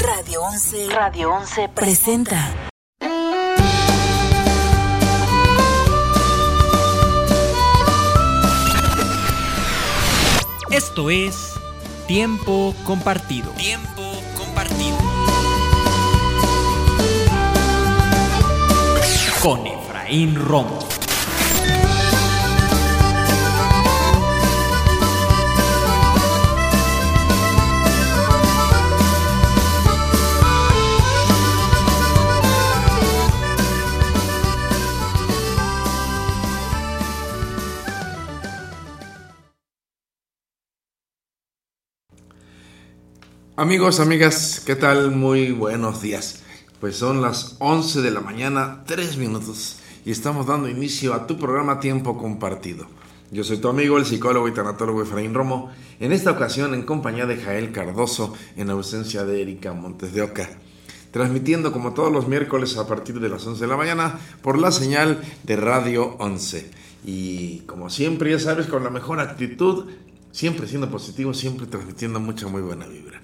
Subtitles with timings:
[0.00, 2.70] Radio 11 presenta.
[10.70, 11.54] Esto es
[12.06, 13.50] Tiempo Compartido.
[13.52, 14.02] Tiempo
[14.36, 14.98] Compartido.
[19.42, 20.87] Con Efraín Romo.
[43.60, 45.10] Amigos, amigas, ¿qué tal?
[45.10, 46.42] Muy buenos días.
[46.80, 51.38] Pues son las 11 de la mañana, 3 minutos, y estamos dando inicio a tu
[51.38, 52.86] programa Tiempo Compartido.
[53.32, 57.26] Yo soy tu amigo, el psicólogo y tanatólogo Efraín Romo, en esta ocasión en compañía
[57.26, 60.48] de Jael Cardoso, en ausencia de Erika Montes de Oca.
[61.10, 64.70] Transmitiendo como todos los miércoles a partir de las 11 de la mañana por la
[64.70, 66.70] señal de Radio 11.
[67.04, 69.86] Y como siempre, ya sabes, con la mejor actitud,
[70.30, 73.17] siempre siendo positivo, siempre transmitiendo mucha muy buena vibra.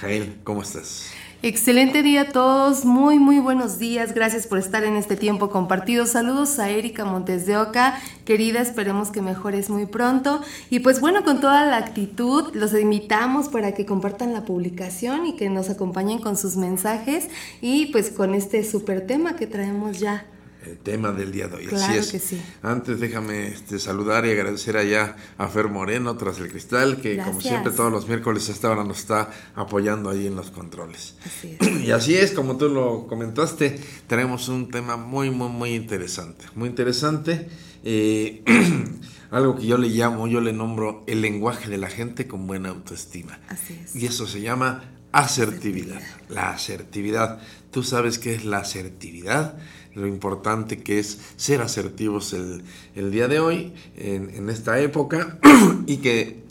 [0.00, 1.10] Jael, ¿cómo estás?
[1.42, 6.06] Excelente día a todos, muy muy buenos días, gracias por estar en este tiempo compartido.
[6.06, 10.40] Saludos a Erika Montes de Oca, querida, esperemos que mejores muy pronto.
[10.70, 15.36] Y pues bueno, con toda la actitud, los invitamos para que compartan la publicación y
[15.36, 17.28] que nos acompañen con sus mensajes
[17.60, 20.26] y pues con este súper tema que traemos ya.
[20.70, 21.66] El tema del día de hoy.
[21.66, 22.12] Claro Así es.
[22.12, 22.42] que sí.
[22.62, 27.40] Antes déjame este, saludar y agradecer allá a Fer Moreno tras el cristal, que como
[27.40, 31.14] siempre todos los miércoles a esta hora nos está apoyando ahí en los controles.
[31.24, 31.68] Así es.
[31.88, 36.44] Y así es, como tú lo comentaste, tenemos un tema muy, muy, muy interesante.
[36.54, 37.48] Muy interesante.
[37.84, 38.42] eh,
[39.30, 42.70] algo que yo le llamo, yo le nombro el lenguaje de la gente con buena
[42.70, 43.38] autoestima.
[43.48, 43.94] Así es.
[43.96, 46.00] Y eso se llama asertividad.
[46.28, 47.40] La asertividad.
[47.70, 49.58] Tú sabes qué es la asertividad,
[49.98, 52.62] lo importante que es ser asertivos el,
[52.94, 55.38] el día de hoy, en, en esta época,
[55.86, 56.47] y que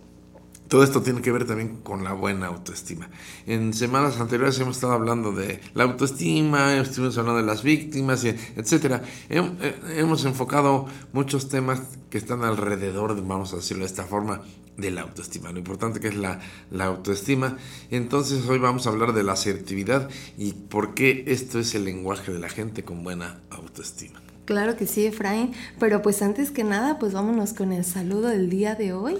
[0.67, 3.09] todo esto tiene que ver también con la buena autoestima.
[3.45, 8.23] En semanas anteriores hemos estado hablando de la autoestima, estuvimos hablando de las víctimas.
[8.25, 14.03] Hem- eh, Hemos enfocado muchos temas que están alrededor, de, vamos a decirlo de esta
[14.03, 14.41] forma,
[14.77, 15.51] de la autoestima.
[15.51, 16.39] Lo importante que es la,
[16.69, 17.57] la autoestima.
[17.89, 22.31] Entonces hoy vamos a hablar de la asertividad y por qué esto es el lenguaje
[22.31, 24.21] de la gente con buena autoestima.
[24.45, 28.49] Claro que sí, Efraín, pero pues antes que nada, pues vámonos con el saludo del
[28.49, 29.17] día de hoy.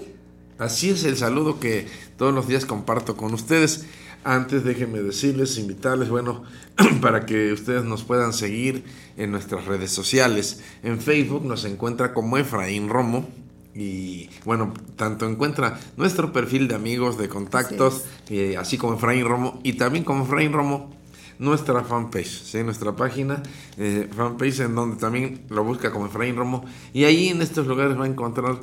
[0.58, 1.86] Así es el saludo que
[2.16, 3.86] todos los días comparto con ustedes.
[4.24, 6.42] Antes déjenme decirles, invitarles, bueno,
[7.00, 8.82] para que ustedes nos puedan seguir
[9.16, 10.60] en nuestras redes sociales.
[10.82, 13.28] En Facebook nos encuentra como Efraín Romo.
[13.72, 19.60] Y bueno, tanto encuentra nuestro perfil de amigos, de contactos, eh, así como Efraín Romo,
[19.62, 20.90] y también como Efraín Romo,
[21.38, 22.64] nuestra fanpage, ¿sí?
[22.64, 23.40] nuestra página,
[23.76, 26.64] eh, fanpage en donde también lo busca como Efraín Romo.
[26.92, 28.58] Y ahí en estos lugares va a encontrar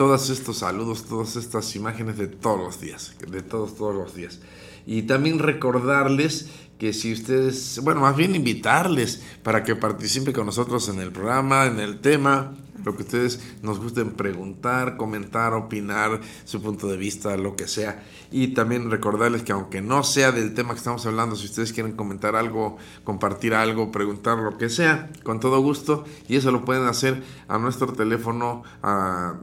[0.00, 4.40] todos estos saludos, todas estas imágenes de todos los días, de todos, todos los días.
[4.86, 10.88] Y también recordarles que si ustedes, bueno, más bien invitarles para que participen con nosotros
[10.88, 16.62] en el programa, en el tema, lo que ustedes nos gusten preguntar, comentar, opinar, su
[16.62, 18.02] punto de vista, lo que sea.
[18.32, 21.92] Y también recordarles que aunque no sea del tema que estamos hablando, si ustedes quieren
[21.92, 26.84] comentar algo, compartir algo, preguntar lo que sea, con todo gusto, y eso lo pueden
[26.86, 29.34] hacer a nuestro teléfono a-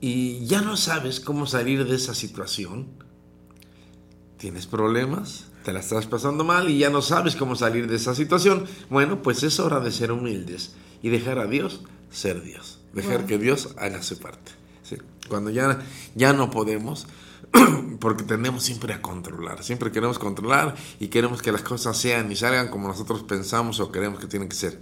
[0.00, 2.88] Y ya no sabes cómo salir de esa situación.
[4.38, 5.46] ¿Tienes problemas?
[5.64, 8.66] ¿Te la estás pasando mal y ya no sabes cómo salir de esa situación?
[8.90, 11.80] Bueno, pues es hora de ser humildes y dejar a Dios
[12.10, 12.80] ser Dios.
[12.92, 13.26] Dejar Wow.
[13.26, 14.52] que Dios haga su parte.
[14.82, 14.96] ¿sí?
[15.28, 15.80] Cuando ya,
[16.14, 17.06] ya no podemos,
[18.00, 22.36] porque tenemos siempre a controlar, siempre queremos controlar y queremos que las cosas sean y
[22.36, 24.80] salgan como nosotros pensamos o queremos que tienen que ser.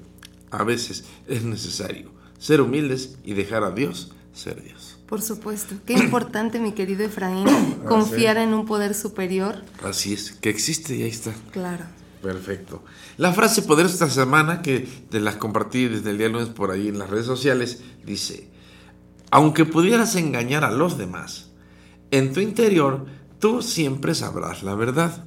[0.50, 4.98] A veces es necesario ser humildes y dejar a Dios ser Dios.
[5.06, 5.74] Por supuesto.
[5.86, 7.46] Qué importante, mi querido Efraín,
[7.88, 9.62] confiar en un poder superior.
[9.84, 11.32] Así es, que existe y ahí está.
[11.52, 11.84] Claro.
[12.22, 12.82] Perfecto.
[13.16, 16.88] La frase poder esta semana, que te las compartí desde el día lunes por ahí
[16.88, 18.48] en las redes sociales, dice,
[19.30, 21.51] aunque pudieras engañar a los demás,
[22.12, 23.06] en tu interior
[23.40, 25.24] tú siempre sabrás la verdad.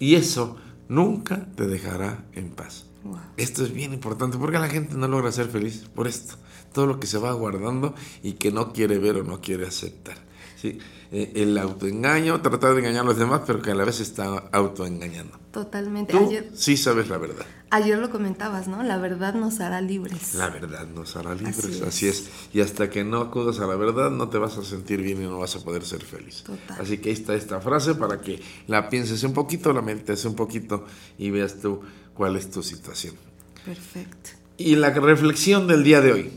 [0.00, 0.56] Y eso
[0.88, 2.86] nunca te dejará en paz.
[3.04, 3.18] Wow.
[3.36, 6.34] Esto es bien importante porque la gente no logra ser feliz por esto.
[6.72, 10.16] Todo lo que se va guardando y que no quiere ver o no quiere aceptar.
[10.60, 10.78] ¿Sí?
[11.12, 14.26] Eh, el autoengaño, tratar de engañar a los demás, pero que a la vez está
[14.52, 15.38] autoengañando.
[15.50, 16.12] Totalmente.
[16.12, 17.44] Tú Ayer, sí sabes la verdad.
[17.70, 18.82] ayer lo comentabas, ¿no?
[18.84, 20.34] La verdad nos hará libres.
[20.34, 22.30] La verdad nos hará libres, Así es.
[22.52, 25.24] Y hasta que no acudas a la verdad, no te vas a sentir bien y
[25.26, 26.44] no vas a poder ser feliz.
[26.44, 26.80] Total.
[26.80, 30.36] Así que ahí está esta frase para que la pienses un poquito, la mentes un
[30.36, 30.86] poquito
[31.18, 31.80] y veas tú
[32.14, 33.16] cuál es tu situación.
[33.64, 34.30] Perfecto.
[34.56, 36.32] Y la reflexión del día de hoy.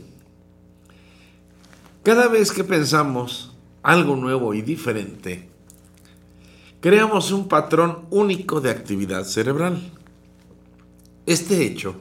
[2.02, 3.53] Cada vez que pensamos
[3.84, 5.48] algo nuevo y diferente,
[6.80, 9.92] creamos un patrón único de actividad cerebral.
[11.26, 11.94] Este hecho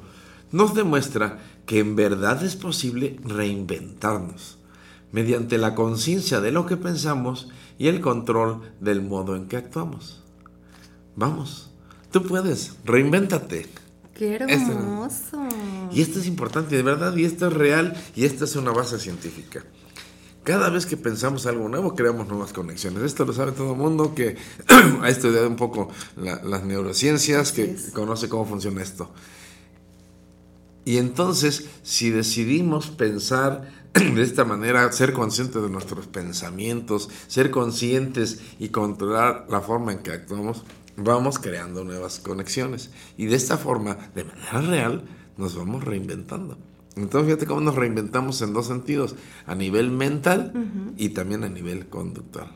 [0.52, 4.58] nos demuestra que en verdad es posible reinventarnos
[5.12, 10.22] mediante la conciencia de lo que pensamos y el control del modo en que actuamos.
[11.16, 11.70] Vamos,
[12.12, 13.68] tú puedes, reinvéntate.
[14.16, 15.48] Qué Este- hermoso.
[15.92, 19.00] Y esto es importante, de verdad, y esto es real, y esta es una base
[19.00, 19.64] científica.
[20.44, 23.02] Cada vez que pensamos algo nuevo, creamos nuevas conexiones.
[23.04, 24.36] Esto lo sabe todo el mundo que
[25.02, 25.88] ha estudiado un poco
[26.18, 29.10] la- las neurociencias, que conoce cómo funciona esto.
[30.86, 38.42] Y entonces, si decidimos pensar de esta manera, ser conscientes de nuestros pensamientos, ser conscientes
[38.60, 40.64] y controlar la forma en que actuamos,
[40.98, 42.90] vamos creando nuevas conexiones.
[43.18, 45.04] Y de esta forma, de manera real,
[45.38, 46.58] nos vamos reinventando.
[46.96, 49.16] Entonces, fíjate cómo nos reinventamos en dos sentidos,
[49.48, 50.54] a nivel mental
[50.98, 52.52] y también a nivel conductual.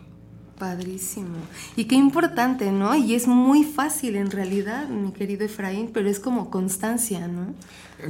[0.60, 1.36] Padrísimo.
[1.76, 2.96] Y qué importante, ¿no?
[2.96, 7.54] Y es muy fácil en realidad, mi querido Efraín, pero es como constancia, ¿no?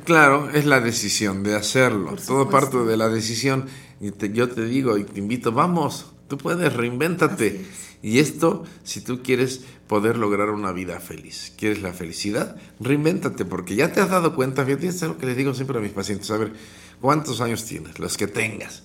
[0.05, 2.15] Claro, es la decisión de hacerlo.
[2.25, 3.65] Todo parte de la decisión.
[3.99, 7.65] Y te- yo te digo y te invito, vamos, tú puedes, reinvéntate.
[8.01, 13.75] Y esto, si tú quieres poder lograr una vida feliz, quieres la felicidad, reinvéntate, porque
[13.75, 16.29] ya te has dado cuenta, fíjate, es lo que les digo siempre a mis pacientes,
[16.31, 16.53] a ver,
[17.01, 17.97] ¿cuántos años tienes?
[17.99, 18.83] Los que tengas.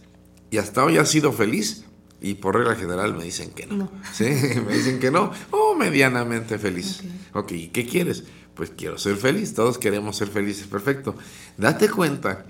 [0.50, 1.84] Y hasta hoy has sido feliz.
[2.20, 3.76] Y por regla general me dicen que no.
[3.76, 3.90] No.
[4.12, 4.24] ¿Sí?
[4.24, 5.32] Me dicen que no.
[5.50, 7.00] O medianamente feliz.
[7.32, 8.24] ok, ¿y qué quieres?
[8.54, 9.54] Pues quiero ser feliz.
[9.54, 10.68] Todos queremos ser felices.
[10.68, 11.16] Perfecto.
[11.56, 12.44] Date cuenta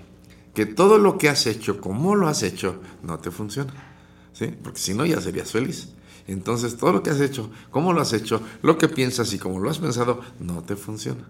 [0.53, 3.73] que todo lo que has hecho, como lo has hecho, no te funciona.
[4.33, 4.47] ¿Sí?
[4.47, 5.89] Porque si no, ya serías feliz.
[6.27, 9.59] Entonces, todo lo que has hecho, cómo lo has hecho, lo que piensas y cómo
[9.59, 11.23] lo has pensado, no te funciona.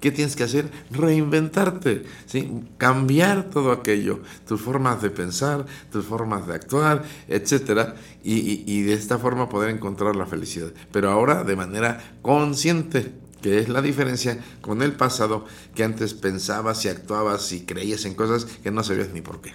[0.00, 0.70] ¿Qué tienes que hacer?
[0.90, 2.62] Reinventarte, ¿sí?
[2.78, 8.82] cambiar todo aquello, tus formas de pensar, tus formas de actuar, etcétera, y, y- y
[8.82, 10.72] de esta forma poder encontrar la felicidad.
[10.90, 15.44] Pero ahora de manera consciente, que es la diferencia con el pasado,
[15.74, 19.52] que antes pensabas y actuabas y creías en cosas que no sabías ni por qué.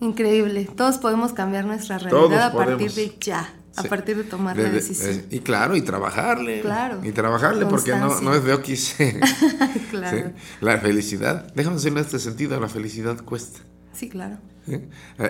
[0.00, 0.66] Increíble.
[0.74, 2.94] Todos podemos cambiar nuestra Todos realidad a partir podemos.
[2.96, 3.88] de ya, a Sí.
[3.88, 5.10] partir de tomar De- la de- decisión.
[5.10, 6.60] eh, y claro, y trabajarle.
[6.60, 7.00] Claro.
[7.04, 8.96] Y trabajarle porque no, no es de okis.
[9.90, 10.16] claro.
[10.16, 10.24] ¿sí?
[10.60, 13.60] La felicidad, déjame decirlo en este sentido, la felicidad cuesta.
[13.92, 14.38] Sí, claro.
[14.66, 14.78] ¿sí?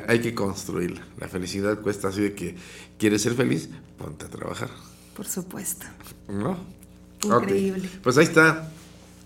[0.09, 1.03] Hay- que construirla.
[1.19, 2.57] La felicidad cuesta así de que
[2.99, 4.71] quieres ser feliz, ponte a trabajar.
[5.15, 5.87] Por supuesto.
[6.29, 6.59] ¿No?
[7.23, 7.89] Increíble.
[8.03, 8.71] Pues ahí está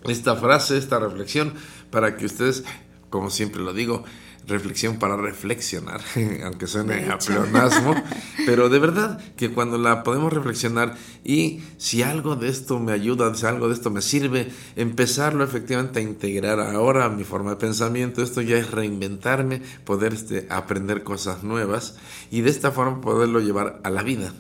[0.09, 1.55] esta frase, esta reflexión,
[1.91, 2.65] para que ustedes,
[3.11, 4.05] como siempre lo digo,
[4.47, 6.01] reflexión para reflexionar,
[6.45, 7.95] aunque suene a pleonasmo,
[8.47, 13.35] pero de verdad que cuando la podemos reflexionar y si algo de esto me ayuda,
[13.35, 17.57] si algo de esto me sirve, empezarlo efectivamente a integrar ahora a mi forma de
[17.57, 21.97] pensamiento, esto ya es reinventarme, poder este, aprender cosas nuevas
[22.31, 24.33] y de esta forma poderlo llevar a la vida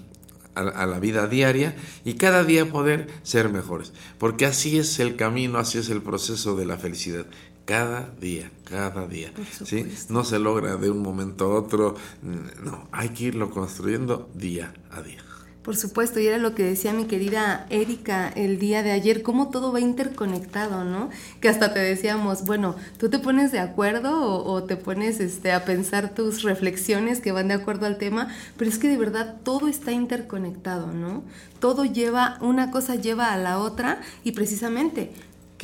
[0.55, 3.93] a la vida diaria y cada día poder ser mejores.
[4.19, 7.27] Porque así es el camino, así es el proceso de la felicidad.
[7.65, 9.33] Cada día, cada día.
[9.65, 9.87] ¿sí?
[10.11, 11.97] No se logra de un momento a otro.
[12.23, 15.25] No, hay que irlo construyendo día a día.
[15.65, 19.49] Por supuesto, y era lo que decía mi querida Erika el día de ayer, cómo
[19.49, 21.09] todo va interconectado, ¿no?
[21.41, 25.53] Que hasta te decíamos, bueno, tú te pones de acuerdo o, o te pones este,
[25.53, 28.29] a pensar tus reflexiones que van de acuerdo al tema,
[28.59, 31.25] pero es que de verdad todo está interconectado, ¿no?
[31.61, 35.15] Todo lleva, una cosa lleva a la otra y precisamente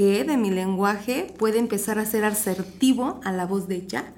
[0.00, 4.14] que de mi lenguaje puede empezar a ser asertivo a la voz de ya,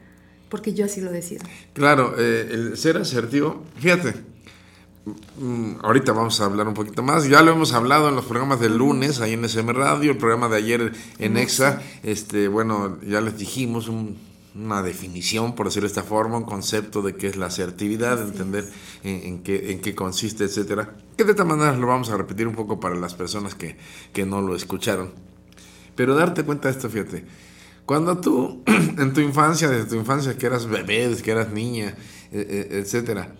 [0.48, 1.44] porque yo así lo decido.
[1.72, 4.14] Claro, eh, el ser asertivo, fíjate,
[5.36, 7.28] Mm, ahorita vamos a hablar un poquito más.
[7.28, 10.48] Ya lo hemos hablado en los programas del lunes, ahí en SM Radio, el programa
[10.48, 11.82] de ayer en EXA.
[12.04, 13.90] Este, bueno, ya les dijimos
[14.54, 18.70] una definición, por decirlo de esta forma, un concepto de qué es la asertividad, entender
[19.02, 20.94] en, qué, en qué consiste, etcétera.
[21.16, 23.76] Que de esta manera lo vamos a repetir un poco para las personas que,
[24.12, 25.31] que no lo escucharon.
[25.94, 27.24] Pero darte cuenta de esto, fíjate.
[27.84, 31.94] Cuando tú, en tu infancia, desde tu infancia, que eras bebé, desde que eras niña,
[32.30, 33.34] e, e, etcétera,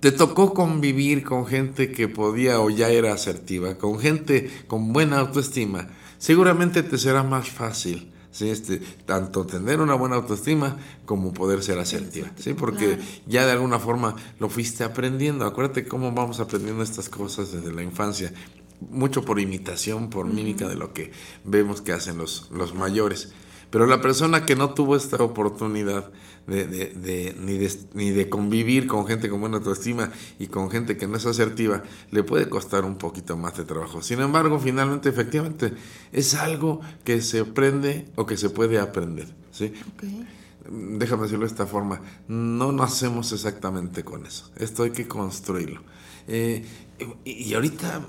[0.00, 5.18] te tocó convivir con gente que podía o ya era asertiva, con gente con buena
[5.18, 5.88] autoestima,
[6.18, 8.12] seguramente te será más fácil.
[8.30, 8.50] ¿sí?
[8.50, 10.76] Este, tanto tener una buena autoestima
[11.06, 12.52] como poder ser asertiva, ¿sí?
[12.52, 15.46] porque ya de alguna forma lo fuiste aprendiendo.
[15.46, 18.32] Acuérdate cómo vamos aprendiendo estas cosas desde la infancia,
[18.80, 21.12] mucho por imitación, por mímica de lo que
[21.44, 23.32] vemos que hacen los, los mayores.
[23.70, 26.10] Pero la persona que no tuvo esta oportunidad
[26.46, 30.96] de, de, ni, de, ni de convivir con gente con buena autoestima y con gente
[30.96, 34.02] que no es asertiva, le puede costar un poquito más de trabajo.
[34.02, 35.72] Sin embargo, finalmente, efectivamente,
[36.12, 39.26] es algo que se aprende o que se puede aprender.
[39.50, 39.72] ¿sí?
[40.70, 44.50] Déjame decirlo de esta forma, no nacemos exactamente con eso.
[44.56, 45.82] Esto hay que construirlo.
[46.28, 46.64] Eh,
[47.24, 48.06] y ahorita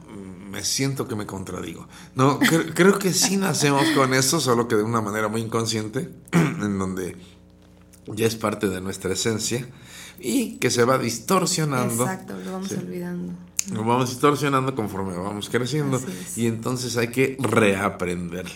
[0.49, 1.87] me siento que me contradigo.
[2.15, 2.39] No,
[2.73, 7.17] creo que sí nacemos con eso, solo que de una manera muy inconsciente, en donde
[8.07, 9.67] ya es parte de nuestra esencia
[10.19, 12.03] y que se va distorsionando.
[12.03, 13.33] Exacto, lo vamos olvidando.
[13.71, 16.01] Lo vamos distorsionando conforme vamos creciendo
[16.37, 18.55] y entonces hay que reaprenderlo.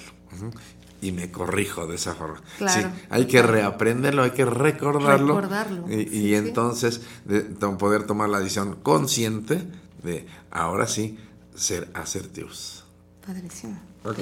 [1.02, 2.42] Y me corrijo de esa forma.
[2.58, 5.36] Claro, sí, hay que reaprenderlo, hay que recordarlo.
[5.36, 5.86] recordarlo.
[5.90, 9.64] Y, entonces de, poder tomar la decisión consciente
[10.04, 11.18] de ahora sí
[11.56, 12.86] ser asertivos.
[13.26, 13.80] Padrísimo.
[14.04, 14.18] Ok,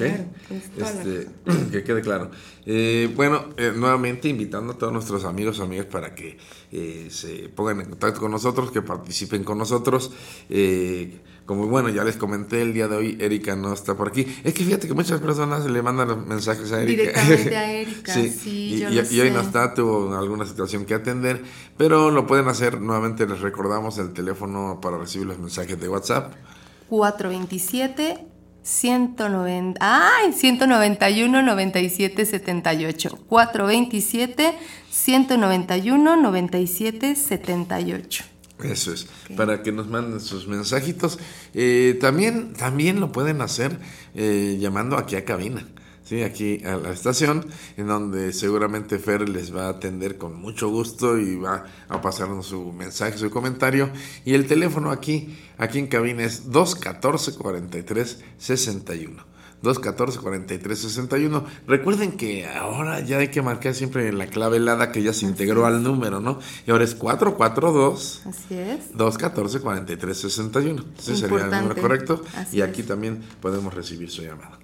[0.76, 1.28] este,
[1.72, 2.30] que quede claro.
[2.66, 6.36] Eh, bueno, eh, nuevamente invitando a todos nuestros amigos y amigas para que
[6.70, 10.10] eh, se pongan en contacto con nosotros, que participen con nosotros.
[11.50, 14.24] Como bueno, ya les comenté el día de hoy, Erika no está por aquí.
[14.44, 17.02] Es que fíjate que muchas personas le mandan los mensajes a Erika.
[17.02, 21.42] Directamente a Erika, sí, y, hoy no está, tuvo alguna situación que atender,
[21.76, 22.80] pero lo pueden hacer.
[22.80, 26.34] Nuevamente les recordamos el teléfono para recibir los mensajes de WhatsApp.
[26.88, 28.28] 427
[28.62, 33.18] 190, ay, 191 97 78.
[33.28, 34.54] 427
[34.88, 38.29] 191 97 78.
[38.64, 41.18] Eso es, para que nos manden sus mensajitos.
[41.54, 43.78] Eh, también, también lo pueden hacer
[44.14, 45.66] eh, llamando aquí a cabina.
[46.10, 46.22] ¿sí?
[46.22, 51.18] aquí a la estación, en donde seguramente Fer les va a atender con mucho gusto
[51.18, 53.90] y va a pasarnos su mensaje, su comentario.
[54.24, 59.29] Y el teléfono aquí, aquí en cabina es 214 43 61.
[59.62, 61.44] 214-4361.
[61.66, 65.66] Recuerden que ahora ya hay que marcar siempre la clave helada que ya se integró
[65.66, 66.38] al número, ¿no?
[66.66, 68.22] Y ahora es 442.
[68.26, 68.94] Así es.
[68.94, 70.84] 214-4361.
[70.98, 72.22] Ese sería el número correcto.
[72.52, 74.58] y aquí también podemos recibir su llamada.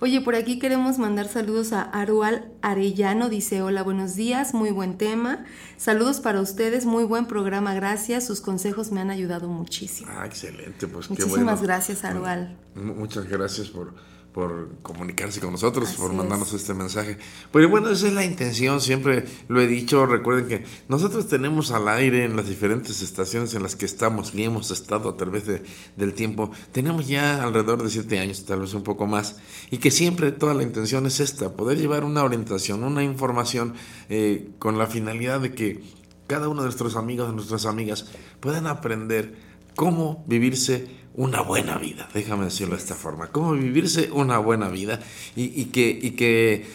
[0.00, 4.98] Oye, por aquí queremos mandar saludos a Arual Arellano, dice hola, buenos días, muy buen
[4.98, 5.44] tema.
[5.76, 10.10] Saludos para ustedes, muy buen programa, gracias, sus consejos me han ayudado muchísimo.
[10.12, 12.58] Ah, excelente, pues Muchísimas gracias, Arual.
[12.74, 13.94] Muchas gracias por
[14.34, 17.18] por comunicarse con nosotros, por mandarnos este mensaje.
[17.52, 21.86] Pero bueno, esa es la intención, siempre lo he dicho, recuerden que nosotros tenemos al
[21.86, 25.62] aire en las diferentes estaciones en las que estamos y hemos estado a través de,
[25.96, 29.36] del tiempo, tenemos ya alrededor de siete años, tal vez un poco más,
[29.70, 33.74] y que siempre toda la intención es esta, poder llevar una orientación, una información
[34.08, 35.80] eh, con la finalidad de que
[36.26, 38.06] cada uno de nuestros amigos, de nuestras amigas,
[38.40, 39.36] puedan aprender
[39.76, 45.00] cómo vivirse una buena vida, déjame decirlo de esta forma, cómo vivirse una buena vida
[45.36, 46.66] y, que, y que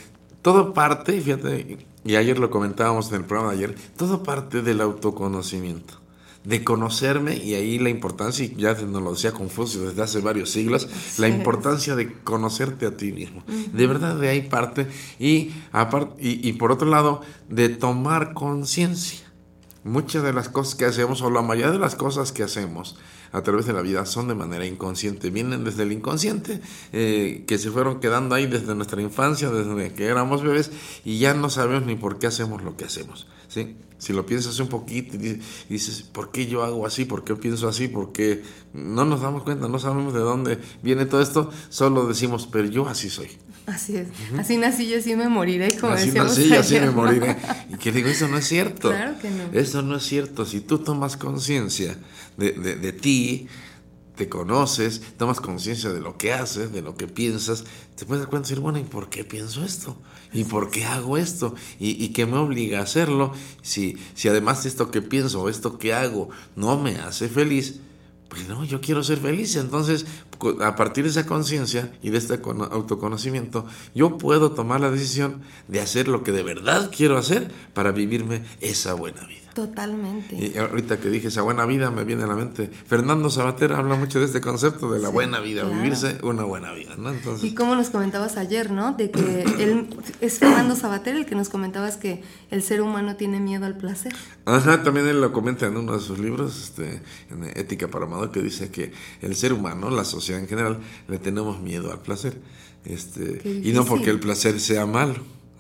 [0.41, 4.79] todo parte, fíjate, y ayer lo comentábamos en el programa de ayer, todo parte del
[4.79, 5.95] autoconocimiento,
[6.45, 10.49] de conocerme, y ahí la importancia, y ya nos lo decía Confucio desde hace varios
[10.49, 13.43] siglos, la importancia de conocerte a ti mismo.
[13.73, 14.87] De verdad, de ahí parte,
[15.19, 15.51] y,
[16.17, 19.28] y, y por otro lado, de tomar conciencia.
[19.83, 22.97] Muchas de las cosas que hacemos, o la mayoría de las cosas que hacemos,
[23.31, 27.57] a través de la vida son de manera inconsciente, vienen desde el inconsciente, eh, que
[27.57, 30.71] se fueron quedando ahí desde nuestra infancia, desde que éramos bebés,
[31.05, 33.27] y ya no sabemos ni por qué hacemos lo que hacemos.
[33.47, 33.77] ¿sí?
[33.97, 37.05] Si lo piensas un poquito y dices, ¿por qué yo hago así?
[37.05, 37.87] ¿Por qué pienso así?
[37.87, 38.43] Porque
[38.73, 42.87] no nos damos cuenta, no sabemos de dónde viene todo esto, solo decimos, pero yo
[42.87, 43.29] así soy.
[43.69, 44.07] Así es.
[44.37, 47.37] Así nací y así me moriré, como Así nací y así me moriré.
[47.71, 48.89] Y que digo, eso no es cierto.
[48.89, 49.43] Claro que no.
[49.53, 50.45] Eso no es cierto.
[50.45, 51.97] Si tú tomas conciencia
[52.37, 53.47] de, de, de ti,
[54.15, 57.63] te conoces, tomas conciencia de lo que haces, de lo que piensas,
[57.95, 59.95] te puedes dar cuenta y decir, bueno, ¿y por qué pienso esto?
[60.33, 61.55] ¿Y por qué hago esto?
[61.79, 63.33] ¿Y, y qué me obliga a hacerlo?
[63.61, 67.79] Si, si además esto que pienso o esto que hago no me hace feliz,
[68.27, 69.55] pues no, yo quiero ser feliz.
[69.55, 70.05] Entonces,
[70.61, 73.65] a partir de esa conciencia y de este cono- autoconocimiento,
[73.95, 78.43] yo puedo tomar la decisión de hacer lo que de verdad quiero hacer para vivirme
[78.61, 79.39] esa buena vida.
[79.53, 80.35] Totalmente.
[80.35, 82.69] Y ahorita que dije esa buena vida, me viene a la mente.
[82.87, 85.75] Fernando Sabater habla mucho de este concepto de la Sí, buena vida, claro.
[85.75, 87.09] vivirse una buena vida, ¿no?
[87.09, 88.93] Entonces, Y como nos comentabas ayer, ¿no?
[88.93, 89.87] De que él
[90.21, 94.13] es Fernando Sabater el que nos comentabas que el ser humano tiene miedo al placer.
[94.45, 98.31] Ajá, también él lo comenta en uno de sus libros, este, en Ética para Amador,
[98.31, 102.37] que dice que el ser humano, la sociedad en general, le tenemos miedo al placer.
[102.85, 105.15] Este, y no porque el placer sea malo.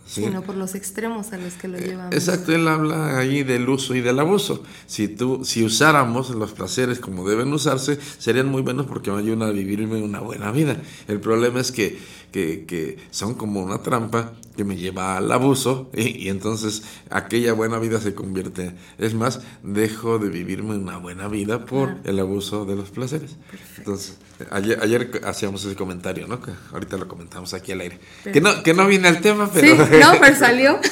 [0.07, 0.23] ¿sí?
[0.23, 2.15] Sino por los extremos a los que lo Eh, llevamos.
[2.15, 4.63] Exacto, él habla ahí del uso y del abuso.
[4.87, 9.43] Si tú, si usáramos los placeres como deben usarse, serían muy buenos porque me ayudan
[9.43, 10.81] a vivirme una buena vida.
[11.07, 11.99] El problema es que,
[12.31, 17.53] que, que son como una trampa que me lleva al abuso y, y entonces aquella
[17.53, 18.73] buena vida se convierte.
[18.97, 23.37] Es más, dejo de vivirme una buena vida por el abuso de los placeres.
[23.77, 24.17] Entonces,
[24.51, 26.41] ayer, ayer hacíamos ese comentario, ¿no?
[26.41, 27.99] Que ahorita lo comentamos aquí al aire.
[28.31, 29.85] Que no, que no viene al tema, pero...
[29.85, 30.79] Sí, no, pero salió.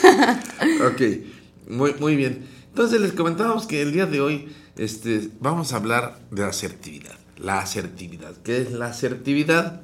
[0.87, 1.01] Ok,
[1.69, 2.45] muy, muy bien.
[2.69, 7.15] Entonces les comentábamos que el día de hoy este, vamos a hablar de asertividad.
[7.37, 8.35] La asertividad.
[8.43, 9.81] ¿Qué es la asertividad?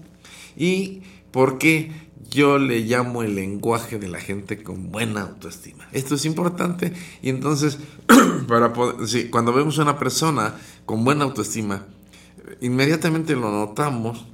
[0.55, 1.01] Y
[1.31, 1.91] por qué
[2.29, 5.87] yo le llamo el lenguaje de la gente con buena autoestima.
[5.91, 7.77] Esto es importante y entonces
[8.47, 11.85] para poder- sí, cuando vemos a una persona con buena autoestima,
[12.61, 14.25] inmediatamente lo notamos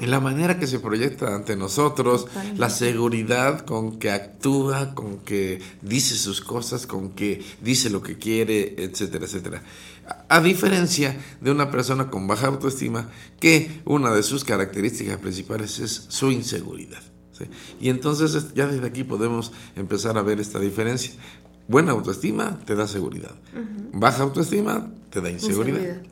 [0.00, 2.60] en la manera que se proyecta ante nosotros, Totalmente.
[2.60, 8.16] la seguridad con que actúa, con que dice sus cosas, con que dice lo que
[8.16, 9.62] quiere, etcétera, etcétera.
[10.28, 13.08] A, diferencia de una persona con baja autoestima,
[13.40, 17.00] que una de sus características principales es su inseguridad.
[17.32, 17.44] ¿sí?
[17.80, 21.12] Y entonces es- ya desde aquí podemos empezar a ver esta diferencia.
[21.68, 23.34] Buena autoestima te da seguridad.
[23.92, 26.02] Baja autoestima te da inseguridad.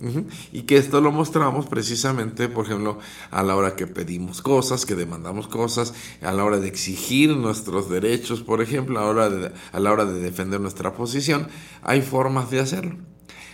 [0.53, 2.99] Y que esto lo mostramos precisamente, por ejemplo,
[3.31, 7.89] a la hora que pedimos cosas, que demandamos cosas, a la hora de exigir nuestros
[7.89, 11.49] derechos, por ejemplo, a la hora de, a la hora de defender nuestra posición,
[11.83, 12.97] hay formas de hacerlo.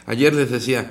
[0.07, 0.91] Ayer les decía,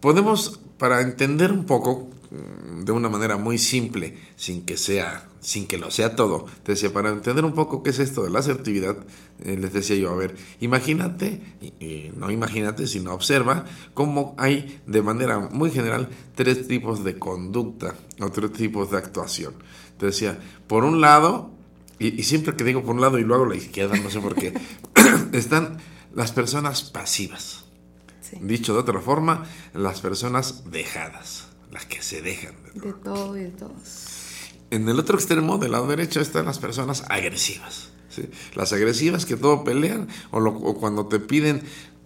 [0.00, 5.66] podemos, para entender un poco, mm, de una manera muy simple, sin que sea, sin
[5.66, 8.96] que lo sea todo, decía, para entender un poco qué es esto de la asertividad,
[9.44, 11.40] eh, les decía yo, a ver, imagínate,
[11.80, 13.64] y, no imagínate, sino observa
[13.94, 19.54] cómo hay de manera muy general tres tipos de conducta o tres tipos de actuación.
[19.98, 21.50] Te decía, por un lado,
[21.98, 24.34] y, siempre que digo por un lado y luego a la izquierda, no sé por
[24.34, 24.52] qué,
[25.32, 25.78] están
[26.14, 27.65] las personas pasivas.
[28.30, 32.54] Sí, Dicho de otra forma, las personas dejadas, las que se dejan.
[32.74, 34.06] de todo y de todos.
[34.70, 37.90] En el otro extremo, del lado derecho, están las personas agresivas.
[38.08, 38.28] ¿sí?
[38.54, 41.62] Las agresivas que todo pelean o, lo- o cuando te piden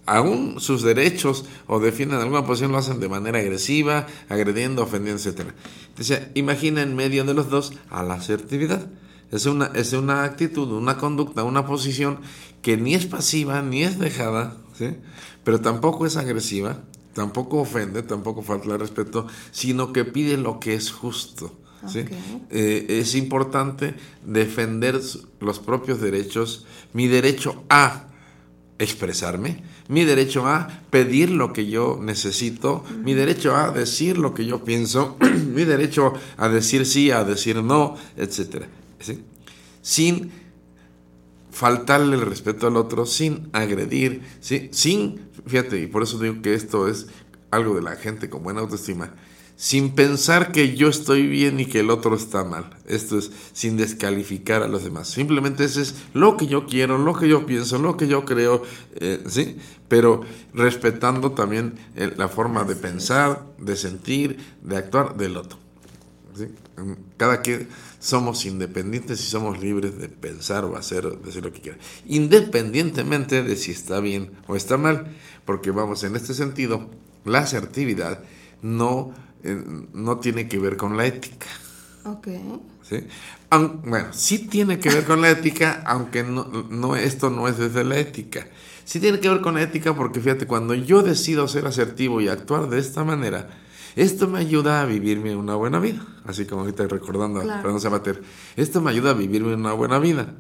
[0.07, 5.53] aún sus derechos o defienden alguna posición lo hacen de manera agresiva, agrediendo, ofendiendo, etc.
[5.89, 8.89] Entonces, imagina en medio de los dos a la asertividad.
[9.31, 12.21] Es una, es una actitud, una conducta, una posición
[12.63, 14.97] que ni es pasiva ni es dejada, ¿sí?
[15.45, 20.75] pero tampoco es agresiva, tampoco ofende, tampoco falta el respeto, sino que pide lo que
[20.75, 21.53] es justo.
[22.51, 25.01] Eh, es importante defender
[25.41, 28.07] los propios derechos, mi derecho a
[28.79, 34.45] expresarme, mi derecho a pedir lo que yo necesito, mi derecho a decir lo que
[34.45, 35.17] yo pienso,
[35.55, 39.23] mi derecho a decir sí, a decir no, etcétera, ¿sí?
[39.81, 40.31] Sin
[41.51, 44.69] faltarle el respeto al otro, sin agredir, ¿sí?
[44.73, 47.09] sin, fíjate, y por eso digo que esto es
[47.51, 49.15] algo de la gente con buena autoestima,
[49.57, 52.79] sin pensar que yo estoy bien y que el otro está mal.
[52.87, 55.09] Esto es sin descalificar a los demás.
[55.09, 58.63] Simplemente ese es lo que yo quiero, lo que yo pienso, lo que yo creo,
[58.95, 59.59] eh, ¿sí?
[59.87, 60.23] Pero
[60.55, 65.59] respetando también eh, la forma de pensar, de sentir, de actuar del otro.
[66.35, 66.47] ¿sí?
[67.19, 67.69] Cada que
[68.01, 73.43] somos independientes y somos libres de pensar o hacer o decir lo que quieran, independientemente
[73.45, 75.07] de si está bien o está mal,
[75.45, 76.89] porque vamos, en este sentido,
[77.25, 78.25] la asertividad
[78.63, 79.13] no,
[79.45, 81.47] eh, no tiene que ver con la ética.
[82.05, 82.29] Ok.
[82.83, 83.07] ¿sí?
[83.51, 87.59] Aun- bueno, sí tiene que ver con la ética, aunque no, no, esto no es
[87.59, 88.49] desde la ética.
[88.85, 92.29] Sí tiene que ver con la ética porque fíjate, cuando yo decido ser asertivo y
[92.29, 93.51] actuar de esta manera,
[94.01, 96.07] esto me ayuda a vivirme una buena vida.
[96.25, 97.59] Así como ahorita recordando a Claro.
[97.61, 98.23] Fernando Sabater,
[98.57, 100.35] esto me ayuda a vivirme una buena vida.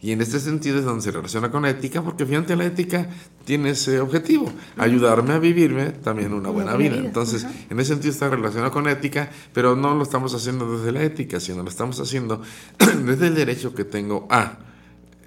[0.00, 3.08] Y en este sentido es donde se relaciona con la ética, porque finalmente la ética
[3.44, 6.96] tiene ese objetivo, ayudarme a vivirme también una buena vida.
[6.96, 11.02] Entonces, en ese sentido está relacionado con ética, pero no lo estamos haciendo desde la
[11.02, 12.42] ética, sino lo estamos haciendo
[13.04, 14.58] desde el derecho que tengo a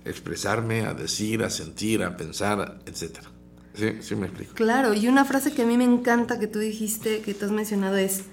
[0.04, 3.35] expresarme, a decir, a sentir, a pensar, etcétera.
[3.76, 3.98] ¿Sí?
[4.02, 4.54] ¿Sí me explico?
[4.54, 7.52] Claro, y una frase que a mí me encanta que tú dijiste, que tú has
[7.52, 8.24] mencionado es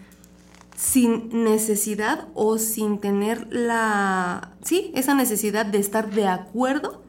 [0.77, 7.03] sin necesidad o sin tener la, sí, esa necesidad de estar de acuerdo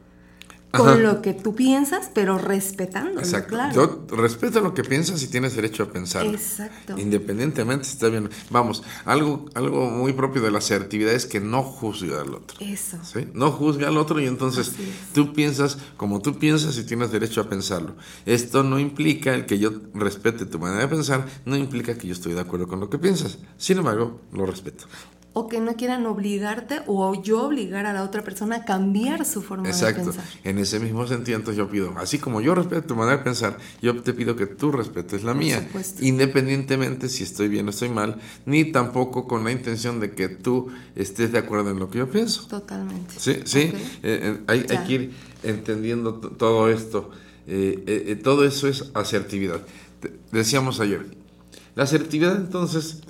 [0.76, 0.98] con Ajá.
[0.98, 3.50] lo que tú piensas, pero respetándolo, Exacto.
[3.50, 3.74] claro.
[4.08, 6.26] Yo respeto lo que piensas y tienes derecho a pensar.
[6.26, 6.98] Exacto.
[6.98, 8.30] Independientemente si está bien.
[8.50, 12.56] Vamos, algo, algo muy propio de la asertividad es que no juzga al otro.
[12.60, 12.98] Eso.
[13.02, 13.28] ¿sí?
[13.32, 14.72] No juzga al otro y entonces
[15.12, 17.96] tú piensas como tú piensas y tienes derecho a pensarlo.
[18.26, 22.12] Esto no implica el que yo respete tu manera de pensar, no implica que yo
[22.12, 23.38] estoy de acuerdo con lo que piensas.
[23.56, 24.86] Sin embargo, lo respeto.
[25.36, 29.42] O que no quieran obligarte o yo obligar a la otra persona a cambiar su
[29.42, 30.04] forma de Exacto.
[30.04, 30.24] pensar.
[30.44, 34.00] En ese mismo sentido, yo pido, así como yo respeto tu manera de pensar, yo
[34.00, 36.04] te pido que tú respetes la mía, supuesto.
[36.04, 40.70] independientemente si estoy bien o estoy mal, ni tampoco con la intención de que tú
[40.94, 42.46] estés de acuerdo en lo que yo pienso.
[42.46, 43.14] Totalmente.
[43.18, 47.10] Sí, sí, eh, eh, hay, que ir entendiendo todo esto.
[47.46, 49.60] Eh, todo eso es asertividad.
[50.00, 51.06] Te- decíamos ayer,
[51.74, 53.00] la asertividad entonces,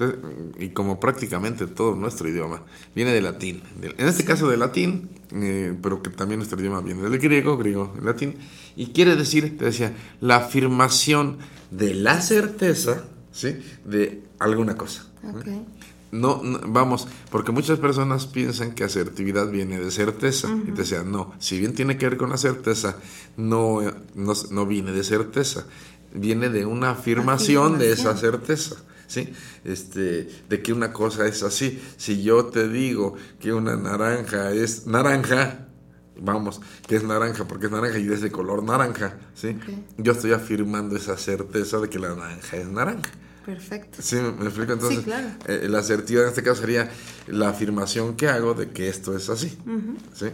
[0.59, 2.63] y como prácticamente todo nuestro idioma,
[2.95, 3.63] viene del latín.
[3.83, 7.93] En este caso del latín, eh, pero que también nuestro idioma viene del griego, griego,
[7.97, 8.37] del latín,
[8.75, 11.39] y quiere decir, te decía, la afirmación
[11.71, 13.57] de la certeza, ¿sí?
[13.85, 15.05] De alguna cosa.
[15.23, 15.47] Ok.
[16.15, 20.49] No, no, vamos, porque muchas personas piensan que asertividad viene de certeza.
[20.63, 22.97] Y te decía, no, si bien tiene que ver con la certeza,
[23.37, 25.67] no, eh, no, no viene de certeza.
[26.15, 28.77] Viene de una afirmación, de esa certeza.
[29.07, 29.33] ¿Sí?
[29.65, 31.83] Este, de que una cosa es así.
[31.99, 35.69] Si yo te digo que una naranja es naranja,
[36.19, 39.59] vamos, que es naranja porque es naranja y es de color naranja, ¿sí?
[39.99, 43.11] Yo estoy afirmando esa certeza de que la naranja es naranja.
[43.45, 43.99] Perfecto.
[44.01, 44.73] Sí, me, explico.
[44.73, 45.29] Entonces, claro.
[45.47, 46.91] eh, la asertividad en este caso sería
[47.27, 49.59] la afirmación que hago de que esto es así.
[50.15, 50.27] ¿Sí?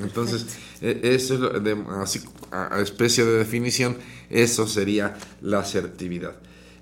[0.00, 0.46] Entonces,
[0.80, 3.96] eh, eso es lo de- así, a, especie de definición,
[4.30, 6.34] eso sería la asertividad.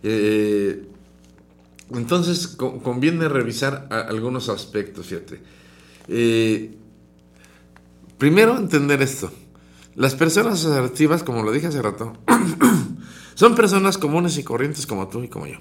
[0.03, 0.85] Eh,
[1.92, 5.40] entonces, co- conviene revisar algunos aspectos, fíjate.
[6.09, 6.77] Eh,
[8.18, 9.33] primero, entender esto.
[9.96, 12.16] Las personas asertivas, como lo dije hace rato,
[13.35, 15.59] son personas comunes y corrientes como tú y como yo.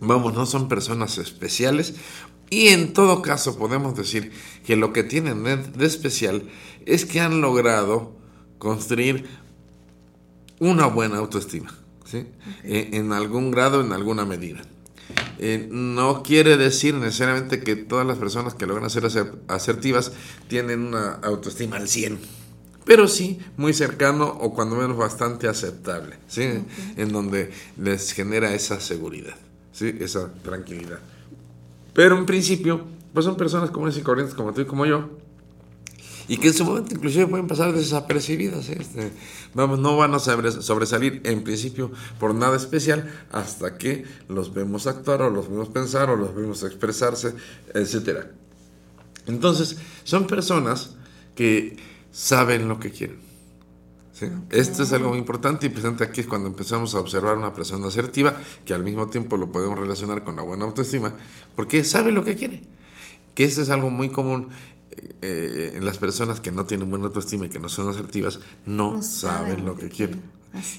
[0.00, 1.94] Vamos, no son personas especiales.
[2.50, 4.32] Y en todo caso podemos decir
[4.66, 6.48] que lo que tienen de, especial
[6.84, 8.12] es que han logrado
[8.58, 9.26] construir
[10.58, 11.72] una buena autoestima.
[12.04, 12.26] ¿sí?
[12.64, 14.60] Eh, en algún grado, en alguna medida.
[15.38, 20.12] Eh, no quiere decir necesariamente que todas las personas que logran ser aser- asertivas
[20.48, 22.18] tienen una autoestima al 100
[22.84, 26.42] pero sí muy cercano o cuando menos bastante aceptable, ¿sí?
[26.96, 29.36] En donde les genera esa seguridad,
[29.70, 29.94] ¿sí?
[30.00, 30.98] Esa tranquilidad.
[31.92, 35.08] Pero en principio, pues son personas comunes y corrientes como tú y como yo,
[36.28, 38.68] y que en su momento inclusive pueden pasar desapercibidas.
[38.68, 38.76] ¿eh?
[38.78, 39.10] Este,
[39.52, 44.86] vamos, no van a sobre- sobresalir en principio por nada especial hasta que los vemos
[44.86, 47.34] actuar o los vemos pensar o los vemos expresarse,
[47.74, 48.30] etcétera.
[49.26, 50.94] Entonces, son personas
[51.34, 51.76] que
[52.12, 53.18] saben lo que quieren.
[54.20, 54.26] ¿Sí?
[54.50, 57.88] Esto es algo muy importante y presente aquí es cuando empezamos a observar una persona
[57.88, 61.14] asertiva, que al mismo tiempo lo podemos relacionar con la buena autoestima,
[61.56, 62.62] porque sabe lo que quiere.
[63.34, 64.48] Que esto es algo muy común
[65.22, 68.96] eh, en las personas que no tienen buena autoestima y que no son asertivas, no,
[68.96, 70.22] No saben lo que quieren.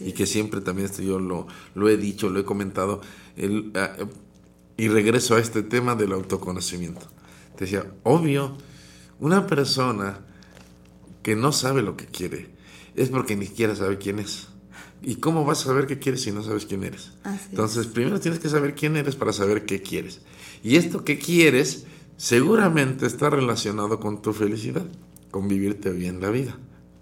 [0.01, 3.01] Y que siempre también esto yo lo, lo he dicho, lo he comentado,
[3.37, 4.05] el, ah, eh,
[4.77, 7.07] y regreso a este tema del autoconocimiento.
[7.55, 8.57] Te decía, obvio,
[9.19, 10.19] una persona
[11.23, 12.49] que no sabe lo que quiere
[12.95, 14.47] es porque ni siquiera sabe quién es.
[15.01, 17.13] ¿Y cómo vas a saber qué quieres si no sabes quién eres?
[17.23, 17.49] Así es.
[17.49, 20.21] Entonces, primero tienes que saber quién eres para saber qué quieres.
[20.63, 21.85] Y esto que quieres
[22.17, 24.85] seguramente está relacionado con tu felicidad,
[25.31, 26.55] con vivirte bien la vida,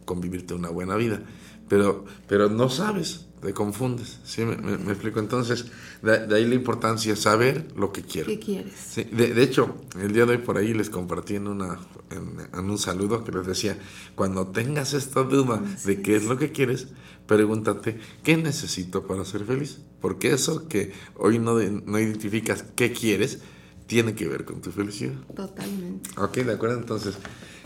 [0.05, 1.21] con vivirte una buena vida.
[1.67, 4.19] Pero, pero no sabes, te confundes.
[4.23, 4.43] ¿sí?
[4.43, 5.19] ¿Me, me- me explico?
[5.19, 5.65] Entonces,
[6.01, 8.27] de, de ahí la importancia saber lo que quiero.
[8.27, 8.73] ¿Qué quieres?
[8.91, 11.79] Sí, de, de hecho, el día de hoy por ahí les compartí en, una,
[12.11, 13.77] en, en un saludo que les decía,
[14.15, 16.87] cuando tengas esta duda de qué es lo que quieres,
[17.27, 19.79] pregúntate, ¿qué necesito para ser feliz?
[20.01, 23.39] Porque eso que hoy no, no identificas qué quieres,
[23.87, 25.15] tiene que ver con tu felicidad.
[25.35, 26.09] Totalmente.
[26.17, 27.15] Ok, de acuerdo, entonces.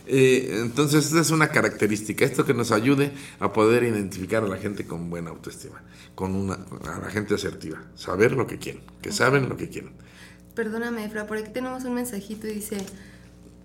[0.05, 4.57] Eh, entonces, esta es una característica, esto que nos ayude a poder identificar a la
[4.57, 5.81] gente con buena autoestima,
[6.15, 9.91] con una, a la gente asertiva, saber lo que quieren, que saben lo que quieren.
[10.55, 12.77] Perdóname, Efra, por aquí tenemos un mensajito y dice,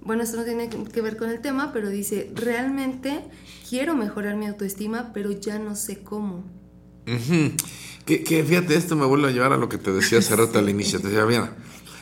[0.01, 3.21] bueno, esto no tiene que ver con el tema, pero dice, realmente
[3.69, 6.45] quiero mejorar mi autoestima, pero ya no sé cómo.
[8.05, 10.69] Que fíjate, esto me vuelve a llevar a lo que te decía hace rato al
[10.71, 11.01] inicio.
[11.01, 11.57] Te decía, mira,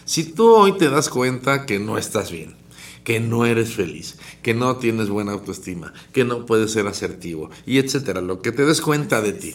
[0.05, 2.55] si tú hoy te das cuenta que no estás bien,
[3.07, 7.79] que no eres feliz, que no tienes buena autoestima, que no puedes ser asertivo, y
[7.79, 9.55] etcétera, lo que te des cuenta de ti.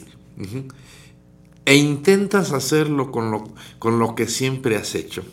[1.65, 3.43] e intentas hacerlo con lo,
[3.77, 5.23] con lo que siempre has hecho,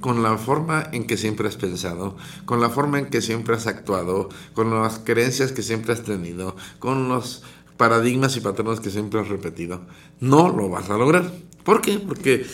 [0.00, 3.66] con la forma en que siempre has pensado, con la forma en que siempre has
[3.66, 7.42] actuado, con las creencias que siempre has tenido, con los
[7.76, 9.82] paradigmas y patrones que siempre has repetido,
[10.18, 11.30] no lo vas a lograr.
[11.62, 11.98] ¿Por qué?
[11.98, 12.46] Porque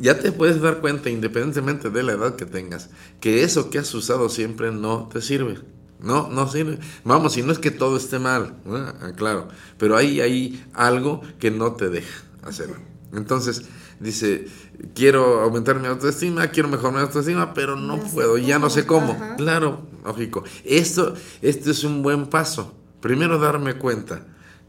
[0.00, 2.88] ya te puedes dar cuenta, independientemente de la edad que tengas,
[3.20, 5.58] que eso que has usado siempre no te sirve.
[6.00, 6.78] No, no sirve.
[7.04, 8.76] Vamos, si no es que todo esté mal, ¿no?
[8.76, 12.76] Ah, claro, pero hay, hay algo que no te deja hacerlo.
[13.12, 13.64] Entonces,
[13.98, 14.46] dice,
[14.94, 19.08] quiero aumentar mi autoestima, quiero mejorar mi autoestima, pero no puedo, ya no sé cómo.
[19.08, 19.36] cómo, ajá.
[19.36, 20.44] Claro, lógico.
[20.64, 22.74] Esto, esto es un buen paso.
[23.02, 24.26] Primero darme cuenta,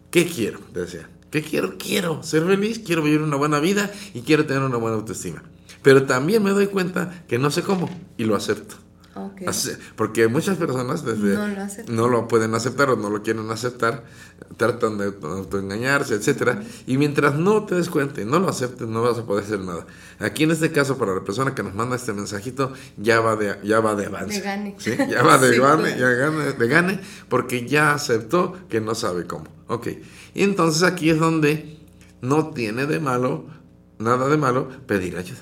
[0.09, 0.59] ¿qué quiero?
[0.73, 1.77] Decía, ¿qué quiero?
[1.77, 5.41] Quiero ser feliz, quiero vivir una buena vida y quiero tener una buena autoestima.
[5.81, 8.75] Pero también me doy cuenta que no sé cómo y lo acepto.
[9.47, 11.95] Ace- Porque muchas personas desde No lo aceptan.
[11.95, 14.03] no lo pueden aceptar o no lo quieren aceptar,
[14.57, 19.01] tratan de autoengañarse, etcétera, y mientras no te des cuenta y no lo aceptes, no
[19.01, 19.85] vas a poder hacer nada.
[20.19, 23.57] Aquí en este caso, para la persona que nos manda este mensajito, ya va de,
[23.63, 24.35] ya va de avance.
[24.35, 24.75] De gane.
[24.79, 24.91] ¿sí?
[25.09, 29.25] Ya va de Sí, gane, ya gane, de gane, porque ya aceptó que no sabe
[29.27, 29.45] cómo.
[29.67, 29.87] Ok.
[30.33, 31.77] Y entonces aquí es donde
[32.21, 33.45] no tiene de malo,
[33.99, 35.41] nada de malo, pedir ayuda.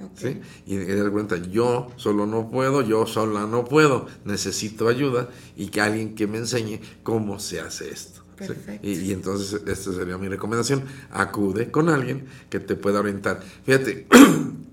[0.00, 0.18] Ok.
[0.18, 0.40] ¿sí?
[0.66, 5.80] Y dar cuenta, yo solo no puedo, yo sola no puedo, necesito ayuda y que
[5.80, 8.22] alguien que me enseñe cómo se hace esto.
[8.40, 8.52] ¿sí?
[8.82, 13.42] Y, y entonces esta sería mi recomendación, acude con alguien que te pueda orientar.
[13.64, 14.06] Fíjate,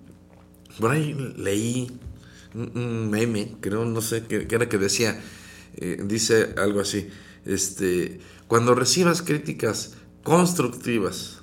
[0.80, 2.00] por ahí leí
[2.56, 5.20] un, meme, creo, no sé qué, qué era que decía,
[5.76, 7.10] eh, dice algo así,
[7.46, 11.35] este, cuando recibas críticas constructivas,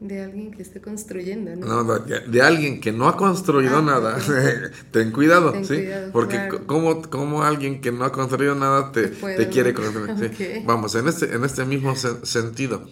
[0.00, 1.82] De alguien que esté construyendo, ¿no?
[1.84, 4.18] No, de, de alguien que no ha construido Ah, nada,
[4.92, 5.76] ten cuidado, Ten ¿sí?
[5.76, 6.58] cuidado, Porque claro.
[6.58, 10.62] co- como, como alguien que no ha construido nada te, Te quiere construir.
[10.66, 12.82] Vamos, en este, en este mismo sen- sentido,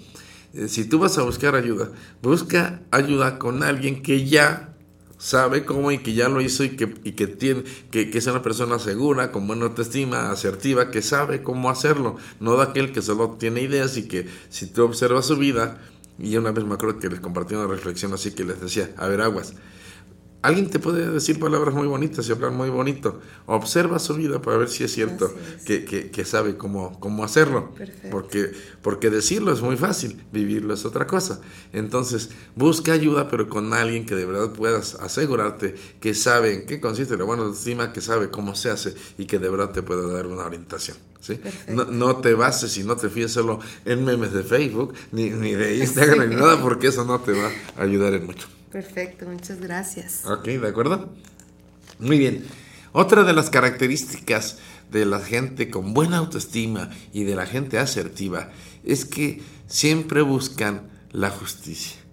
[0.54, 1.90] eh, si tú vas a buscar ayuda,
[2.22, 4.70] busca ayuda con alguien que ya
[5.18, 8.26] sabe cómo y que ya lo hizo y que, y que tiene, que, que es
[8.26, 13.02] una persona segura, con buena autoestima, asertiva, que sabe cómo hacerlo, no de aquel que
[13.02, 15.80] solo tiene ideas y que si tú observas su vida,
[16.18, 19.08] y una vez me acuerdo que les compartí una reflexión así que les decía, a
[19.08, 19.54] ver aguas,
[20.42, 23.18] Alguien te puede decir palabras muy bonitas y hablar muy bonito.
[23.46, 25.62] Observa su vida para ver si es cierto es.
[25.64, 27.70] que, que- que sabe cómo, cómo hacerlo.
[27.70, 28.08] Perfecto.
[28.10, 31.40] Porque, porque decirlo es muy fácil, vivirlo es otra cosa.
[31.72, 36.78] Entonces, busca ayuda, pero con alguien que de verdad puedas asegurarte que sabe en qué
[36.78, 40.06] consiste la buena autoestima, que sabe cómo se hace y que de verdad te pueda
[40.12, 40.98] dar una orientación.
[41.24, 41.40] ¿Sí?
[41.68, 45.52] No, no te bases y no te fíes solo en memes de Facebook, ni, ni
[45.52, 48.48] de Instagram, ni nada, porque eso no te va a ayudar en mucho.
[48.70, 50.24] Perfecto, muchas gracias.
[50.26, 51.08] Ok, ¿de acuerdo?
[51.98, 52.44] Muy bien.
[52.92, 54.58] Otra de las características
[54.90, 58.50] de la gente con buena autoestima y de la gente asertiva
[58.84, 62.03] es que siempre buscan la justicia.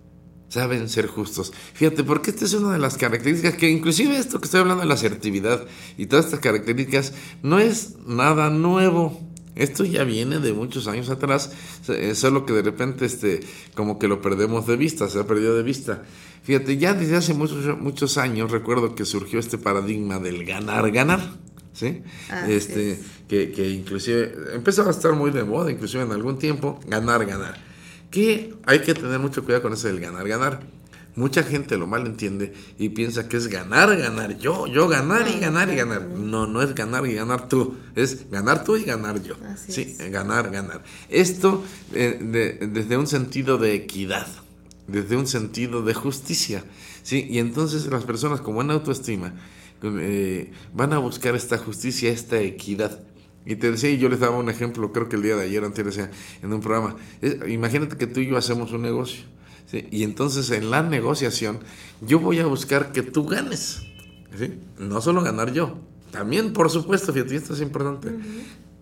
[0.52, 1.54] Saben ser justos.
[1.74, 4.88] Fíjate, porque esta es una de las características que inclusive esto que estoy hablando de
[4.90, 5.66] la asertividad
[5.98, 9.18] y todas estas características no es nada nuevo.
[9.56, 11.54] Esto ya viene de muchos años atrás,
[11.88, 13.40] eh, solo que de repente este,
[13.76, 16.04] como que lo perdemos de vista, se ha perdido de vista.
[16.44, 21.22] Fíjate, ya desde hace muchos, muchos años recuerdo que surgió este paradigma del ganar, ganar.
[21.72, 22.04] ¿Sí?
[22.50, 23.00] Este, es.
[23.30, 27.71] que, que inclusive empezó a estar muy de moda, inclusive en algún tiempo, ganar, ganar.
[28.12, 30.60] Que hay que tener mucho cuidado con eso del ganar, ganar.
[31.16, 35.70] Mucha gente lo malentiende y piensa que es ganar, ganar yo, yo ganar y ganar
[35.70, 36.04] y ganar.
[36.08, 39.36] No, no es ganar y ganar tú, es ganar tú y ganar yo.
[39.46, 40.10] Así sí, es.
[40.12, 40.84] ganar, ganar.
[41.10, 44.26] Esto eh, de- desde un sentido de equidad,
[44.88, 46.64] desde un sentido de justicia.
[47.04, 47.28] ¿sí?
[47.30, 49.34] Y entonces las personas con buena autoestima
[49.84, 53.00] eh, van a buscar esta justicia, esta equidad.
[53.46, 55.64] Y te decía, y yo les daba un ejemplo, creo que el día de ayer,
[55.64, 56.12] antes decía,
[56.44, 59.24] en un programa, es- imagínate que tú y yo hacemos un negocio.
[59.66, 59.88] ¿sí?
[59.92, 61.60] Y entonces en la negociación
[62.02, 63.82] yo voy a buscar que tú ganes.
[64.38, 64.54] ¿sí?
[64.80, 65.78] No solo ganar yo,
[66.12, 68.10] también por supuesto, fíjate, esto es importante.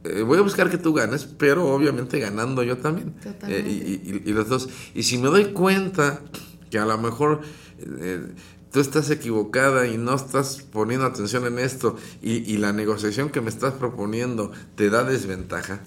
[0.03, 3.13] Eh, voy a buscar que tú ganes, pero obviamente ganando yo también.
[3.15, 3.69] Totalmente.
[3.69, 4.69] Eh, y, y- y los dos.
[4.95, 6.21] Y si me doy cuenta
[6.69, 7.41] que a lo mejor
[7.79, 8.27] eh,
[8.71, 13.41] tú estás equivocada y no estás poniendo atención en esto y, y la negociación que
[13.41, 15.81] me estás proponiendo te da desventaja,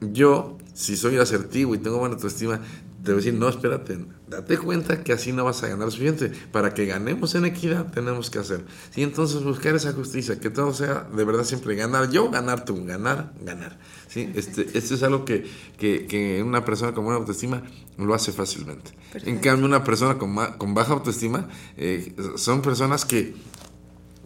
[0.00, 2.60] yo si soy asertivo y tengo buena autoestima,
[3.04, 6.32] te voy a decir, no, espérate, date cuenta que así no vas a ganar suficiente.
[6.52, 8.64] Para que ganemos en equidad tenemos que hacer.
[8.96, 12.10] Y entonces buscar esa justicia, que todo sea de verdad siempre ganar.
[12.10, 13.78] Yo ganar, tú ganar, ganar.
[14.14, 14.30] ¿Sí?
[14.34, 15.44] Este, esto es algo que,
[15.76, 17.64] que, que, una persona con buena autoestima
[17.98, 18.92] lo hace fácilmente.
[19.12, 19.28] Perfecto.
[19.28, 23.34] En cambio, una persona con, con baja autoestima eh, son personas que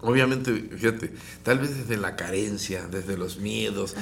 [0.01, 3.97] Obviamente, fíjate, tal vez desde la carencia, desde los miedos,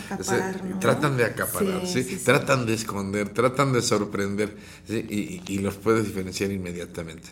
[0.79, 2.19] tratan de acaparar, sí, ¿sí?
[2.19, 4.57] Sí, tratan de esconder, tratan de sorprender
[4.89, 7.29] y, y, los puedes diferenciar inmediatamente.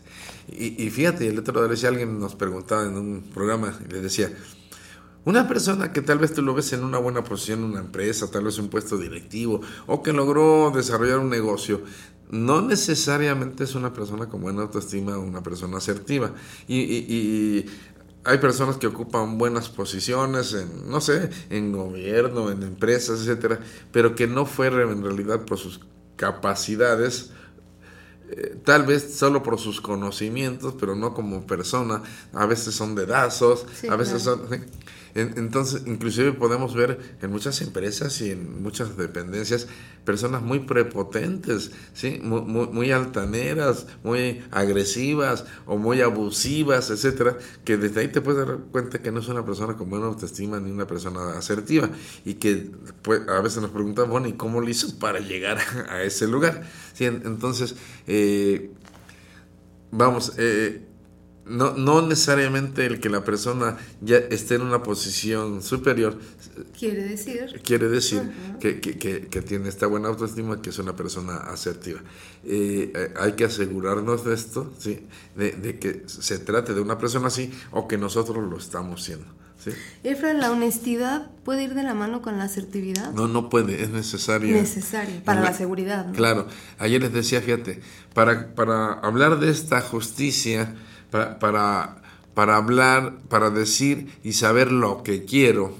[0.48, 4.32] Y, y, fíjate, el otro día alguien nos preguntaba en un programa y le decía,
[5.24, 8.30] una persona que tal vez tú lo ves en una buena posición en una empresa,
[8.30, 11.82] tal vez un puesto directivo, o que logró desarrollar un negocio,
[12.30, 16.32] no necesariamente es una persona con buena autoestima o una persona asertiva.
[16.66, 17.66] Y, y, y,
[18.26, 23.60] hay personas que ocupan buenas posiciones en, no sé, en gobierno, en empresas, etcétera,
[23.92, 25.80] pero que no fueron en realidad por sus
[26.16, 27.30] capacidades,
[28.30, 32.02] eh, tal vez solo por sus conocimientos, pero no como persona.
[32.32, 34.48] A veces son dedazos, sí, a veces claro.
[34.48, 34.64] son.
[35.14, 39.68] Entonces, inclusive podemos ver en muchas empresas y en muchas dependencias
[40.04, 42.20] personas muy prepotentes, ¿sí?
[42.22, 48.46] muy, muy, muy altaneras, muy agresivas o muy abusivas, etcétera, que desde ahí te puedes
[48.46, 51.88] dar cuenta que no es una persona con buena autoestima ni una persona asertiva
[52.24, 52.70] y que
[53.02, 56.64] pues, a veces nos preguntamos, bueno, ¿y cómo lo hizo para llegar a ese lugar?
[56.92, 57.04] ¿Sí?
[57.04, 58.72] Entonces, eh,
[59.90, 60.82] vamos, eh,
[61.46, 66.18] no, no necesariamente el que la persona ya esté en una posición superior
[66.78, 68.58] quiere decir quiere decir uh -huh.
[68.58, 72.00] que, que, que, que, tiene esta buena autoestima que es una persona asertiva
[72.44, 75.00] eh, hay que asegurarnos de esto ¿sí?
[75.36, 79.26] de, de, que se trate de una persona así o que nosotros lo estamos siendo
[79.62, 79.70] ¿sí?
[80.02, 83.12] Efra, ¿la honestidad puede ir de la mano con la asertividad?
[83.12, 84.54] No, no puede, es necesaria.
[84.54, 86.06] Necesaria, para la, la, seguridad.
[86.06, 86.12] ¿no?
[86.12, 86.46] Claro,
[86.78, 87.80] ayer les decía, fíjate,
[88.12, 90.74] para, para hablar de esta justicia,
[91.14, 91.96] para, para,
[92.34, 95.72] para hablar, para decir y saber lo que quiero,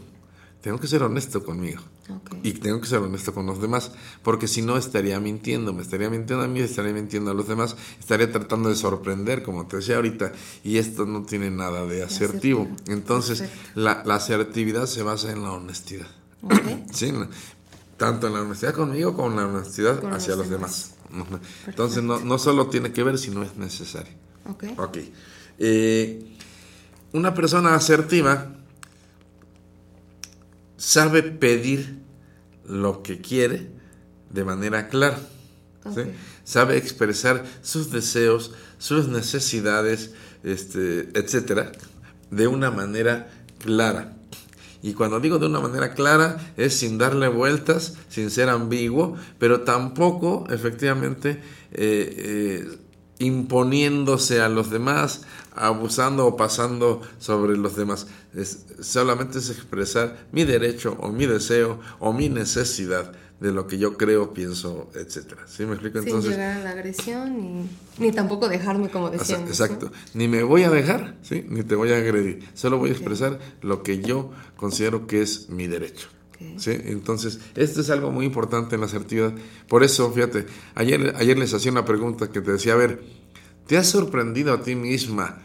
[0.61, 1.83] tengo que ser honesto conmigo.
[2.05, 2.39] Okay.
[2.45, 3.91] Y tengo que ser honesto con los demás,
[4.23, 7.75] porque si no estaría mintiendo, me estaría mintiendo a mí, estaría mintiendo a los demás,
[7.99, 10.31] estaría tratando de sorprender, como te decía ahorita,
[10.63, 12.69] y esto no tiene nada de asertivo.
[12.87, 13.43] Entonces,
[13.75, 16.07] la, la, asertividad se basa en la honestidad.
[16.43, 16.85] Okay.
[16.93, 17.13] ¿Sí?
[17.97, 20.95] Tanto en la honestidad conmigo como en la honestidad con hacia los demás.
[21.11, 21.41] demás.
[21.67, 24.24] Entonces, no, no solo tiene que ver, sino es necesario.
[24.49, 24.65] Ok.
[24.77, 25.13] okay.
[25.59, 26.27] Eh,
[27.13, 28.55] una persona asertiva
[30.77, 32.01] sabe pedir
[32.67, 33.71] lo que quiere
[34.31, 35.19] de manera clara.
[35.85, 36.05] Okay.
[36.05, 36.11] ¿sí?
[36.45, 41.73] Sabe expresar sus deseos, sus necesidades, este, etcétera,
[42.31, 44.17] de una manera clara.
[44.83, 49.63] Y cuando digo de una manera clara es sin darle vueltas, sin ser ambiguo, pero
[49.63, 51.41] tampoco efectivamente
[51.73, 52.79] eh, eh,
[53.25, 55.23] imponiéndose a los demás,
[55.55, 58.07] abusando o pasando sobre los demás.
[58.35, 63.79] Es, solamente es expresar mi derecho o mi deseo o mi necesidad de lo que
[63.79, 65.43] yo creo, pienso, etcétera.
[65.47, 65.99] ¿Sí me explico?
[65.99, 69.51] Sin Entonces, llegar a la agresión ni, ni tampoco dejarme como decíamos.
[69.51, 69.87] Exacto.
[69.87, 69.93] ¿no?
[70.15, 71.45] Ni me voy a dejar, ¿sí?
[71.49, 72.49] Ni te voy a agredir.
[72.55, 76.09] Solo voy a expresar lo que yo considero que es mi derecho.
[76.53, 76.59] Okay.
[76.59, 76.71] ¿Sí?
[76.87, 79.33] Entonces, esto es algo muy importante en la asertividad.
[79.69, 83.03] Por eso, fíjate, ayer, ayer les hacía una pregunta que te decía, a ver,
[83.67, 85.43] ¿te has sorprendido a ti misma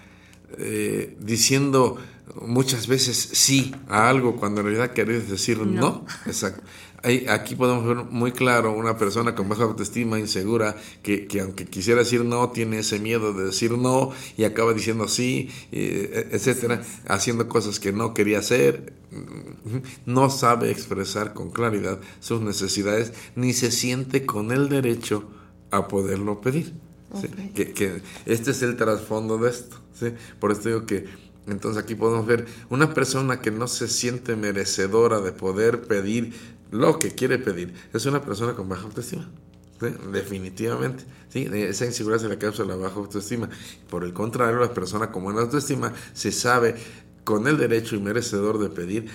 [0.57, 1.97] eh, diciendo
[2.41, 5.65] muchas veces sí a algo cuando en realidad querés decir no?
[5.65, 6.05] no?
[6.25, 6.63] Exacto.
[7.29, 11.99] Aquí podemos ver muy claro una persona con baja autoestima, insegura, que, que, aunque quisiera
[11.99, 17.47] decir no, tiene ese miedo de decir no y acaba diciendo sí, eh, etcétera, haciendo
[17.47, 18.93] cosas que no quería hacer.
[20.05, 25.23] No sabe expresar con claridad sus necesidades ni se siente con el derecho
[25.71, 26.73] a poderlo pedir.
[27.55, 29.77] Que, que, este es el trasfondo de esto.
[29.93, 30.13] ¿sí?
[30.39, 31.05] Por esto digo que
[31.47, 36.33] entonces aquí podemos ver una persona que no se siente merecedora de poder pedir
[36.71, 39.29] lo que quiere pedir es una persona con baja autoestima.
[40.11, 41.05] Definitivamente.
[41.29, 41.47] ¿sí?
[41.51, 43.49] Esa inseguridad se le causa la baja autoestima.
[43.89, 46.75] Por el contrario, la persona con buena autoestima se sabe
[47.23, 49.09] con el derecho y merecedor de pedir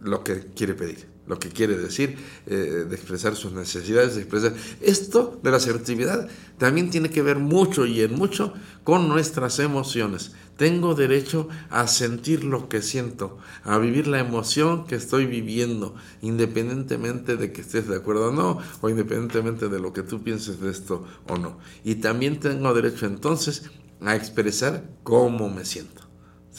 [0.00, 4.54] lo que quiere pedir, lo que quiere decir, eh, de expresar sus necesidades, de expresar.
[4.80, 10.32] Esto de la asertividad también tiene que ver mucho y en mucho con nuestras emociones.
[10.56, 17.36] Tengo derecho a sentir lo que siento, a vivir la emoción que estoy viviendo, independientemente
[17.36, 20.70] de que estés de acuerdo o no, o independientemente de lo que tú pienses de
[20.70, 21.58] esto o no.
[21.84, 23.70] Y también tengo derecho entonces
[24.00, 26.07] a expresar cómo me siento.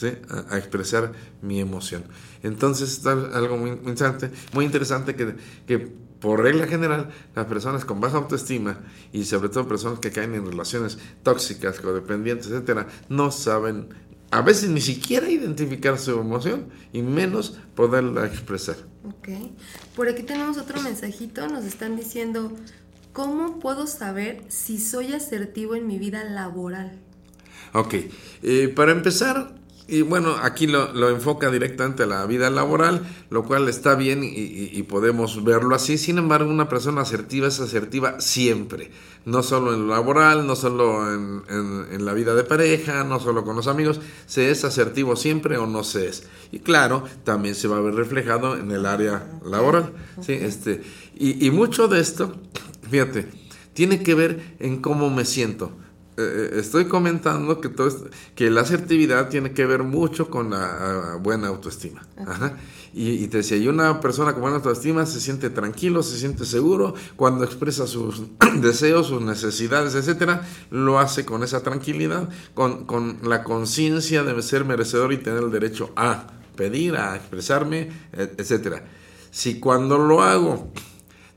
[0.00, 0.08] ¿Sí?
[0.30, 2.04] A, a, expresar mi emoción.
[2.42, 5.34] Entonces está algo muy interesante, muy interesante que,
[5.66, 8.78] que por regla general, las personas con baja autoestima
[9.12, 13.88] y sobre todo personas que caen en relaciones tóxicas, codependientes, etcétera, no saben
[14.30, 18.76] a veces ni siquiera identificar su emoción y menos poderla expresar.
[19.04, 19.28] Ok.
[19.96, 22.52] Por aquí tenemos otro mensajito, nos están diciendo,
[23.12, 26.92] ¿cómo puedo saber si soy asertivo en mi vida laboral?
[27.72, 27.94] Ok,
[28.42, 29.54] eh, para empezar,
[29.90, 34.22] y bueno, aquí lo, lo, enfoca directamente a la vida laboral, lo cual está bien
[34.22, 35.98] y, y, y, podemos verlo así.
[35.98, 38.92] Sin embargo, una persona asertiva es asertiva siempre,
[39.24, 43.18] no solo en lo laboral, no solo en, en, en, la vida de pareja, no
[43.18, 46.28] solo con los amigos, se es asertivo siempre o no se es.
[46.52, 49.92] Y claro, también se va a ver reflejado en el área laboral.
[50.20, 50.34] ¿sí?
[50.34, 50.82] Este,
[51.18, 52.32] y, y mucho de esto,
[52.88, 53.26] fíjate,
[53.74, 55.72] tiene que ver en cómo me siento
[56.52, 61.48] estoy comentando que, todo esto, que la asertividad tiene que ver mucho con la buena
[61.48, 62.02] autoestima.
[62.16, 62.56] Ajá.
[62.92, 66.44] Y, y, te decía, y una persona con buena autoestima se siente tranquilo, se siente
[66.44, 68.22] seguro, cuando expresa sus
[68.60, 74.64] deseos, sus necesidades, etcétera, lo hace con esa tranquilidad, con, con la conciencia de ser
[74.64, 78.84] merecedor y tener el derecho a pedir, a expresarme, etcétera.
[79.30, 80.72] Si cuando lo hago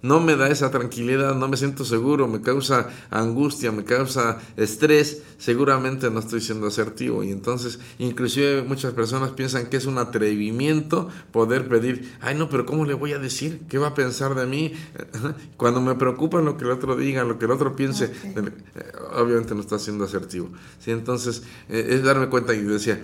[0.04, 5.24] no me da esa tranquilidad, no me siento seguro, me causa angustia, me causa estrés,
[5.38, 7.24] seguramente no estoy siendo asertivo.
[7.24, 12.66] Y entonces, inclusive muchas personas piensan que es un atrevimiento poder pedir, ay no, pero
[12.66, 13.62] ¿cómo le voy a decir?
[13.70, 14.74] ¿Qué va a pensar de mí?
[15.58, 18.44] Cuando me preocupa lo que el otro diga, lo que el otro piense, okay.
[19.16, 20.50] obviamente no está siendo asertivo.
[20.80, 20.92] ¿sí?
[20.92, 23.02] Entonces, eh, es darme cuenta y decía,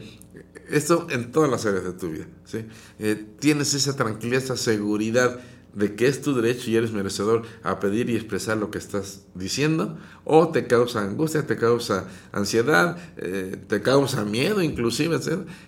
[0.69, 2.65] esto en todas las áreas de tu vida, ¿sí?
[2.99, 5.39] Eh, tienes esa tranquilidad, esa seguridad
[5.73, 9.23] de que es tu derecho y eres merecedor a pedir y expresar lo que estás
[9.35, 15.19] diciendo, o te causa angustia, te causa ansiedad, eh, te causa miedo inclusive,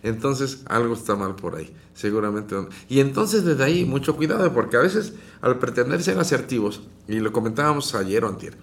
[0.04, 2.56] entonces algo está mal por ahí, seguramente.
[2.90, 7.32] Y entonces desde ahí mucho cuidado, porque a veces al pretender ser asertivos, y lo
[7.32, 8.58] comentábamos ayer o antier,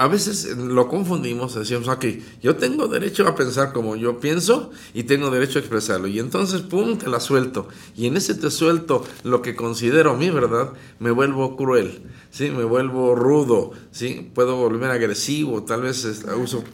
[0.00, 2.06] a veces lo confundimos, decimos, ok,
[2.40, 6.06] yo tengo derecho a pensar como yo pienso y tengo derecho a expresarlo.
[6.06, 7.68] Y entonces, pum, te la suelto.
[7.94, 12.50] Y en ese te suelto lo que considero mi verdad, me vuelvo cruel, ¿sí?
[12.50, 14.30] Me vuelvo rudo, ¿sí?
[14.34, 16.64] Puedo volver agresivo, tal vez uso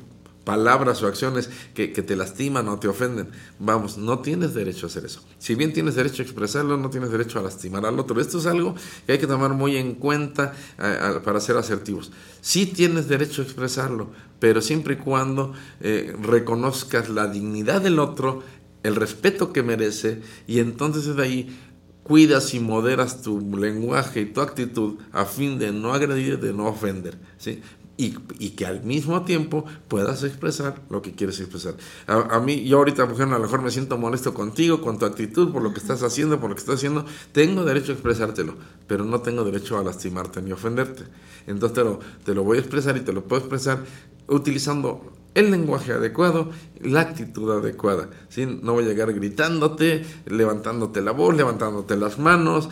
[0.46, 3.28] palabras o acciones que, te lastiman o te ofenden.
[3.58, 5.20] Vamos, no tienes derecho a hacer eso.
[5.38, 8.20] Si bien tienes derecho a expresarlo, no tienes derecho a lastimar al otro.
[8.20, 12.12] Esto es algo que hay que tomar muy en cuenta eh, para ser asertivos.
[12.40, 18.44] Sí tienes derecho a expresarlo, pero siempre y cuando eh, reconozcas la dignidad del otro,
[18.84, 21.58] el respeto que merece, y entonces desde ahí
[22.04, 26.68] cuidas y moderas tu lenguaje y tu actitud a fin de no agredir, de no
[26.68, 27.18] ofender.
[27.36, 27.60] ¿sí?
[27.98, 28.10] Y,
[28.50, 31.76] que al mismo tiempo puedas expresar lo que quieres expresar.
[32.06, 35.06] A, a, mí, yo ahorita, mujer, a lo mejor me siento molesto contigo, con tu
[35.06, 37.06] actitud, por lo que estás haciendo, por lo que estás haciendo.
[37.32, 38.54] Tengo derecho a expresártelo,
[38.86, 41.04] pero no tengo derecho a lastimarte ni ofenderte.
[41.46, 43.82] Entonces te lo, te lo voy a expresar y te lo puedo expresar
[44.28, 48.08] utilizando el lenguaje adecuado, la actitud adecuada.
[48.30, 48.46] ¿sí?
[48.46, 52.70] No voy a llegar gritándote, levantándote la voz, levantándote las manos.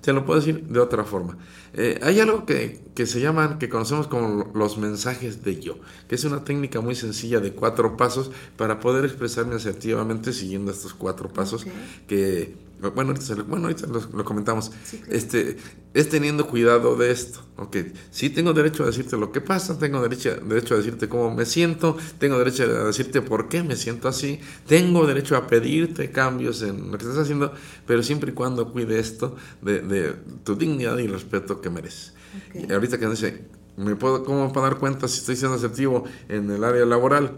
[0.00, 1.36] Te lo puedo decir de otra forma.
[1.74, 6.14] Eh, hay algo que, que, se llaman, que conocemos como los mensajes de yo, que
[6.14, 11.28] es una técnica muy sencilla de cuatro pasos para poder expresarme asertivamente siguiendo estos cuatro
[11.28, 12.04] pasos okay.
[12.06, 15.12] que bueno, ahorita, lo, bueno, ahorita lo, lo comentamos, sí, claro.
[15.12, 15.56] este,
[15.94, 17.76] es teniendo cuidado de esto, ok,
[18.10, 21.46] sí tengo derecho a decirte lo que pasa, tengo derecho, derecho a decirte cómo me
[21.46, 26.62] siento, tengo derecho a decirte por qué me siento así, tengo derecho a pedirte cambios
[26.62, 27.52] en lo que estás haciendo,
[27.86, 30.14] pero siempre y cuando cuide esto de, de
[30.44, 32.14] tu dignidad y respeto que mereces.
[32.48, 32.66] Okay.
[32.68, 33.44] Y ahorita que dice,
[33.76, 37.32] ¿me puedo, ¿cómo puedo dar cuenta si estoy siendo asertivo en el área laboral?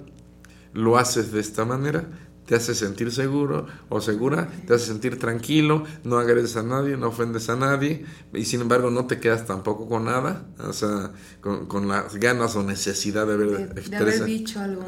[0.72, 2.08] Lo haces de esta manera,
[2.46, 7.08] te hace sentir seguro o segura, te hace sentir tranquilo, no agredes a nadie, no
[7.08, 11.66] ofendes a nadie y sin embargo no te quedas tampoco con nada, o sea, con,
[11.66, 14.84] con las ganas o necesidad de haber, de, expresa, de haber dicho algo.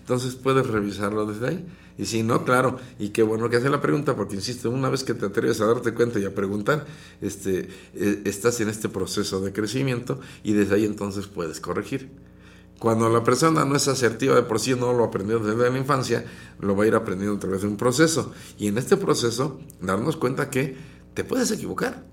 [0.00, 1.66] Entonces puedes revisarlo desde ahí.
[1.98, 5.02] Y si no, claro, y qué bueno que hace la pregunta, porque insisto, una vez
[5.02, 6.84] que te atreves a darte cuenta y a preguntar,
[7.22, 12.10] este, eh, estás en este proceso de crecimiento y desde ahí entonces puedes corregir.
[12.78, 16.24] Cuando la persona no es asertiva de por sí, no lo aprendió desde la infancia,
[16.60, 18.32] lo va a ir aprendiendo a través de un proceso.
[18.58, 20.76] Y en este proceso, darnos cuenta que
[21.14, 22.04] te puedes equivocar.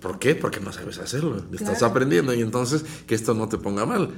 [0.00, 0.34] ¿Por qué?
[0.34, 1.48] Porque no sabes hacerlo, claro.
[1.52, 4.10] estás aprendiendo y entonces que esto no te ponga mal.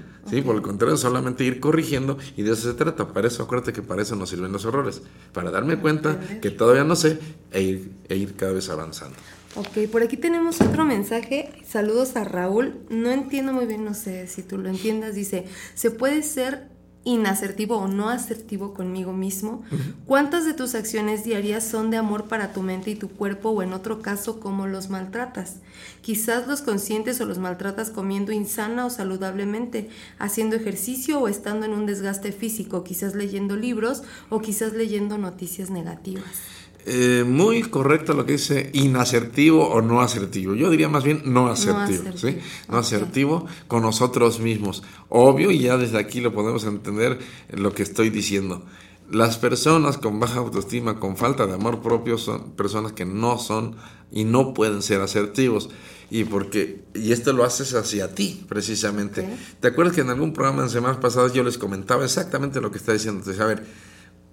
[0.44, 3.08] Por el contrario, solamente ir corrigiendo y de eso se trata.
[3.08, 5.02] Para eso, acuérdate que para eso nos sirven los errores.
[5.32, 7.18] Para darme cuenta que todavía no sé
[7.50, 9.16] e ir, e ir cada vez avanzando.
[9.54, 11.50] Ok, por aquí tenemos otro mensaje.
[11.62, 12.80] Saludos a Raúl.
[12.88, 15.14] No entiendo muy bien, no sé si tú lo entiendas.
[15.14, 15.44] Dice,
[15.74, 16.70] ¿se puede ser
[17.04, 19.62] inasertivo o no asertivo conmigo mismo?
[20.06, 23.62] ¿Cuántas de tus acciones diarias son de amor para tu mente y tu cuerpo o
[23.62, 25.56] en otro caso cómo los maltratas?
[26.00, 31.72] Quizás los conscientes o los maltratas comiendo insana o saludablemente, haciendo ejercicio o estando en
[31.72, 36.61] un desgaste físico, quizás leyendo libros o quizás leyendo noticias negativas.
[36.84, 40.54] Eh, muy correcto lo que dice inasertivo o no asertivo.
[40.54, 42.38] Yo diría más bien no asertivo, asertivo, ¿sí?
[42.68, 44.82] No asertivo con nosotros mismos.
[45.08, 47.18] Obvio, y ya desde aquí lo podemos entender
[47.50, 48.64] lo que estoy diciendo.
[49.10, 53.76] Las personas con baja autoestima, con falta de amor propio, son personas que no son
[54.10, 55.68] y no pueden ser asertivos.
[56.10, 59.26] Y porque y esto lo haces hacia ti, precisamente.
[59.60, 62.78] ¿Te acuerdas que en algún programa en semanas pasadas yo les comentaba exactamente lo que
[62.78, 63.22] está diciendo?
[63.22, 63.64] Te decía, a ver,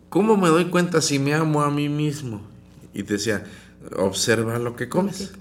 [0.09, 2.41] ¿Cómo me doy cuenta si me amo a mí mismo?
[2.93, 3.45] Y te decía,
[3.97, 5.31] observa lo que comes.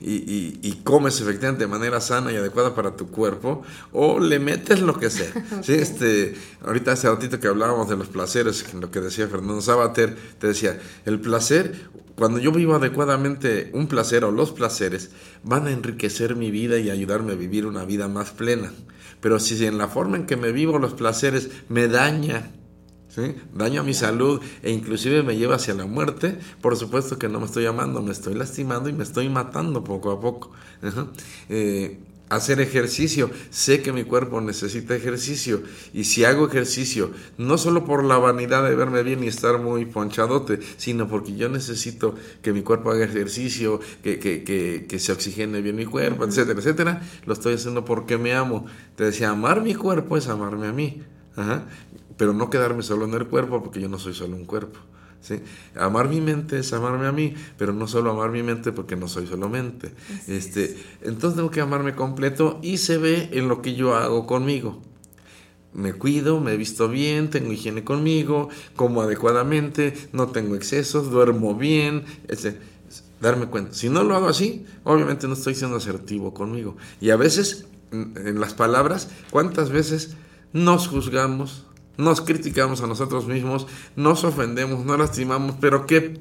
[0.00, 4.38] Y, y- y comes efectivamente de manera sana y adecuada para tu cuerpo, o le
[4.40, 5.30] metes lo que sea.
[5.62, 5.74] ¿sí?
[5.74, 6.34] este,
[6.64, 10.78] ahorita hace ratito que hablábamos de los placeres, lo que decía Fernando Sabater, te decía,
[11.06, 15.10] el placer, cuando yo vivo adecuadamente un placer o los placeres,
[15.44, 18.72] van a enriquecer mi vida y ayudarme a vivir una vida más plena.
[19.20, 22.50] Pero si en la forma en que me vivo los placeres me daña,
[23.14, 23.34] ¿sí?
[23.54, 27.40] daño a mi salud e inclusive me lleva hacia la muerte, por supuesto que no
[27.40, 30.52] me estoy amando, me estoy lastimando y me estoy matando poco a poco.
[30.82, 31.08] Ajá.
[31.48, 31.98] Eh,
[32.28, 38.04] hacer ejercicio, sé que mi cuerpo necesita ejercicio y si hago ejercicio, no solo por
[38.04, 42.62] la vanidad de verme bien y estar muy ponchadote, sino porque yo necesito que mi
[42.62, 47.34] cuerpo haga ejercicio, que, que, que, que se oxigene bien mi cuerpo, etcétera, etcétera, lo
[47.34, 48.64] estoy haciendo porque me amo.
[48.96, 51.02] Te decía, amar mi cuerpo es amarme a mí.
[51.36, 51.66] Ajá.
[52.22, 54.78] Pero no quedarme solo en el cuerpo, porque yo no soy solo un cuerpo.
[55.20, 55.40] ¿sí?
[55.74, 59.08] Amar mi mente es amarme a mí, pero no solo amar mi mente porque no
[59.08, 59.92] soy solo mente.
[60.28, 64.80] Este, entonces tengo que amarme completo y se ve en lo que yo hago conmigo.
[65.72, 71.56] Me cuido, me he visto bien, tengo higiene conmigo, como adecuadamente, no tengo excesos, duermo
[71.56, 72.56] bien, este,
[73.20, 73.74] darme cuenta.
[73.74, 76.76] Si no lo hago así, obviamente no estoy siendo asertivo conmigo.
[77.00, 80.14] Y a veces, en las palabras, ¿cuántas veces
[80.52, 81.66] nos juzgamos,
[81.96, 83.66] nos criticamos a nosotros mismos,
[83.96, 86.20] nos ofendemos, nos lastimamos, pero qué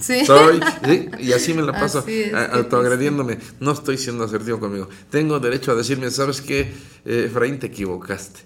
[0.00, 0.26] Sí.
[0.26, 1.08] soy, ¿sí?
[1.20, 4.88] y así me la paso es, autoagrediéndome, no estoy siendo asertivo conmigo.
[5.10, 6.72] Tengo derecho a decirme, ¿sabes qué,
[7.04, 8.40] eh, Efraín, te equivocaste?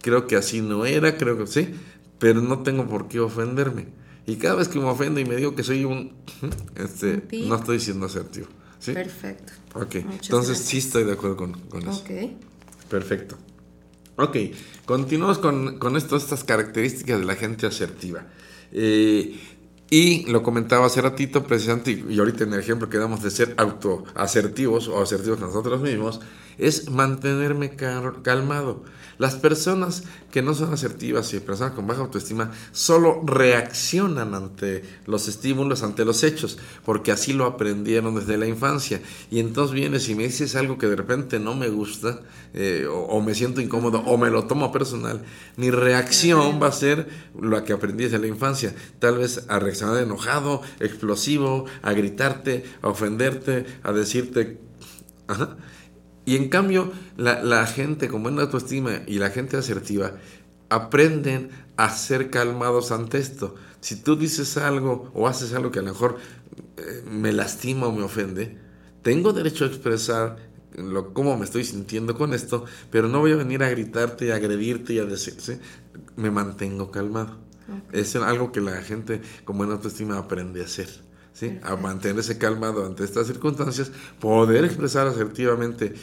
[0.00, 1.74] Creo que así no era, creo que sí,
[2.18, 3.88] pero no tengo por qué ofenderme.
[4.26, 6.12] Y cada vez que me ofendo y me digo que soy un...
[6.76, 8.46] Este, no estoy siendo asertivo.
[8.78, 8.92] ¿sí?
[8.92, 9.52] Perfecto.
[9.74, 10.58] Ok, Muchas entonces gracias.
[10.68, 12.00] sí estoy de acuerdo con, con eso.
[12.04, 12.30] Ok.
[12.88, 13.36] Perfecto.
[14.16, 14.36] Ok,
[14.84, 18.26] continuamos con, con esto, estas características de la gente asertiva.
[18.72, 19.38] Eh,
[19.90, 23.54] y lo comentaba hace ratito, precisamente, y, ahorita en el ejemplo que damos de ser
[23.58, 26.20] autoasertivos o asertivos nosotros mismos,
[26.58, 28.84] es mantenerme calmado.
[29.18, 35.28] Las personas que no son asertivas y personas con baja autoestima solo reaccionan ante los
[35.28, 39.00] estímulos, ante los hechos, porque así lo aprendieron desde la infancia.
[39.30, 42.20] Y entonces vienes y me dices algo que de repente no me gusta,
[42.54, 45.22] eh, o, o me siento incómodo, o me lo tomo personal.
[45.56, 47.06] Mi reacción va a ser
[47.40, 48.74] lo que aprendí desde la infancia.
[48.98, 54.58] Tal vez a reaccionar enojado, explosivo, a gritarte, a ofenderte, a decirte...
[55.28, 55.56] Ajá.
[56.24, 60.12] Y en cambio, la, la gente con buena autoestima y la gente asertiva
[60.68, 63.54] aprenden a ser calmados ante esto.
[63.80, 66.18] Si tú dices algo o haces algo que a lo mejor
[66.76, 68.56] eh, me lastima o me ofende,
[69.02, 70.36] tengo derecho a expresar
[70.76, 74.30] lo, cómo me estoy sintiendo con esto, pero no voy a venir a gritarte y
[74.30, 75.60] a agredirte y a decirse,
[76.16, 77.36] me mantengo calmado.
[77.92, 80.88] Es algo que la gente con buena autoestima aprende a hacer.
[81.62, 83.90] A mantenerse calmado ante estas circunstancias,
[84.20, 85.94] poder expresar asertivamente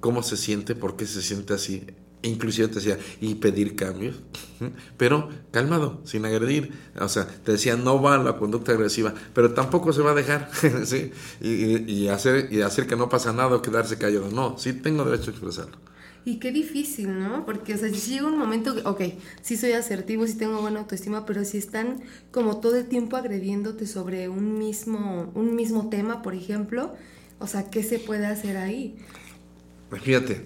[0.00, 1.86] cómo se siente, por qué se siente así,
[2.22, 4.16] inclusive te decía, y pedir cambios,
[4.96, 6.72] pero calmado, sin agredir.
[6.98, 10.50] O sea, te decía, no va la conducta agresiva, pero tampoco se va a dejar,
[11.40, 14.30] y- y hacer, y hacer que no pasa nada o quedarse callado.
[14.30, 15.76] No, sí tengo derecho a expresarlo.
[16.24, 17.46] Y qué difícil, ¿no?
[17.46, 21.24] Porque, o sea, llega un momento que, ok, sí soy asertivo, sí tengo buena autoestima,
[21.24, 26.34] pero si están como todo el tiempo agrediéndote sobre un mismo, un mismo tema, por
[26.34, 26.94] ejemplo,
[27.38, 28.96] o sea, ¿qué se puede hacer ahí?
[30.02, 30.44] Fíjate,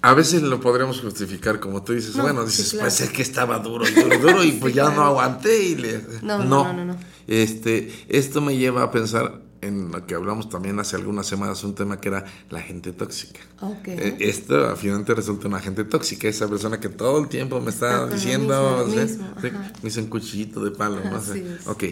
[0.00, 2.84] a veces lo podríamos justificar como tú dices, No, bueno, sí, dices, claro.
[2.86, 4.96] pues es que estaba duro, duro, duro y pues Sí, ya claro.
[5.00, 6.02] no aguanté y le...
[6.22, 6.96] No, no, no, no, no.
[7.26, 11.74] Este, esto me lleva a pensar en lo que hablamos también hace algunas semanas, un
[11.74, 13.40] tema que era la gente tóxica.
[13.60, 13.88] Ok.
[13.88, 18.06] Eh, esto finalmente resulta una gente tóxica, esa persona que todo el tiempo me está,
[18.06, 19.48] diciendo, mismo, ¿sí?
[19.48, 21.66] Sí, me hizo un cuchillito de palo, no es.
[21.66, 21.84] Ok,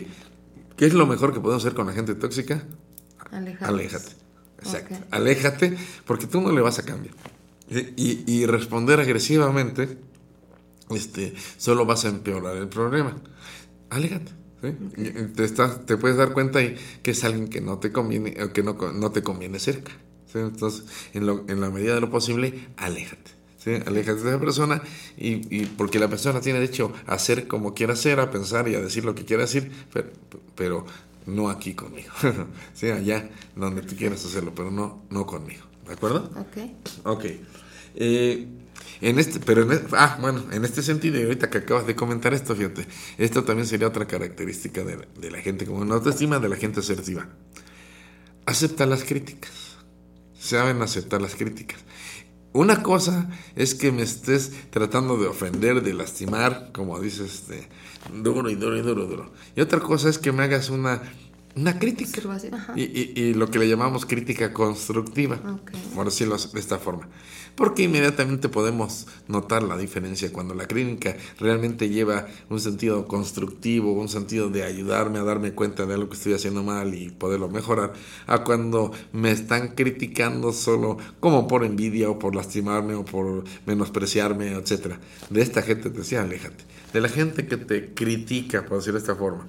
[0.77, 2.62] ¿qué es lo mejor que podemos hacer con la gente tóxica?
[3.31, 3.69] Alejarnos.
[3.69, 4.12] Aléjate.
[4.59, 4.95] Exacto.
[5.11, 7.14] Aléjate porque tú no le vas a cambiar.
[7.71, 7.93] ¿sí?
[7.97, 9.99] y, y responder agresivamente,
[10.91, 13.17] este, solo vas a empeorar el problema.
[13.91, 14.36] Aléjate.
[14.63, 14.69] ¿Sí?
[14.97, 16.61] Y Te, estás, te puedes dar cuenta
[17.03, 19.93] que es alguien que no te conviene, que no, no te conviene cerca.
[20.33, 20.39] ¿sí?
[20.39, 20.85] Entonces,
[21.15, 23.31] en, lo- en la medida de lo posible, aléjate.
[23.59, 23.73] ¿sí?
[23.87, 24.83] Aléjate de esa persona
[25.17, 28.75] y, y porque la persona tiene derecho a hacer como quiera hacer, a pensar y
[28.75, 30.11] a decir lo que quiera decir, pero,
[30.55, 30.87] pero
[31.27, 32.13] no aquí conmigo.
[32.75, 32.89] ¿sí?
[32.91, 35.65] Allá donde tú quieras hacerlo, pero no, no conmigo.
[35.87, 36.31] ¿De acuerdo?
[36.37, 36.71] Ok.
[37.05, 37.25] Ok.
[37.95, 38.47] Eh,
[39.01, 41.94] en este, pero en e- ah, bueno, en este sentido, y ahorita que acabas de
[41.94, 42.86] comentar esto, fíjate,
[43.18, 46.57] esto también sería otra característica de, la- de la gente con una autoestima, de la
[46.57, 47.28] gente asertiva.
[48.47, 49.76] Acepta las críticas.
[50.38, 51.80] Saben aceptar las críticas.
[52.53, 57.68] Una cosa es que me estés tratando de ofender, de lastimar, como dices, este,
[58.14, 59.32] duro y duro y duro, duro.
[59.57, 61.03] Y otra cosa es que me hagas una,
[61.55, 62.20] una crítica.
[62.76, 65.72] Y, y- y lo que le llamamos crítica constructiva, Ok.
[65.94, 67.09] por decirlo de esta forma.
[67.57, 74.11] Porque inmediatamente podemos notar la diferencia cuando la crítica realmente lleva un sentido constructivo, un
[74.11, 77.95] sentido de ayudarme a darme cuenta de algo que estoy haciendo mal y poderlo mejorar,
[78.27, 84.53] a cuando me están criticando solo como por envidia o por lastimarme o por menospreciarme,
[84.53, 85.01] etcétera.
[85.31, 86.65] De esta gente te decía, aléjate.
[86.93, 89.47] De la gente que te critica, por decirlo de esta forma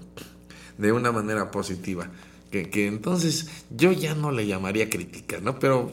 [0.78, 2.10] de una manera positiva.
[2.52, 5.60] Que, que entonces yo ya no le llamaría crítica, ¿no?
[5.60, 5.92] Pero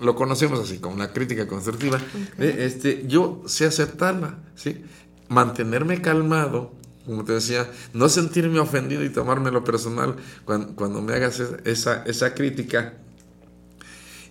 [0.00, 1.98] lo conocemos así, como una crítica constructiva.
[2.38, 4.82] Eh, Este, yo sé aceptarla, ¿sí?
[5.28, 6.72] Mantenerme calmado,
[7.06, 12.02] como te decía, no sentirme ofendido y tomármelo personal cuando, cuando me hagas es- esa,
[12.04, 12.94] esa crítica.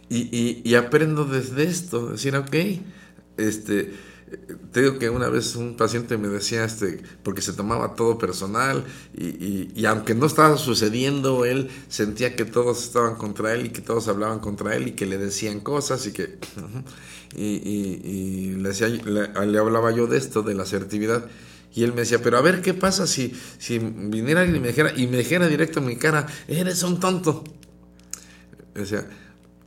[0.10, 2.56] Y, y- y aprendo desde esto, decir, ok,
[3.38, 3.94] este,
[4.72, 8.84] te digo que una vez un paciente me decía, este, porque se tomaba todo personal
[9.16, 13.82] y, y- aunque no estaba sucediendo, él sentía que todos estaban contra él y que
[13.82, 16.38] todos hablaban contra él y que le decían cosas y que...
[17.36, 21.26] y, y- y le, decía, le, le hablaba yo de esto, de la asertividad.
[21.74, 24.70] Y él me decía, pero a ver qué pasa si, si viniera alguien y me
[24.70, 27.44] dijera, y me dijera directo en mi cara, eres un tonto.
[28.80, 29.08] O sea,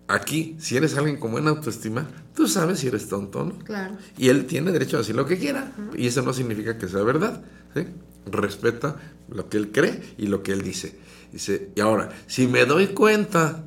[0.08, 3.58] aquí, si eres alguien con buena autoestima, tú sabes si eres tonto o no.
[3.60, 3.96] Claro.
[4.16, 5.72] Y él tiene derecho a decir lo que quiera.
[5.96, 7.44] Y eso no significa que sea verdad.
[7.74, 7.86] ¿sí?
[8.26, 8.96] Respeta
[9.28, 10.98] lo que él cree y lo que él dice.
[11.32, 13.64] Dice, y ahora, si me doy cuenta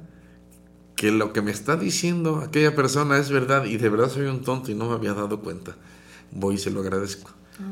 [0.95, 4.41] que lo que me está diciendo aquella persona es verdad y de verdad soy un
[4.41, 5.75] tonto y no me había dado cuenta,
[6.31, 7.31] voy y se lo agradezco.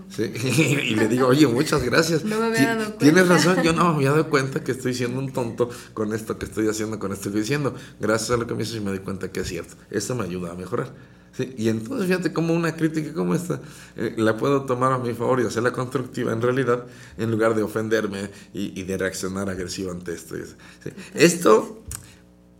[0.09, 0.23] ¿Sí?
[0.89, 2.23] y le digo, oye, muchas gracias.
[2.23, 2.97] No me había dado cuenta.
[2.97, 6.37] Tienes razón, yo no me había dado cuenta que estoy siendo un tonto con esto
[6.37, 7.75] que estoy haciendo, con esto que estoy diciendo.
[7.99, 9.75] Gracias a lo que me dices y me doy cuenta que es cierto.
[9.91, 10.93] Eso me ayuda a mejorar.
[11.33, 11.53] ¿sí?
[11.57, 13.61] Y entonces fíjate cómo una crítica como esta
[13.95, 16.85] eh, la puedo tomar a mi favor y hacerla constructiva en realidad,
[17.17, 20.35] en lugar de ofenderme y, y de reaccionar agresivo ante esto.
[20.35, 20.91] ¿sí?
[21.13, 21.83] Esto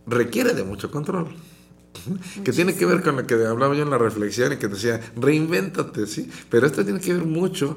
[0.06, 1.34] requiere de mucho control.
[2.44, 5.00] Que tiene que ver con lo que hablaba yo en la reflexión y que decía,
[5.16, 6.30] reinvéntate, ¿sí?
[6.48, 7.76] Pero esto tiene que ver mucho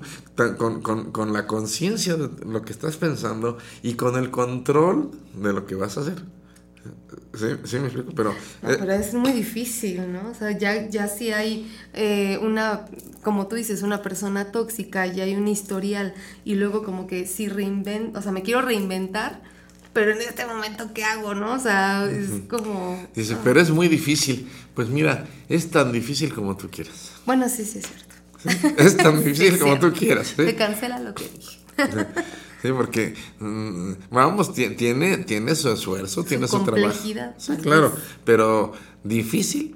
[0.57, 5.11] con, con- con la conciencia de lo que estás pensando y con el control
[5.41, 6.23] de lo que vas a hacer.
[7.33, 8.11] ¿Sí, sí me explico?
[8.15, 10.29] Pero, No, eh, pero es muy difícil, ¿no?
[10.29, 12.85] O sea, ya, ya si hay eh, una,
[13.23, 16.13] como tú dices, una persona tóxica, ya hay un historial
[16.45, 19.41] y luego como que si reinvento, o sea, me quiero reinventar,
[19.93, 21.53] pero en este momento, ¿qué hago, no?
[21.53, 23.07] O sea, es como...
[23.15, 24.49] dice, pero es muy difícil.
[24.73, 27.11] Pues mira, es tan difícil como tú quieras.
[27.25, 28.15] Bueno, sí, sí es cierto.
[28.43, 28.75] ¿sí?
[28.77, 29.91] Es tan difícil como cierto.
[29.91, 30.27] tú quieras.
[30.35, 30.43] ¿sí?
[30.45, 31.59] Se cancela lo que dije.
[32.63, 36.97] Sí, porque, mm, vamos, ti- tiene, tiene su esfuerzo, tiene su trabajo.
[37.37, 37.99] Sí, claro, vez.
[38.23, 38.71] pero
[39.03, 39.75] difícil,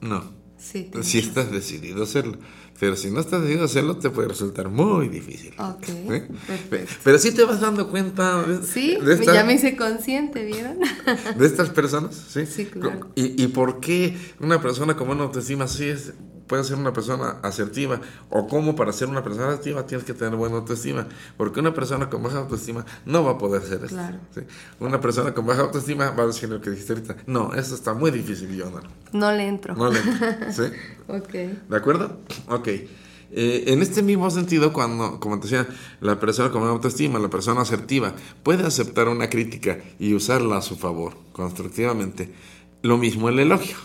[0.00, 0.24] no.
[0.58, 0.90] Sí.
[1.02, 2.36] Si estás decidido a hacerlo.
[2.80, 5.52] Pero si no estás decidido a hacerlo, te puede resultar muy difícil.
[5.58, 6.22] Ok, ¿Sí?
[6.46, 6.94] perfecto.
[7.02, 10.78] Pero si te vas dando cuenta de, Sí, de esta- ya me hice consciente, ¿vieron?
[11.36, 12.46] de estas personas, ¿sí?
[12.46, 13.10] Sí, claro.
[13.16, 16.12] ¿Y, y por qué una persona con buena autoestima sí es,
[16.48, 18.00] puede ser una persona asertiva?
[18.30, 21.06] ¿O cómo para ser una persona asertiva tienes que tener buena autoestima?
[21.36, 23.88] Porque una persona con baja autoestima no va a poder ser esto.
[23.88, 24.18] Claro.
[24.34, 24.40] ¿sí?
[24.80, 27.16] Una persona con baja autoestima va a decir lo que dijiste ahorita.
[27.26, 28.80] No, eso está muy difícil, yo no.
[29.12, 29.74] No le entro.
[29.76, 30.00] No le-
[30.52, 30.62] ¿sí?
[31.06, 31.32] Ok.
[31.68, 32.18] ¿De acuerdo?
[32.48, 32.68] Ok.
[33.30, 35.66] Eh, en este mismo sentido, cuando, como te decía,
[36.00, 40.62] la persona con buena autoestima, la persona asertiva, puede aceptar una crítica y usarla a
[40.62, 42.32] su favor, constructivamente,
[42.80, 43.76] lo mismo el elogio.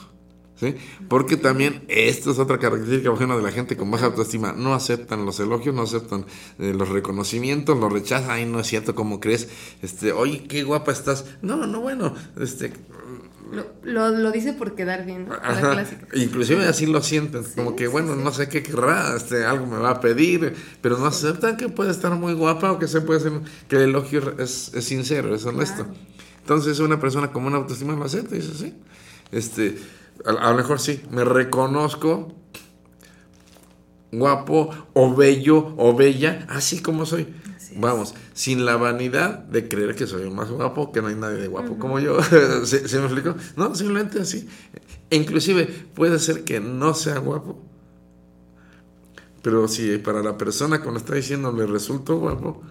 [0.63, 0.75] ¿Sí?
[1.07, 4.53] Porque también esto es otra característica ejemplo, de la gente con baja autoestima.
[4.53, 6.25] No aceptan los elogios, no aceptan
[6.59, 8.31] eh, los reconocimientos, los rechazan.
[8.31, 9.49] Ay, no es cierto, como crees?
[9.81, 11.25] Este, oye, qué guapa estás.
[11.41, 12.73] No, no, bueno, este,
[13.51, 15.35] Lo, lo, lo dice por quedar bien, ¿no?
[15.35, 15.85] Ajá.
[16.15, 18.21] Inclusive así lo sienten, como que sí, bueno, sí.
[18.23, 21.91] no sé qué querrá, este, algo me va a pedir, pero no aceptan que puede
[21.91, 23.33] estar muy guapa o que se puede ser,
[23.67, 25.83] que el elogio es, es sincero, es honesto.
[25.83, 25.99] Claro.
[26.39, 28.73] Entonces una persona con una autoestima lo acepta y dice, sí.
[29.31, 29.77] Este,
[30.25, 32.33] a, a lo mejor sí, me reconozco
[34.11, 37.33] guapo o bello o bella, así como soy.
[37.75, 41.47] Vamos, sin la vanidad de creer que soy más guapo, que no hay nadie de
[41.47, 42.21] guapo como yo.
[42.65, 43.35] ¿Se, se me explicó?
[43.55, 44.47] No, simplemente así.
[45.09, 47.59] E inclusive puede ser que no sea guapo,
[49.41, 52.61] pero si para la persona cuando está diciendo le resultó guapo,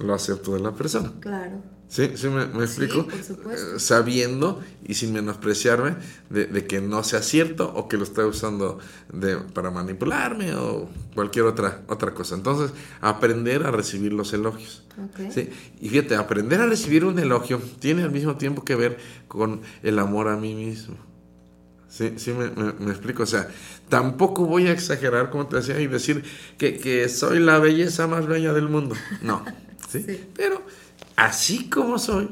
[0.00, 1.12] lo acepto de la persona.
[1.20, 1.62] Claro.
[1.88, 2.12] ¿Sí?
[2.16, 3.06] ¿Sí me, me explico?
[3.06, 3.76] por supuesto.
[3.76, 5.96] Eh, sabiendo y sin menospreciarme
[6.28, 8.78] de, de que no sea cierto o que lo está usando
[9.10, 12.34] de, para manipularme o cualquier otra, otra cosa.
[12.34, 14.84] Entonces, aprender a recibir los elogios.
[15.32, 15.48] ¿sí?
[15.80, 19.98] Y fíjate, aprender a recibir un elogio tiene al mismo tiempo que ver con el
[19.98, 20.94] amor a mí mismo.
[21.88, 23.22] Sí, sí me, me- me explico.
[23.22, 23.48] O sea,
[23.88, 26.22] tampoco voy a exagerar, como te decía, y decir
[26.58, 28.94] que, que soy la belleza más bella del mundo.
[29.22, 29.42] No.
[29.88, 30.04] ¿sí?
[30.06, 30.20] Sí.
[30.36, 30.62] Pero
[31.18, 32.28] así como soy,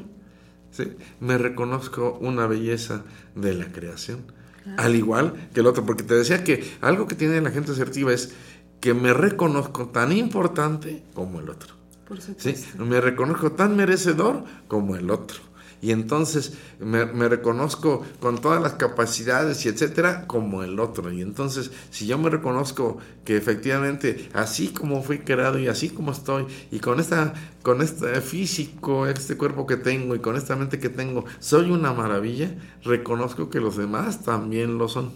[0.71, 0.93] ¿sí?
[1.19, 3.03] me reconozco una belleza
[3.35, 4.31] de la creación.
[4.77, 5.85] Al igual que el otro.
[5.85, 8.33] Porque te decía que algo que tiene la gente asertiva es
[8.81, 11.73] que me reconozco tan importante como el otro.
[12.07, 12.33] Por ¿sí?
[12.37, 12.85] supuesto.
[12.85, 15.39] Me reconozco tan merecedor como el otro.
[15.81, 21.11] Y entonces me, reconozco con todas las capacidades y etcétera como el otro.
[21.11, 26.11] Y entonces, si yo me reconozco que efectivamente, así como fui creado y así como
[26.11, 30.79] estoy, y con esta, con este físico, este cuerpo que tengo y con esta mente
[30.79, 35.11] que tengo, soy una maravilla, reconozco que los demás también lo son.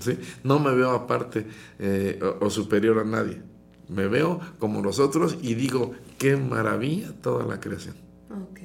[0.00, 0.18] ¿sí?
[0.44, 1.46] No me veo aparte
[1.78, 3.42] eh, o, o superior a nadie.
[3.88, 8.07] Me veo como los otros y digo, qué maravilla toda la creación.
[8.30, 8.60] Ok,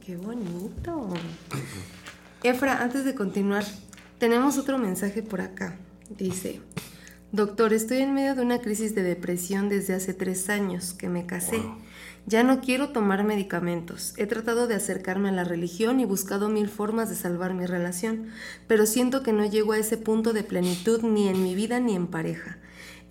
[0.00, 1.08] qué bonito.
[2.42, 3.64] Efra, antes de continuar,
[4.18, 5.76] tenemos otro mensaje por acá.
[6.08, 6.62] Dice,
[7.30, 11.26] doctor, estoy en medio de una crisis de depresión desde hace tres años que me
[11.26, 11.62] casé.
[12.24, 14.14] Ya no quiero tomar medicamentos.
[14.16, 18.28] He tratado de acercarme a la religión y buscado mil formas de salvar mi relación,
[18.66, 21.96] pero siento que no llego a ese punto de plenitud ni en mi vida ni
[21.96, 22.58] en pareja.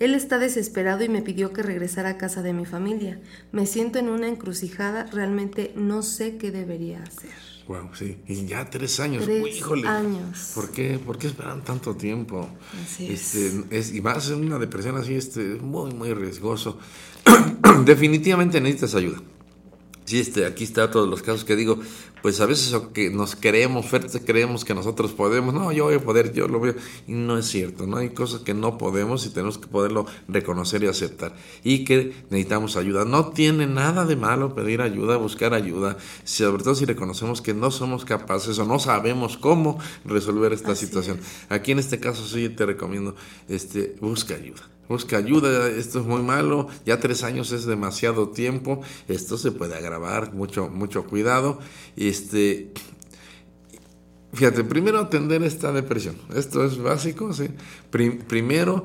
[0.01, 3.19] Él está desesperado y me pidió que regresara a casa de mi familia.
[3.51, 7.29] Me siento en una encrucijada, realmente no sé qué debería hacer.
[7.67, 8.17] Wow, sí.
[8.27, 9.25] Y ya tres años.
[9.25, 9.87] Tres Uy, híjole.
[9.87, 10.53] años.
[10.55, 10.97] ¿Por qué?
[10.97, 12.49] ¿Por qué esperan tanto tiempo?
[12.83, 13.35] Así es.
[13.35, 13.93] Este, es.
[13.93, 16.79] Y vas en una depresión así, este, muy, muy riesgoso.
[17.85, 19.21] Definitivamente necesitas ayuda.
[20.05, 21.79] Sí, este, aquí está todos los casos que digo,
[22.22, 25.99] pues a veces que nos creemos fuertes, creemos que nosotros podemos, no, yo voy a
[25.99, 26.76] poder, yo lo veo,
[27.07, 30.84] y no es cierto, no hay cosas que no podemos y tenemos que poderlo reconocer
[30.84, 33.05] y aceptar, y que necesitamos ayuda.
[33.05, 37.72] No tiene nada de malo pedir ayuda, buscar ayuda, sobre todo si reconocemos que no
[37.72, 41.19] somos capaces o no sabemos cómo resolver esta Así situación.
[41.49, 43.15] Aquí en este caso sí te recomiendo,
[43.49, 44.61] este, busca ayuda.
[44.91, 49.73] Busca ayuda, esto es muy malo, ya tres años es demasiado tiempo, esto se puede
[49.75, 51.59] agravar, mucho, mucho cuidado.
[51.95, 52.71] Este,
[54.33, 57.47] fíjate, primero atender esta depresión, esto es básico, ¿sí?
[57.89, 58.83] Prim- primero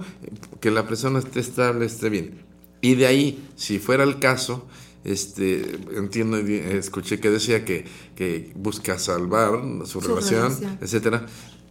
[0.61, 2.43] que la persona esté estable, esté bien.
[2.81, 4.67] Y de ahí, si fuera el caso,
[5.03, 7.85] este, entiendo, escuché que decía que,
[8.15, 10.79] que busca salvar su, Su relación, relación.
[10.81, 11.27] etcétera.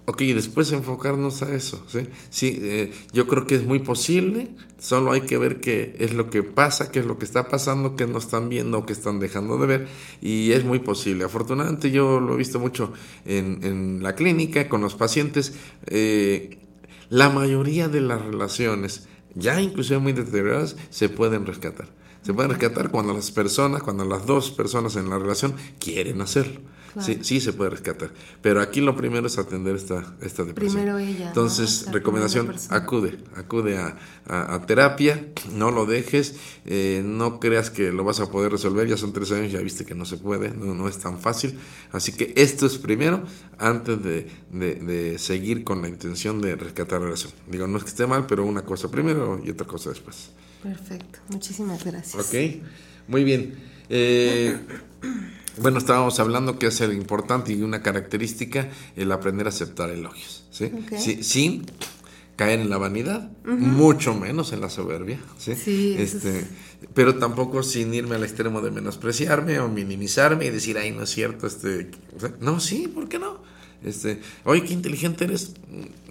[0.08, 2.08] Ok, y después enfocarnos a eso, ¿sí?
[2.30, 6.30] Sí, eh, yo creo que es muy posible, solo hay que ver qué es lo
[6.30, 9.58] que pasa, qué es lo que está pasando, qué no están viendo qué están dejando
[9.58, 9.88] de ver,
[10.22, 11.24] y es muy posible.
[11.24, 12.94] Afortunadamente yo lo he visto mucho
[13.26, 15.54] en, en la clínica, con los pacientes,
[15.88, 16.60] eh,
[17.10, 21.88] la mayoría de las relaciones, ya inclusive muy deterioradas, se pueden rescatar.
[22.22, 26.60] Se pueden rescatar cuando las personas, cuando las dos personas en la relación quieren hacerlo.
[27.02, 28.12] Sí, sí se puede rescatar.
[28.42, 30.82] Pero aquí lo primero es atender esta, esta depresión.
[30.84, 31.28] Primero ella.
[31.28, 36.36] Entonces, recomendación, acude, acude a, a- a terapia, no lo dejes,
[36.66, 39.86] eh, no creas que lo vas a poder resolver, ya son tres años, ya viste
[39.86, 41.58] que no se puede, no, no es tan fácil.
[41.92, 43.24] Así que esto es primero
[43.58, 47.34] antes de, de- de seguir con la intención de rescatar la relación.
[47.48, 50.30] Digo, no es que esté mal, pero una cosa primero y otra cosa después.
[50.64, 52.16] Perfecto, muchísimas gracias.
[52.28, 52.64] Ok,
[53.08, 53.54] muy bien.
[53.90, 54.58] Eh,
[55.58, 60.46] bueno, estábamos hablando que es el importante y una característica el aprender a aceptar elogios,
[60.52, 60.72] ¿sí?
[61.24, 61.66] Sin
[62.36, 65.56] caer en la vanidad, mucho menos en la soberbia, ¿sí?
[65.56, 66.46] Sí, este, es-
[66.94, 71.10] pero tampoco sin irme al extremo de menospreciarme o minimizarme y decir, ay, no es
[71.12, 71.90] cierto, este,
[72.42, 73.35] no, sí, ¿por qué no?
[73.86, 75.54] Este, oye, qué inteligente eres,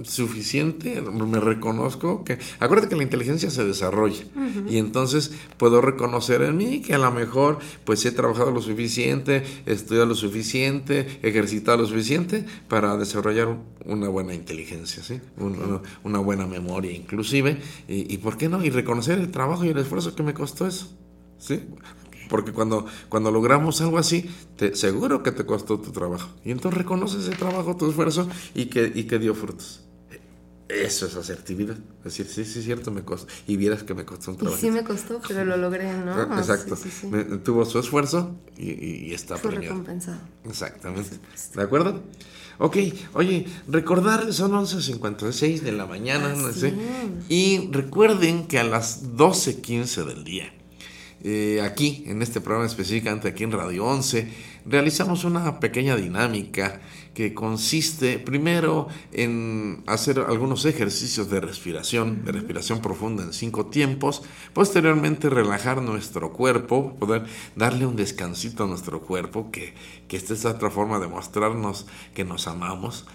[0.05, 4.25] suficiente, me reconozco que, acuérdate que la inteligencia se desarrolla
[4.69, 9.43] y entonces puedo reconocer en mí que a lo mejor pues he trabajado lo suficiente,
[9.67, 15.21] he estudiado lo suficiente, he ejercitado lo suficiente para desarrollar un- una buena inteligencia, ¿sí?
[15.37, 17.59] Un- una, una buena memoria inclusive
[17.89, 20.67] y, y por qué no, y reconocer el trabajo y el esfuerzo que me costó
[20.67, 20.97] eso,
[21.39, 21.61] ¿sí?
[22.29, 26.29] Porque cuando, cuando logramos algo así, te, seguro que te costó tu trabajo.
[26.45, 29.81] Y entonces reconoces ese trabajo, tu esfuerzo y que, y que dio frutos.
[30.67, 31.77] Eso es asertividad.
[31.99, 33.31] Es decir, sí, sí, cierto, me costó.
[33.47, 34.61] Y vieras que me costó un Y trabajo.
[34.61, 36.13] sí me costó, pero lo logré, ¿no?
[36.15, 36.75] Ah, Exacto.
[36.75, 37.07] Sí, sí, sí.
[37.09, 39.75] Me- tuvo su esfuerzo y, y- y está Fue premiado.
[39.75, 40.19] recompensado.
[40.47, 41.19] Exactamente.
[41.55, 42.03] ¿De acuerdo?
[42.59, 42.77] Ok,
[43.13, 46.73] oye, recordarles son 11.56 de la mañana, no sé.
[47.29, 50.51] Y recuerden que a las 12.15 del día,
[51.25, 54.29] eh, aquí, en este programa específicamente aquí en Radio 11,
[54.67, 56.81] realizamos una pequeña dinámica
[57.15, 64.23] que consiste primero en hacer algunos ejercicios de respiración, de respiración profunda en cinco tiempos,
[64.53, 67.25] posteriormente relajar nuestro cuerpo, poder
[67.57, 69.75] darle un descansito a nuestro cuerpo, que,
[70.09, 73.07] que esta es otra forma de mostrarnos que nos amamos,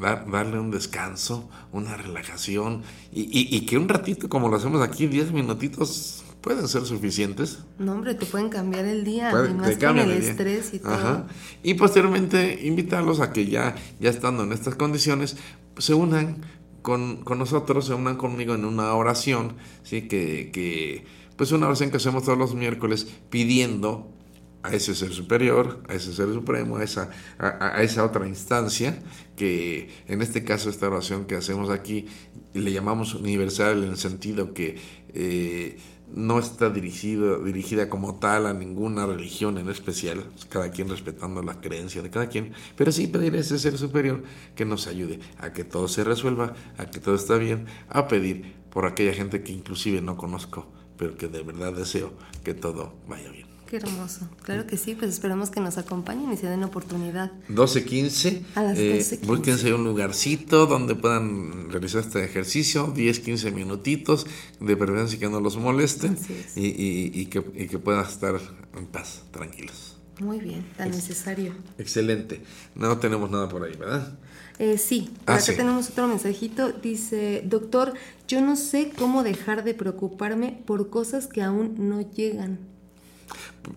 [0.00, 2.82] dar- darle un descanso, una relajación
[3.12, 7.58] y, y- y que un ratito como lo hacemos aquí, 10 minutitos, pueden ser suficientes.
[7.78, 10.72] No, hombre, te pueden cambiar el día, Puede- y más te con el el estrés
[10.74, 10.92] y todo.
[10.92, 11.26] Ajá.
[11.62, 15.36] Y posteriormente invitarlos a que ya, ya estando en estas condiciones,
[15.78, 16.38] se unan
[16.82, 20.02] con, con nosotros, se unan conmigo en una oración, ¿sí?
[20.08, 21.04] que, que
[21.36, 24.10] pues una oración que hacemos todos los miércoles pidiendo
[24.62, 28.98] a ese ser superior, a ese ser supremo, a esa, a, a esa otra instancia,
[29.36, 32.06] que en este caso esta oración que hacemos aquí
[32.52, 34.76] le llamamos universal en el sentido que
[35.14, 35.78] eh,
[36.14, 41.60] no está dirigido, dirigida como tal a ninguna religión en especial, cada quien respetando la
[41.60, 44.22] creencia de cada quien, pero sí pedir a ese ser superior
[44.54, 48.54] que nos ayude a que todo se resuelva, a que todo está bien, a pedir
[48.70, 52.12] por aquella gente que inclusive no conozco, pero que de verdad deseo
[52.44, 53.49] que todo vaya bien.
[53.70, 54.28] Qué hermoso.
[54.42, 57.30] Claro que sí, pues esperamos que nos acompañen y se den oportunidad.
[57.48, 58.42] 12.15.
[58.56, 59.26] A las eh, 12:15.
[59.26, 64.26] búsquense un lugarcito donde puedan realizar este ejercicio, 10, 15 minutitos,
[64.58, 66.16] de preferencia que no los molesten
[66.56, 68.40] y, y- y que, y que puedan estar
[68.76, 69.96] en paz, tranquilos.
[70.18, 71.54] Muy bien, tan necesario.
[71.78, 72.42] Excelente.
[72.74, 74.18] No tenemos nada por ahí, ¿verdad?
[74.58, 75.52] Eh, sí, Ah, acá sí.
[75.56, 76.72] tenemos otro mensajito.
[76.72, 77.94] Dice, doctor,
[78.26, 82.58] yo no sé cómo dejar de preocuparme por cosas que aún no llegan.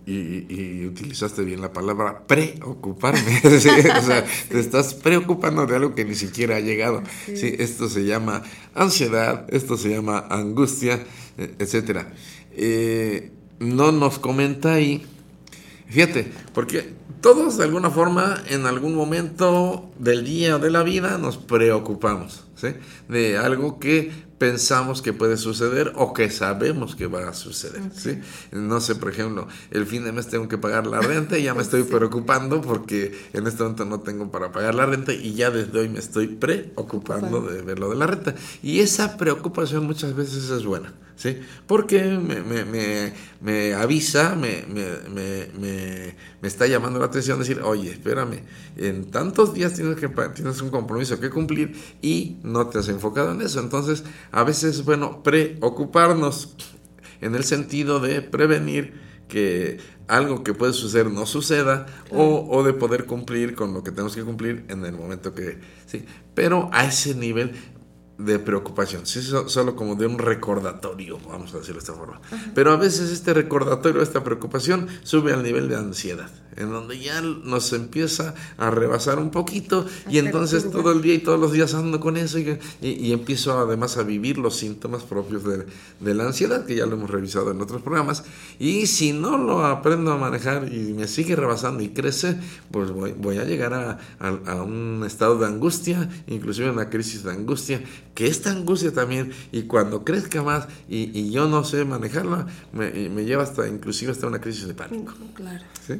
[0.06, 3.42] Y, utilizaste bien la palabra preocuparme.
[3.60, 7.04] Sí, o sea, te estás preocupando de algo que ni siquiera ha llegado.
[7.26, 8.44] Sí, esto se llama
[8.74, 11.04] ansiedad, esto se llama angustia,
[11.38, 12.14] eh, etcétera.
[12.54, 15.06] Eh, no nos comenta ahí.
[15.88, 21.18] Fíjate, porque todos de alguna forma en algún momento del día o de la vida
[21.18, 22.76] nos preocupamos ¿sí?
[23.10, 27.82] de algo que pensamos que puede suceder o que sabemos que va a suceder.
[27.96, 28.20] ¿sí?
[28.52, 31.54] No sé, por ejemplo, el fin de mes tengo que pagar la renta y ya
[31.54, 35.50] me estoy preocupando porque en este momento no tengo para pagar la renta y ya
[35.50, 38.36] desde hoy me estoy preocupando de ver lo de la renta.
[38.62, 40.94] Y esa preocupación muchas veces es buena.
[41.16, 41.38] ¿Sí?
[41.68, 44.66] Porque me, me, me, me avisa, me,
[46.42, 48.40] está llamando la atención decir, oye, espérame,
[48.78, 53.32] en tantos días tienes, que, tienes un compromiso que cumplir y no te has enfocado
[53.34, 53.60] en eso.
[53.60, 56.56] Entonces, a veces es bueno preocuparnos
[57.22, 62.74] en el sentido de prevenir que algo que puede suceder no suceda o, o de
[62.74, 66.86] poder cumplir con lo que tenemos que cumplir en el momento que sí pero a
[66.86, 67.54] ese nivel
[68.18, 72.22] de preocupación, sí, so- solo como de un recordatorio, vamos a decirlo de esta forma.
[72.54, 77.22] Pero a veces este recordatorio, esta preocupación, sube al nivel de ansiedad, en donde ya
[77.22, 81.74] nos empieza a rebasar un poquito y entonces todo el día y todos los días
[81.74, 85.66] ando con eso y, y- y empiezo además a vivir los síntomas propios de,
[86.00, 88.24] de la ansiedad, que ya lo hemos revisado en otros programas.
[88.60, 92.38] Y si no lo aprendo a manejar y me sigue rebasando y crece,
[92.72, 97.24] pues voy, voy a llegar a, a- a un estado de angustia, inclusive una crisis
[97.24, 97.84] de angustia,
[98.14, 102.92] que esta angustia también, y cuando crezca más y, y yo no sé manejarla, me,
[103.10, 105.14] me lleva hasta inclusive hasta una crisis de pánico.
[105.36, 105.64] Claro.
[105.86, 105.94] ¿sí?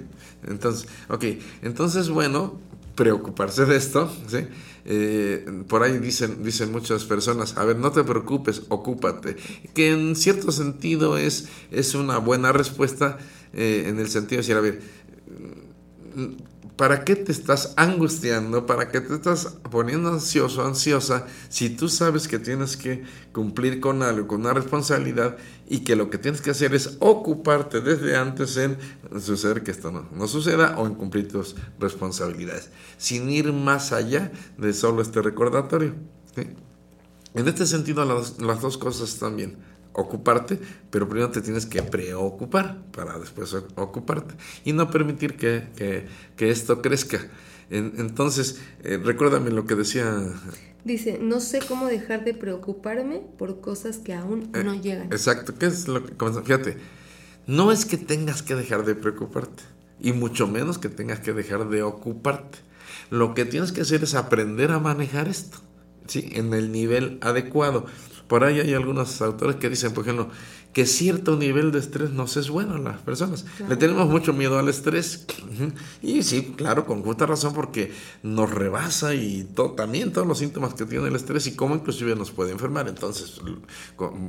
[0.48, 1.26] Entonces, ok,
[1.62, 2.60] entonces, bueno,
[2.96, 4.48] preocuparse de esto, ¿sí?
[4.86, 9.38] Eh, por ahí dicen, dicen muchas personas, a ver, no te preocupes, ocúpate,
[9.74, 13.18] que en cierto sentido es, es una buena respuesta
[13.54, 14.82] eh, en el sentido de decir, a ver,
[16.76, 18.66] ¿para qué te estás angustiando?
[18.66, 24.04] ¿Para qué te estás poniendo ansioso, ansiosa, si tú sabes que tienes que cumplir con
[24.04, 28.58] algo, con una responsabilidad y que lo que tienes que hacer es ocuparte desde antes
[28.58, 28.78] en
[29.20, 34.32] suceder que esto no, no suceda o en cumplir tus responsabilidades, sin ir más allá
[34.58, 35.94] de solo este recordatorio?
[37.36, 39.58] En este sentido, las, las dos cosas bien.
[39.94, 44.34] Ocuparte, pero primero te tienes que preocupar para después ocuparte
[44.66, 47.20] y no permitir que, que- que esto crezca.
[47.70, 50.26] En- entonces, eh, recuérdame lo que decía.
[50.84, 55.08] Dice, no sé cómo dejar de preocuparme por cosas que aún eh, no llegan.
[55.14, 56.44] Exacto, ¿qué es lo que comenzó?
[56.44, 56.78] Fíjate,
[57.48, 59.64] no es que tengas que dejar de preocuparte,
[60.02, 62.58] y mucho menos que tengas que dejar de ocuparte.
[63.10, 65.60] Lo que tienes que hacer es aprender a manejar esto,
[66.08, 66.30] ¿sí?
[66.34, 67.86] En el nivel adecuado.
[68.34, 70.28] Por ahí hay algunos autores que dicen, por ejemplo,
[70.74, 73.46] que cierto nivel de estrés nos es bueno a las personas.
[73.70, 75.28] Le tenemos mucho miedo al estrés.
[76.02, 77.92] Y sí, claro, con justa razón, porque
[78.24, 82.32] nos rebasa y también todos los síntomas que tiene el estrés y cómo inclusive nos
[82.32, 82.88] puede enfermar.
[82.88, 83.40] Entonces,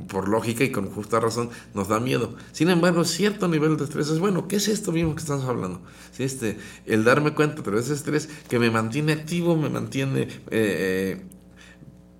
[0.07, 2.35] por lógica y con justa razón, nos da miedo.
[2.51, 4.47] Sin embargo, cierto nivel de estrés es bueno.
[4.47, 5.81] ¿Qué es esto mismo que estamos hablando?
[6.11, 6.21] ¿Sí?
[6.21, 10.21] Este, el darme cuenta pero ese estrés que me mantiene activo, me mantiene...
[10.21, 11.25] Eh, eh,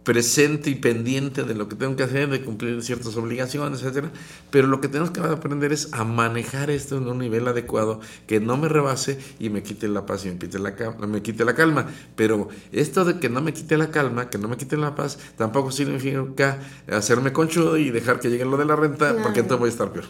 [0.06, 4.12] presente y pendiente de lo que tengo que hacer, de cumplir ciertas obligaciones, etcétera.
[4.51, 8.39] Pero lo que tenemos que aprender es a manejar esto en un nivel adecuado que
[8.39, 10.76] no me rebase y me quite la paz y me quite la,
[11.08, 11.88] me quite la calma.
[12.16, 15.18] Pero esto de que no me quite la calma, que no me quite la paz,
[15.38, 19.70] tampoco significa hacerme conchudo y dejar que llegue lo de la renta, porque entonces voy
[19.70, 20.06] a estar peor.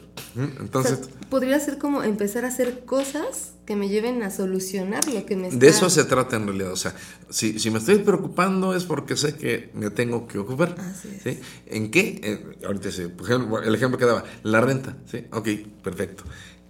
[0.60, 5.36] Entonces, podría ser como empezar a hacer cosas que me lleven a solucionar lo que
[5.36, 5.60] me está...
[5.60, 6.72] De eso se trata en realidad.
[6.72, 6.94] O sea,
[7.30, 10.76] si, si me estoy preocupando es porque sé que me tengo que ocupar.
[11.24, 11.40] ¿sí?
[11.68, 12.20] ¿En qué?
[12.24, 14.98] Eh, ahorita por ejemplo, el ejemplo que daba, la renta.
[15.06, 15.26] ¿sí?
[15.32, 15.48] Ok,
[15.84, 16.24] perfecto.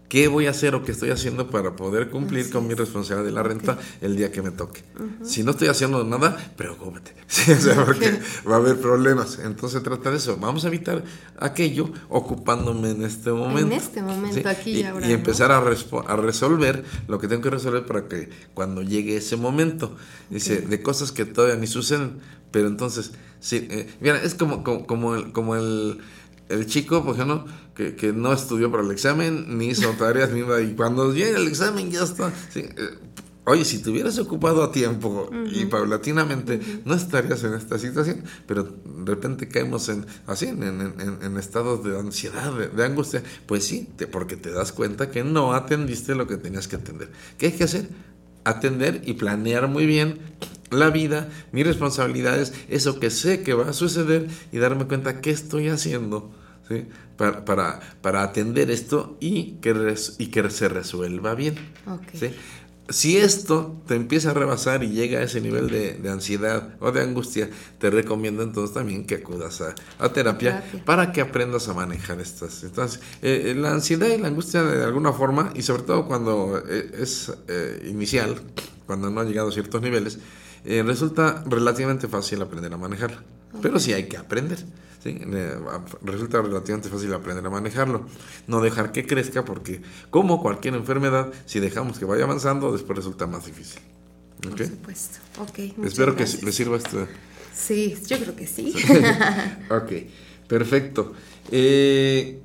[0.09, 3.31] ¿Qué voy a hacer o qué estoy haciendo para poder cumplir con mi responsabilidad de
[3.31, 4.83] la renta el día que me toque?
[5.23, 7.15] Si no estoy haciendo nada, preocúpate,
[7.85, 9.39] porque va a haber problemas.
[9.43, 10.37] Entonces trata de eso.
[10.37, 11.03] Vamos a evitar
[11.39, 13.73] aquello ocupándome en este momento.
[13.73, 15.07] En este momento, aquí y, ahora.
[15.07, 19.37] Y empezar a, a, resolver lo que tengo que resolver para que cuando llegue ese
[19.37, 19.95] momento,
[20.29, 22.19] dice, de cosas que todavía ni suceden,
[22.51, 25.31] pero entonces, sí, eh, mira, es como, como, como el...
[25.31, 25.99] Como el
[26.49, 30.41] el chico, por ejemplo, que, que, no estudió para el examen, ni hizo tareas, ni
[30.41, 32.31] nada, y cuando llega el examen ya está.
[32.55, 32.69] Eh,
[33.45, 38.63] oye, si te hubieras ocupado a tiempo y paulatinamente, no estarías en esta situación, pero
[38.63, 43.23] de repente caemos en así, en, en, estados de ansiedad, de, angustia.
[43.45, 47.11] Pues sí, te, porque te das cuenta que no atendiste lo que tenías que atender.
[47.37, 47.89] ¿Qué hay que hacer?
[48.45, 50.19] Atender y planear muy bien
[50.71, 55.31] la vida, mis responsabilidades, eso que sé que va a suceder y darme cuenta qué
[55.31, 56.31] estoy haciendo
[57.17, 61.55] para, para, para, atender esto y que, y que se resuelva bien.
[62.89, 67.01] Si esto te empieza a rebasar y llega a ese nivel de, ansiedad o de
[67.01, 72.63] angustia, te recomiendo entonces también que acudas a, terapia, para que aprendas a manejar estas.
[72.63, 76.61] Entonces, eh, eh, la ansiedad y la angustia de alguna forma, y sobre todo cuando
[76.69, 77.31] eh, es
[77.85, 78.39] inicial,
[78.85, 80.19] cuando no ha llegado a ciertos niveles,
[80.65, 83.17] eh, resulta relativamente fácil aprender a manejarlo.
[83.61, 84.57] Pero sí hay que aprender.
[85.05, 85.17] ¿Sí?
[85.21, 85.57] Eh,
[86.01, 88.05] resulta relativamente fácil aprender a manejarlo.
[88.47, 93.27] No dejar que crezca porque, como cualquier enfermedad, si dejamos que vaya avanzando, después resulta
[93.27, 93.81] más difícil.
[94.41, 95.19] Por supuesto.
[95.83, 97.07] Espero que les sirva esto.
[97.53, 98.73] Sí, yo creo que sí.
[99.69, 99.91] ok,
[100.47, 101.13] perfecto.
[101.51, 102.41] Eh,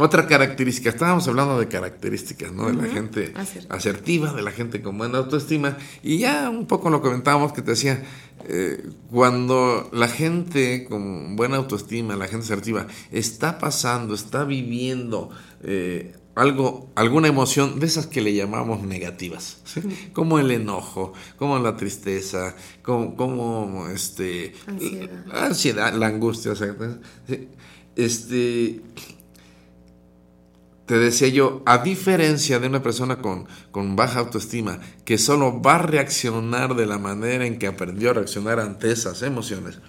[0.00, 2.68] otra característica, estábamos hablando de características, ¿no?
[2.68, 3.34] De la gente
[3.68, 7.72] asertiva, de la gente con buena autoestima, y ya un poco lo comentábamos que te
[7.72, 8.04] decía,
[8.46, 15.30] eh, cuando la gente con buena autoestima, la gente asertiva, está pasando, está viviendo
[15.62, 19.62] eh, algo, alguna emoción de esas que le llamamos negativas,
[20.12, 24.54] como el enojo, como la tristeza, como, como este,
[25.26, 26.52] la ansiedad, la angustia,
[27.96, 28.82] este
[30.88, 35.74] te decía yo, a diferencia de una persona con, con, baja autoestima, que solo va
[35.74, 39.80] a reaccionar de la manera en que aprendió a reaccionar ante esas emociones,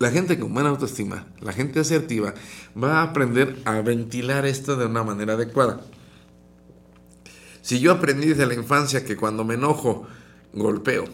[0.00, 2.34] la gente con buena autoestima, la gente asertiva,
[2.76, 5.82] va a aprender a ventilar esto de una manera adecuada.
[7.60, 10.08] Si yo aprendí desde la infancia que cuando me enojo,
[10.52, 11.04] golpeo,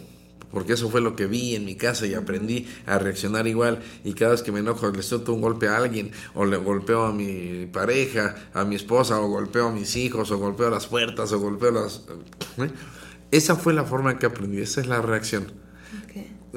[0.50, 4.14] porque eso fue lo que vi en mi casa y aprendí a reaccionar igual y
[4.14, 7.12] cada vez que me enojo le suelto un golpe a alguien o le golpeo a
[7.12, 11.40] mi pareja, a mi esposa o golpeo a mis hijos o golpeo las puertas o
[11.40, 12.04] golpeo las...
[12.58, 12.70] ¿eh?
[13.30, 15.52] Esa fue la forma en que aprendí, esa es la reacción.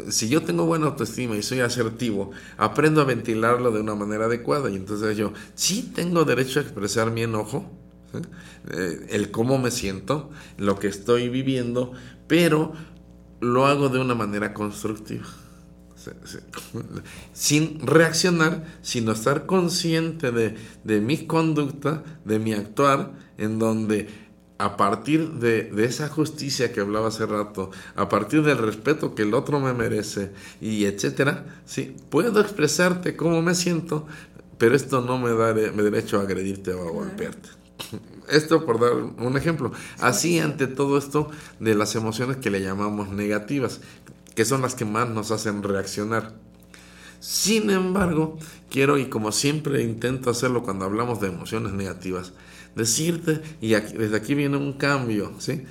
[0.10, 4.70] Si yo tengo buena autoestima y soy asertivo, aprendo a ventilarlo de una manera adecuada
[4.70, 7.70] y entonces yo sí tengo derecho a expresar mi enojo,
[8.14, 8.22] ¿eh?
[8.70, 11.92] Eh, el cómo me siento, lo que estoy viviendo,
[12.28, 12.74] pero
[13.42, 15.26] lo hago de una manera constructiva.
[17.34, 24.08] Sin reaccionar, sino estar consciente de, mi conducta, de mi actuar, en donde
[24.58, 29.34] a partir de, esa justicia que hablaba hace rato, a partir del respeto que el
[29.34, 31.96] otro me merece, y etcétera, ¿sí?
[32.10, 34.06] puedo expresarte cómo me siento,
[34.58, 37.50] pero esto no me da derecho a agredirte o a golpearte.
[38.30, 39.72] Esto por dar un ejemplo.
[40.00, 43.82] Así ante todo esto de las emociones que le llamamos negativas,
[44.36, 46.34] que son las que más nos hacen reaccionar.
[47.20, 48.38] Sin embargo,
[48.70, 52.34] quiero y como siempre intento hacerlo cuando hablamos de emociones negativas,
[52.76, 55.64] decirte, y aquí- desde aquí viene un cambio, ¿sí?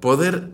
[0.00, 0.50] Poder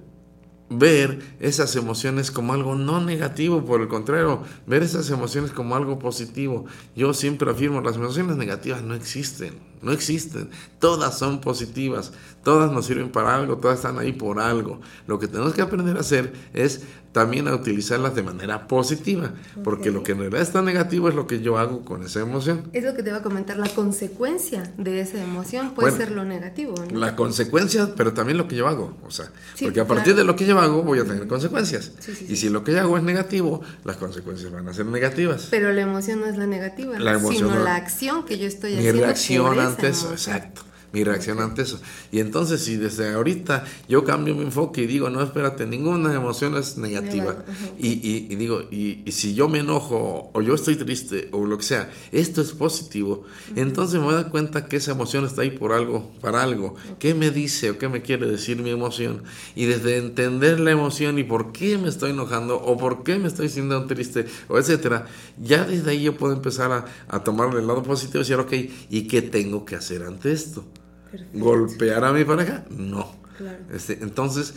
[0.71, 5.99] ver esas emociones como algo no negativo, por el contrario, ver esas emociones como algo
[5.99, 6.67] positivo.
[6.95, 12.13] Yo siempre afirmo, las emociones negativas no existen, no existen, todas son positivas,
[12.45, 14.81] todas nos sirven para algo, todas están ahí por algo.
[15.07, 16.83] Lo que tenemos que aprender a hacer es
[17.19, 19.33] también a utilizarlas de manera positiva,
[19.65, 19.95] porque Ok.
[19.97, 22.71] lo que en realidad está negativo es lo que yo hago con esa emoción.
[22.73, 26.15] Es lo que te va a comentar, la consecuencia de esa emoción puede Bueno, ser
[26.15, 26.97] lo negativo, ¿no?
[26.99, 28.97] La consecuencia, pero también lo que yo hago.
[29.05, 30.19] O sea, Sí, porque a partir claro.
[30.19, 31.91] de lo que yo hago voy a tener consecuencias.
[31.99, 32.37] Sí, sí, y sí.
[32.37, 35.49] si lo que yo hago es negativo, las consecuencias van a ser negativas.
[35.51, 38.47] Pero la emoción no es la negativa, La emoción sino no- la acción que yo
[38.47, 39.03] estoy Mi haciendo.
[39.03, 40.63] reacción por esa ante eso, exacto.
[40.93, 41.81] Mi reacción ante eso.
[42.11, 46.57] Y entonces, si desde ahorita yo cambio mi enfoque y digo, no, espérate, ninguna emoción
[46.57, 47.45] es negativa.
[47.79, 51.45] Y, y- y digo, y, y si yo me enojo o yo estoy triste o
[51.45, 53.25] lo que sea, esto es positivo,
[53.55, 56.75] entonces me voy a dar cuenta que esa emoción está ahí por algo, para algo.
[56.99, 59.23] ¿Qué me dice o qué me quiere decir mi emoción?
[59.55, 63.29] Y desde entender la emoción y por qué me estoy enojando o por qué me
[63.29, 65.07] estoy sintiendo triste o etcétera,
[65.43, 68.53] ya desde ahí yo puedo empezar a, a tomar el lado positivo y decir, ok,
[68.91, 70.65] ¿y qué tengo que hacer ante esto?
[71.11, 71.39] Perfecto.
[71.39, 72.65] ¿Golpear a mi pareja?
[72.71, 73.17] No.
[73.37, 73.59] Claro.
[73.73, 74.55] Este, entonces,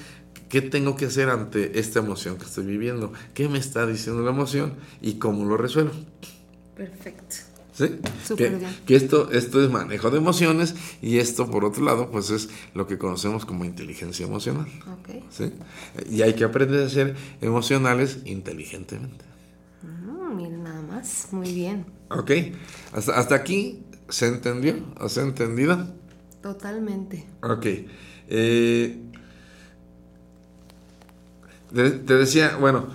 [0.49, 3.13] ¿qué tengo que hacer ante esta emoción que estoy viviendo?
[3.33, 5.93] ¿Qué me está diciendo la emoción y cómo lo resuelvo?
[6.75, 7.35] Perfecto.
[7.73, 7.85] ¿Sí?
[8.25, 8.77] Súper que, bien.
[8.85, 12.85] que esto, esto es manejo de emociones y esto, por otro lado, pues es lo
[12.85, 14.67] que conocemos como inteligencia emocional.
[14.91, 15.23] Ok.
[15.29, 15.53] ¿sí?
[16.09, 19.23] Y hay que aprender a ser emocionales inteligentemente.
[19.83, 21.29] Mm, miren nada más.
[21.31, 21.85] Muy bien.
[22.09, 22.31] ¿Ok?
[22.91, 24.75] Hasta, hasta aquí, ¿se entendió?
[24.99, 26.00] ¿O se ha entendido?
[26.41, 27.25] Totalmente.
[27.43, 27.65] Ok.
[28.29, 28.97] Eh,
[31.73, 32.87] te decía, bueno,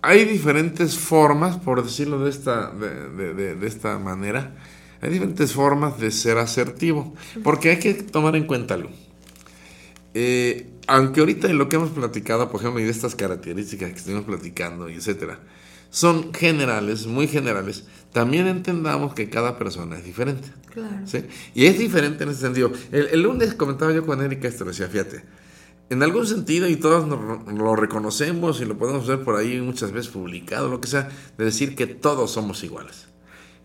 [0.00, 4.54] hay diferentes formas, por decirlo de esta, de, de- de- de esta manera,
[5.00, 7.14] hay diferentes formas de ser asertivo,
[7.44, 8.90] porque hay que tomar en cuenta algo.
[10.14, 13.98] Eh, aunque ahorita en lo que hemos platicado, por ejemplo, y de estas características que
[13.98, 15.38] estuvimos platicando, y etcétera,
[15.92, 20.48] son generales, muy generales, también entendamos que cada persona es diferente.
[20.72, 21.06] Claro.
[21.06, 21.24] ¿sí?
[21.54, 22.72] Y es diferente en ese sentido.
[22.90, 25.22] El, el lunes comentaba yo con Erika esto, le decía, fíjate,
[25.90, 29.92] en algún sentido, y todos nos- lo reconocemos y lo podemos ver por ahí muchas
[29.92, 33.08] veces publicado, lo que sea, de decir que todos somos iguales.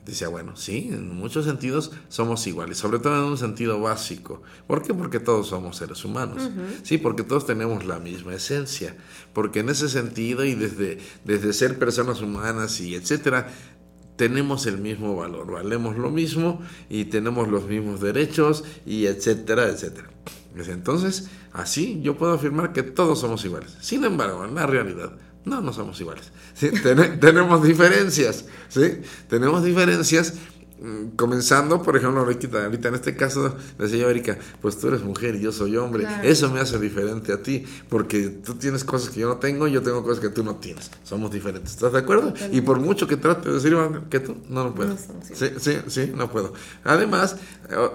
[0.07, 4.41] Decía, bueno, sí, en muchos sentidos somos iguales, sobre todo en un sentido básico.
[4.65, 4.93] ¿Por qué?
[4.93, 6.49] Porque todos somos seres humanos.
[6.83, 8.95] Sí, porque todos tenemos la misma esencia.
[9.33, 13.49] Porque en ese sentido y desde, desde ser personas humanas y etcétera,
[14.15, 20.09] tenemos el mismo valor, valemos lo mismo y tenemos los mismos derechos y etcétera, etcétera.
[20.55, 23.75] Entonces, así yo puedo afirmar que todos somos iguales.
[23.81, 25.11] Sin embargo, en la realidad,
[25.47, 26.31] no, no somos iguales.
[26.53, 26.69] ¿sí?
[26.83, 29.01] Ten- tenemos diferencias, ¿sí?
[29.29, 30.33] Tenemos diferencias
[30.79, 35.01] mm, comenzando, por ejemplo, ahorita, ahorita en este caso, decía yo, Erika, pues tú eres
[35.03, 36.03] mujer y yo soy hombre.
[36.03, 36.23] Claro.
[36.27, 39.71] Eso me hace diferente a ti, porque tú tienes cosas que yo no tengo y
[39.71, 40.91] yo tengo cosas que tú no tienes.
[41.03, 42.33] Somos diferentes, ¿estás de acuerdo?
[42.51, 43.75] Y por mucho que trate de decir
[44.09, 44.89] que tú, no lo puedo.
[44.89, 46.53] No somos sí, sí, sí, no puedo.
[46.83, 47.37] Además,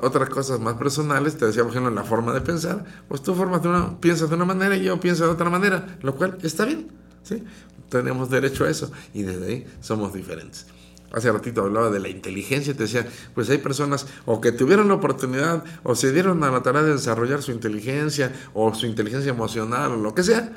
[0.03, 3.63] otras cosas más personales, te decía, por ejemplo, la forma de pensar, pues tú formas
[3.63, 6.65] de una, piensas de una manera y yo pienso de otra manera, lo cual está
[6.65, 6.89] bien,
[7.23, 7.43] ¿sí?
[7.89, 10.67] Tenemos derecho a eso y desde ahí somos diferentes.
[11.13, 14.89] Hace ratito hablaba de la inteligencia y te decía, pues hay personas o que tuvieron
[14.89, 19.31] la oportunidad o se dieron a la tarea de desarrollar su inteligencia o su inteligencia
[19.31, 20.53] emocional o lo que sea,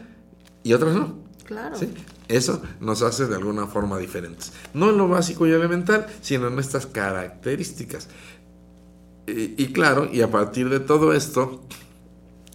[0.63, 1.26] y otras no.
[1.43, 1.76] Claro.
[1.76, 1.93] ¿sí?
[2.28, 4.53] Eso nos hace de alguna forma diferentes.
[4.74, 8.07] No en lo básico y elemental, sino en estas características.
[9.28, 11.61] Y, y claro, y a partir de todo esto,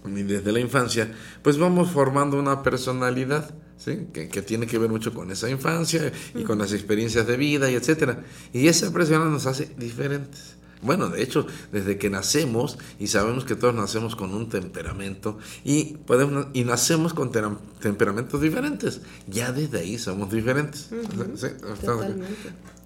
[0.05, 3.53] y desde la infancia, pues vamos formando una personalidad,
[3.83, 4.07] ¿sí?
[4.13, 7.69] que, que tiene que ver mucho con esa infancia y con las experiencias de vida
[7.71, 8.23] y etcétera.
[8.53, 10.55] Y esa personalidad nos hace diferentes.
[10.83, 15.97] Bueno, de hecho, desde que nacemos y sabemos que todos nacemos con un temperamento y
[16.07, 17.31] podemos y nacemos con
[17.79, 20.89] temperamentos diferentes, ya desde ahí somos diferentes.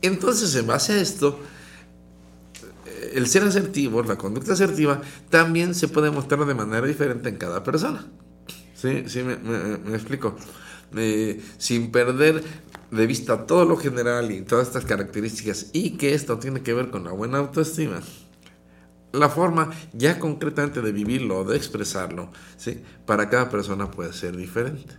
[0.02, 1.40] Entonces, en base a esto,
[2.86, 7.38] eh, el ser asertivo, la conducta asertiva, también se puede mostrar de manera diferente en
[7.38, 8.06] cada persona.
[8.76, 9.06] ¿Sí?
[9.08, 10.36] ¿Sí me, me- me explico?
[10.98, 12.44] Eh, sin perder
[12.92, 16.90] de vista todo lo general y todas estas características y que esto tiene que ver
[16.90, 18.02] con la buena autoestima.
[19.12, 22.82] La forma ya concretamente de vivirlo de expresarlo, ¿sí?
[23.06, 24.94] para cada persona puede ser diferente.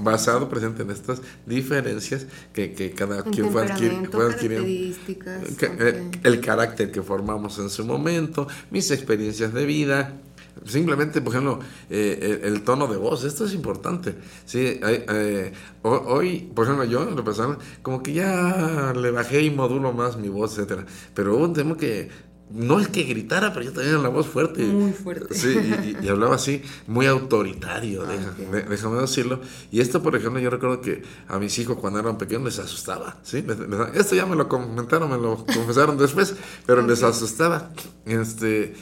[0.00, 4.10] Basado presente en estas diferencias que, que cada quien fue, adquiriendo.
[4.10, 5.48] características.
[5.56, 10.20] Que- eh, el carácter que formamos en su momento, mis experiencias de vida,
[10.64, 11.58] Simplemente, por ejemplo,
[11.90, 14.14] eh, el, el tono de voz, esto es importante.
[14.44, 15.52] Sí, eh,
[15.82, 19.92] ho- hoy, por ejemplo, yo en lo personal, como que ya le bajé y modulo
[19.92, 20.86] más mi voz, etcétera.
[21.14, 22.08] Pero hubo un tema que
[22.54, 24.62] no es que gritara, pero yo tenía la voz fuerte.
[24.64, 25.34] Muy fuerte.
[25.34, 29.40] Sí, y, y- y hablaba así, muy autoritario, deja- de- déjame decirlo.
[29.70, 33.16] Y esto, por ejemplo, yo recuerdo que a mis hijos cuando eran pequeños les asustaba,
[33.22, 33.42] ¿sí?
[33.42, 36.34] Les- les- esto ya me lo comentaron, me lo confesaron después,
[36.66, 37.70] pero les asustaba.
[38.04, 38.74] Este,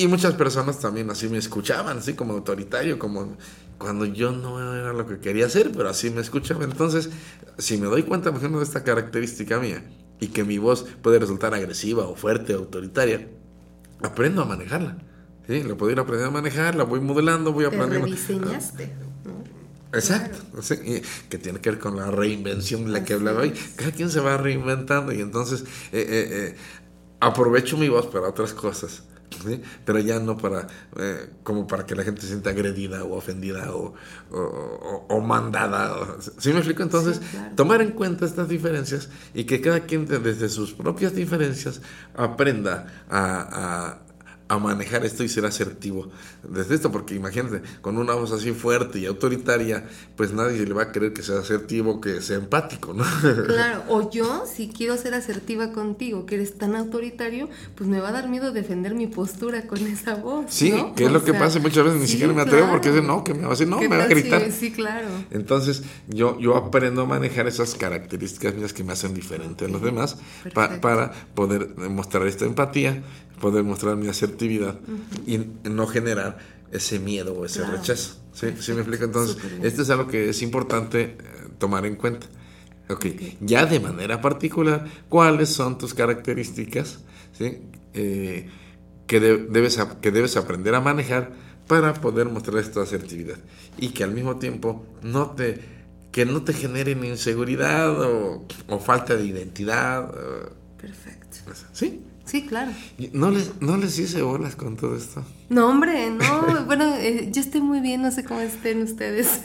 [0.00, 3.36] y muchas personas también así me escuchaban, así como autoritario, como
[3.76, 6.70] cuando yo no era lo que quería hacer, pero así me escuchaban.
[6.70, 7.10] Entonces,
[7.58, 9.84] si me doy cuenta, por ejemplo, de esta característica mía
[10.18, 13.28] y que mi voz puede resultar agresiva o fuerte, autoritaria,
[14.02, 14.96] aprendo a manejarla.
[15.46, 15.62] ¿sí?
[15.64, 18.06] La puedo ir aprendiendo a manejar, la voy modelando, voy aprendiendo.
[18.06, 18.94] rediseñaste.
[19.24, 19.40] ¿no?
[19.92, 23.52] Exacto, sí, y que tiene que ver con la reinvención de la que hablaba hoy.
[23.76, 25.62] Cada quien se va reinventando y entonces
[25.92, 26.56] eh, eh, eh,
[27.18, 29.02] aprovecho mi voz para otras cosas,
[29.44, 29.60] ¿sí?
[29.84, 30.66] pero ya no para
[30.98, 33.94] eh, como para que la gente se sienta agredida o ofendida o,
[34.30, 36.16] o- o- o mandada.
[36.38, 36.82] ¿Sí me explico?
[36.82, 37.54] Entonces, Sí, claro.
[37.56, 41.80] tomar en cuenta estas diferencias y que cada quien de- desde sus propias diferencias
[42.14, 43.18] aprenda a,
[43.98, 43.98] a-
[44.50, 46.10] a manejar esto y ser asertivo
[46.42, 49.86] desde esto, porque imagínate, con una voz así fuerte y autoritaria,
[50.16, 53.04] pues nadie le va a querer que sea asertivo, que sea empático, ¿no?
[53.46, 58.08] Claro, o yo, si quiero ser asertiva contigo, que eres tan autoritario, pues me va
[58.08, 60.46] a dar miedo defender mi postura con esa voz.
[60.48, 60.94] Sí, ¿no?
[60.96, 62.72] que es O lo que pasa muchas veces, ni sí, siquiera me atrevo claro.
[62.72, 64.50] porque dice, no, que me va a decir, no, ¿Qué me va a gritar.
[64.50, 65.06] Sí, claro.
[65.30, 69.80] Entonces, yo, yo aprendo a manejar esas características mías que me hacen diferente a los
[69.80, 70.16] demás
[70.52, 73.02] pa- para poder mostrar esta empatía,
[73.40, 74.39] poder mostrar mi asertividad
[75.26, 75.38] y
[75.68, 76.38] no generar
[76.72, 77.76] ese miedo o ese Claro.
[77.76, 78.16] rechazo.
[78.32, 78.48] ¿Sí?
[78.60, 79.04] ¿Sí me explico?
[79.04, 81.16] Entonces, esto es algo que es importante eh,
[81.58, 82.26] tomar en cuenta.
[82.88, 83.06] Ok,
[83.40, 86.98] ya de manera particular, ¿cuáles son tus características
[87.38, 87.58] ¿sí?
[87.94, 88.48] Eh,
[89.06, 91.30] que, de- debes, que debes aprender a manejar
[91.68, 93.36] para poder mostrar esta asertividad?
[93.78, 95.60] Y que al mismo tiempo no te,
[96.10, 100.10] que no te generen inseguridad o, o falta de identidad.
[100.12, 100.48] eh,
[100.80, 101.36] Perfecto.
[101.72, 102.00] ¿Sí?
[102.30, 102.70] Sí, claro.
[103.12, 105.24] No les, no les hice bolas con todo esto.
[105.48, 106.64] No, hombre, no.
[106.66, 109.40] Bueno, eh, yo estoy muy bien, no sé cómo estén ustedes.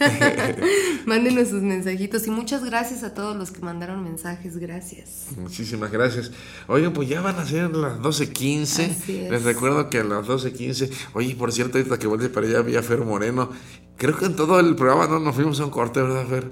[1.08, 4.58] Mándenos sus mensajitos y muchas gracias a todos los que mandaron mensajes.
[4.58, 5.30] Gracias.
[5.36, 6.32] Muchísimas gracias.
[6.68, 8.92] Oigan, pues ya van a ser las 12.15.
[8.92, 9.32] Así es.
[9.32, 10.92] Les recuerdo que a las 12.15.
[11.14, 13.50] Oye, por cierto, ahorita que volteé para allá vi a Fer Moreno.
[13.98, 16.52] Creo que en todo el programa no nos fuimos a un corte, ¿verdad, Fer?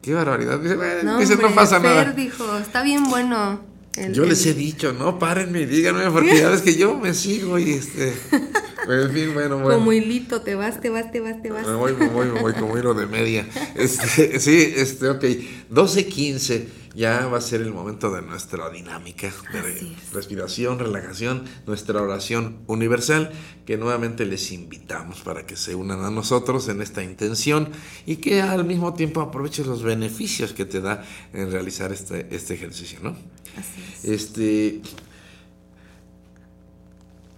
[0.00, 0.58] Qué barbaridad.
[0.58, 2.12] Dice, no hombre, pasa Fer nada.
[2.12, 3.75] dijo, está bien bueno.
[3.96, 7.58] El- Yo les he dicho, no, párenme díganme, porque ya ves que yo me sigo
[7.58, 8.12] y este.
[8.88, 9.78] En fin, bueno, bueno.
[9.80, 11.66] Como hilito, te vas, te vas, te vas, te vas.
[11.66, 13.44] Me voy, me voy, me voy como hilo de media.
[13.74, 15.24] Este, sí, este, ok.
[15.72, 22.58] 12.15 ya va a ser el momento de nuestra dinámica de respiración, relajación, nuestra oración
[22.68, 23.32] universal,
[23.66, 27.68] que nuevamente les invitamos para que se unan a nosotros en esta intención
[28.06, 31.04] y que al mismo tiempo aproveches los beneficios que te da
[31.34, 33.16] en realizar este, este ejercicio, ¿no?
[33.58, 34.04] Es.
[34.04, 34.80] Este.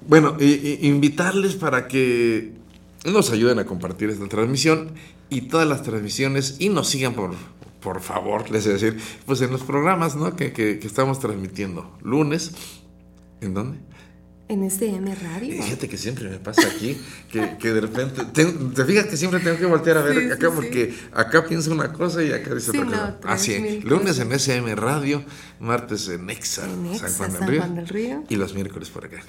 [0.07, 2.53] Bueno, invitarles para que
[3.05, 4.93] nos ayuden a compartir esta transmisión
[5.28, 7.35] y todas las transmisiones y nos sigan por,
[7.81, 10.35] por favor, les voy a decir, pues en los programas ¿no?
[10.35, 11.95] que- que estamos transmitiendo.
[12.03, 12.53] Lunes,
[13.43, 13.78] ¿en dónde?
[14.48, 15.62] En SM Radio.
[15.62, 16.98] Fíjate que siempre me pasa aquí,
[17.30, 20.30] que, que de repente, tengo- te fijas que siempre tengo que voltear a ver Sí,
[20.32, 20.52] acá sí.
[20.54, 23.32] porque acá pienso una cosa y acá dice otra cosa.
[23.34, 25.22] Así, mil lunes en SM Radio,
[25.60, 28.24] martes en Exa, San Juan del San Río, Juan del Río.
[28.30, 29.20] y los miércoles por acá.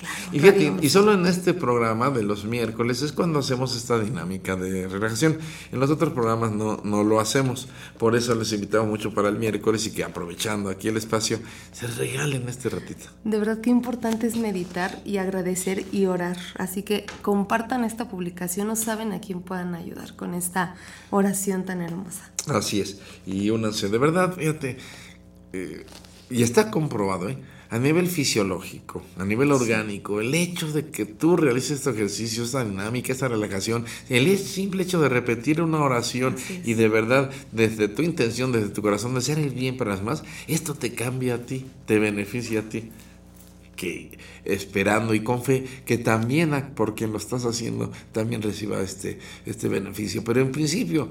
[0.00, 3.98] Claro, Y fíjate, y solo en este programa de los miércoles es cuando hacemos esta
[4.00, 5.38] dinámica de relajación.
[5.70, 7.68] En los otros programas no, no lo hacemos.
[7.98, 11.38] Por eso les invitamos mucho para el miércoles y que aprovechando aquí el espacio,
[11.72, 13.06] se regalen este ratito.
[13.24, 16.38] De verdad que importante es meditar y agradecer y orar.
[16.56, 20.74] Así que compartan esta publicación, no saben a quién puedan ayudar con esta
[21.10, 22.30] oración tan hermosa.
[22.48, 22.98] Así es.
[23.26, 24.78] Y únanse, de verdad, fíjate.
[25.52, 25.84] eh,
[26.30, 27.38] y está comprobado, ¿eh?
[27.70, 32.64] A nivel fisiológico, a nivel orgánico, el hecho de que tú realices este ejercicio, esta
[32.64, 36.34] dinámica, esta relajación, el simple hecho de repetir una oración
[36.64, 40.24] y de verdad, desde tu intención, desde tu corazón, desear el bien para los demás,
[40.48, 42.90] esto te cambia a ti, te beneficia a ti.
[43.76, 49.20] Que esperando y con fe que también por quien lo estás haciendo también reciba este,
[49.46, 50.24] este beneficio.
[50.24, 51.08] Pero en principio,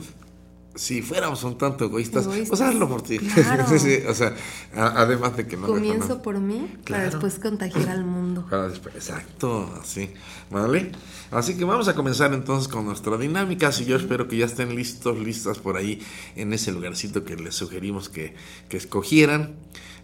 [0.80, 2.62] si fuéramos un tanto egoístas, pues Egoístas.
[2.62, 3.20] hazlo por ti.
[3.20, 3.66] Claro.
[3.80, 4.34] Sí, o sea,
[4.74, 8.48] a- además de que no Comienzo por mí para después contagiar al mundo.
[8.96, 10.10] Exacto, así,
[10.50, 10.92] ¿vale?
[11.32, 13.72] Así que vamos a comenzar entonces con nuestra dinámica.
[13.78, 16.02] Y yo espero que ya estén listos, listas por ahí
[16.38, 18.34] en ese lugarcito que les sugerimos que,
[18.70, 19.56] que escogieran,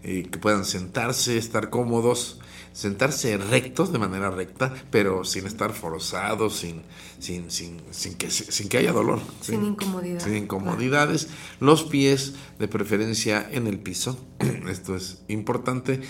[0.03, 2.39] eh, que puedan sentarse, estar cómodos.
[2.75, 6.81] Sentarse rectos de manera recta, pero sin estar forzados, sin,
[7.19, 9.21] sin, sin, sin, que, sin que haya dolor.
[9.39, 10.19] Sin incomodidad.
[10.19, 11.29] Sin incomodidades.
[11.61, 14.19] Los pies de preferencia en el piso.
[14.69, 16.01] Esto es importante.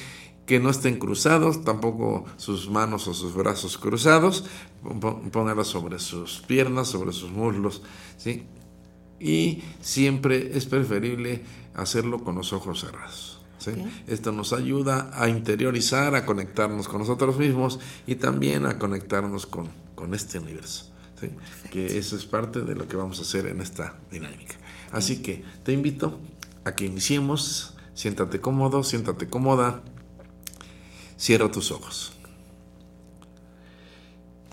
[0.48, 4.46] Que no estén cruzados, tampoco sus manos o sus brazos cruzados.
[5.02, 7.82] Pó- Póngalos sobre sus piernas, sobre sus muslos.
[8.18, 8.44] ¿sí?
[9.20, 11.44] Y siempre es preferible
[11.76, 13.35] hacerlo con los ojos cerrados.
[14.08, 19.70] Esto nos ayuda a interiorizar, a conectarnos con nosotros mismos y también a conectarnos con,
[19.96, 20.92] con este universo.
[21.20, 21.30] ¿sí?
[21.72, 24.56] Que eso es parte de lo que vamos a hacer en esta dinámica.
[24.92, 26.20] Así que te invito
[26.64, 27.76] a que iniciemos.
[27.94, 29.82] Siéntate cómodo, siéntate cómoda.
[31.18, 32.16] Cierra tus ojos.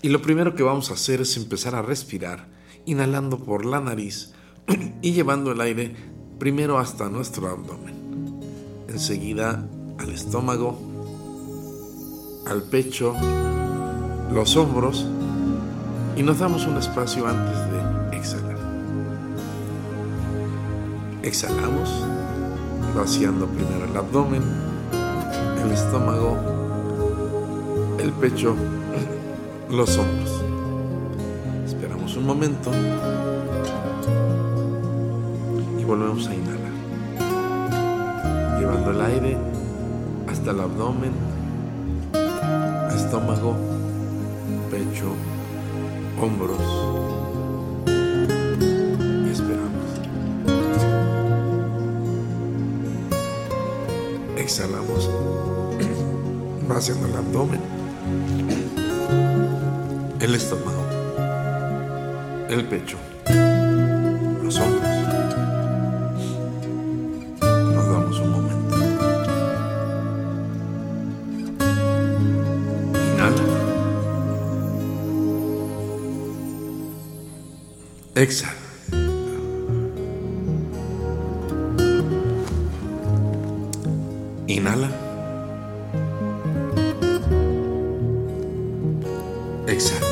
[0.01, 2.47] Y lo primero que vamos a hacer es empezar a respirar,
[2.85, 4.33] inhalando por la nariz
[5.01, 5.95] y llevando el aire
[6.39, 8.02] primero hasta nuestro abdomen,
[8.93, 9.65] enseguida
[9.97, 10.77] al estómago,
[12.47, 13.13] al pecho,
[14.31, 15.05] los hombros
[16.15, 18.57] y nos damos un espacio antes de exhalar.
[21.23, 21.89] Exhalamos,
[22.95, 24.43] vaciando primero el abdomen,
[25.65, 26.37] el estómago,
[27.99, 28.55] el pecho,
[29.71, 30.41] los hombros.
[31.65, 32.71] Esperamos un momento
[35.79, 36.62] y volvemos a inhalar,
[38.59, 39.37] llevando el aire
[40.27, 41.11] hasta el abdomen,
[42.95, 43.55] estómago,
[44.69, 45.13] pecho,
[46.21, 46.59] hombros.
[49.25, 49.87] Y esperamos.
[54.37, 55.09] Exhalamos,
[56.67, 57.61] vaciando el abdomen,
[60.19, 60.83] el estómago,
[62.49, 62.97] el pecho,
[84.47, 84.89] Inhala.
[89.67, 90.07] Exhala.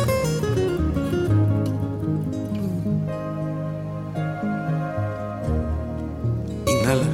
[6.67, 7.07] Inhala.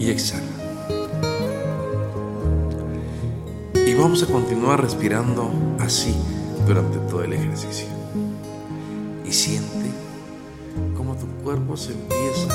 [0.00, 0.42] Y exhala.
[3.86, 6.33] Y vamos a continuar respirando así
[6.66, 7.86] durante todo el ejercicio.
[9.24, 9.90] Y siente
[10.96, 12.48] cómo tu cuerpo se empieza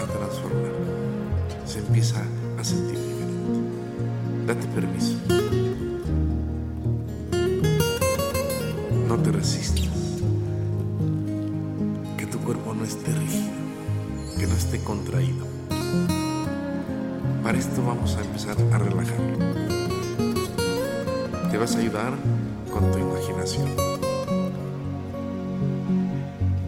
[0.00, 0.72] a transformar,
[1.64, 2.22] se empieza
[2.58, 4.46] a sentir diferente.
[4.46, 5.16] Date permiso.
[9.08, 9.88] No te resistas.
[12.16, 13.50] Que tu cuerpo no esté rígido,
[14.38, 15.46] que no esté contraído.
[17.42, 19.38] Para esto vamos a empezar a relajarlo.
[21.50, 22.12] Te vas a ayudar
[22.70, 22.98] con tu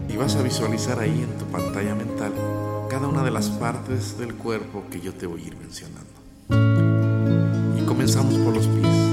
[0.09, 2.33] Y vas a visualizar ahí en tu pantalla mental
[2.89, 6.09] cada una de las partes del cuerpo que yo te voy a ir mencionando.
[7.79, 9.10] Y comenzamos por los pies.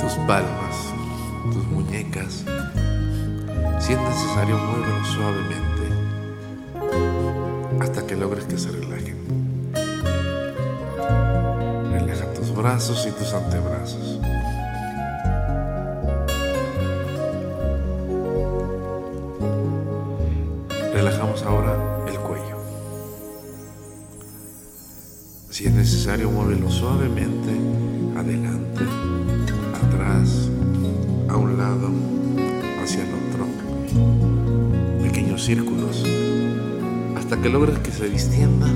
[0.00, 0.92] Tus palmas,
[1.52, 2.44] tus muñecas.
[3.78, 5.70] Si es necesario, muévelos suavemente
[7.80, 9.16] hasta que logres que se relajen.
[11.92, 14.20] Relaja tus brazos y tus antebrazos.
[20.92, 22.58] Relajamos ahora el cuello.
[25.50, 27.52] Si es necesario, muévelo suavemente,
[28.20, 28.84] adelante,
[29.82, 30.50] atrás,
[31.28, 31.90] a un lado,
[32.82, 33.46] hacia el otro.
[35.02, 36.04] Pequeños círculos,
[37.16, 38.68] hasta que logres que se distienda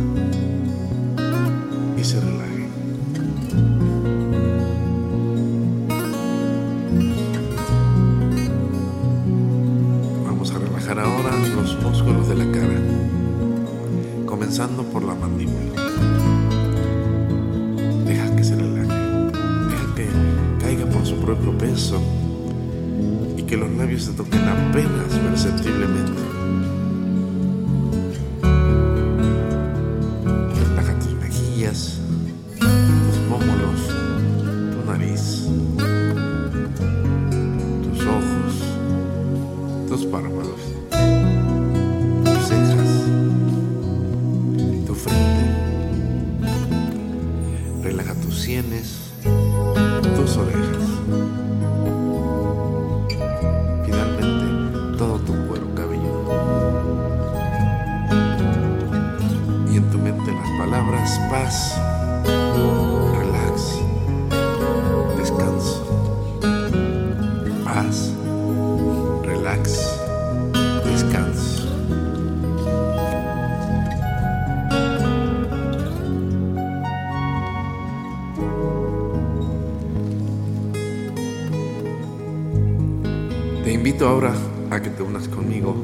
[84.07, 84.33] ahora
[84.71, 85.77] a que te unas conmigo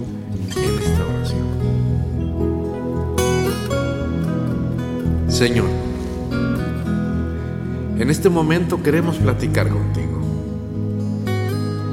[0.57, 1.47] en esta oración.
[5.29, 5.69] Señor,
[7.99, 10.21] en este momento queremos platicar contigo.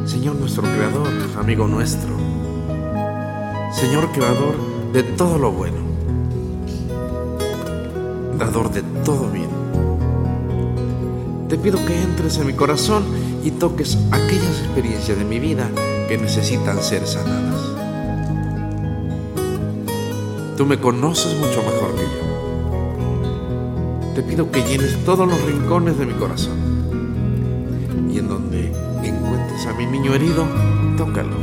[0.06, 1.08] Señor nuestro Creador,
[1.40, 2.10] amigo nuestro.
[3.74, 4.56] Señor Creador
[4.94, 5.78] de todo lo bueno.
[8.38, 9.50] Dador de todo bien.
[11.48, 13.04] Te pido que entres en mi corazón
[13.44, 15.70] y toques aquellas experiencias de mi vida
[16.08, 17.62] que necesitan ser sanadas.
[20.56, 22.28] Tú me conoces mucho mejor que yo.
[24.16, 26.58] Te pido que llenes todos los rincones de mi corazón.
[28.10, 28.74] Y en donde
[29.04, 30.46] encuentres a mi niño herido,
[30.98, 31.36] tócalo.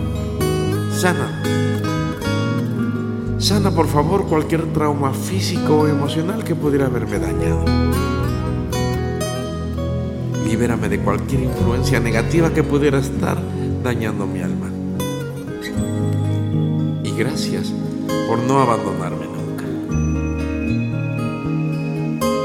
[0.92, 1.42] Sana.
[3.38, 7.64] Sana, por favor, cualquier trauma físico o emocional que pudiera haberme dañado.
[10.46, 13.38] Libérame de cualquier influencia negativa que pudiera estar
[13.84, 14.70] dañando mi alma.
[17.04, 17.70] Y gracias
[18.26, 19.66] por no abandonarme nunca.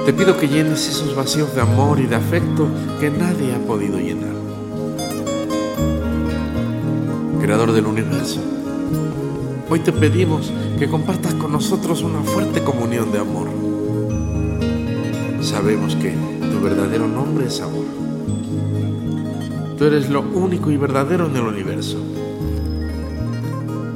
[0.05, 2.67] Te pido que llenes esos vacíos de amor y de afecto
[2.99, 4.35] que nadie ha podido llenar.
[7.41, 8.41] Creador del universo,
[9.69, 13.47] hoy te pedimos que compartas con nosotros una fuerte comunión de amor.
[15.41, 16.13] Sabemos que
[16.51, 18.08] tu verdadero nombre es amor.
[19.79, 21.97] Tú eres lo único y verdadero en el universo.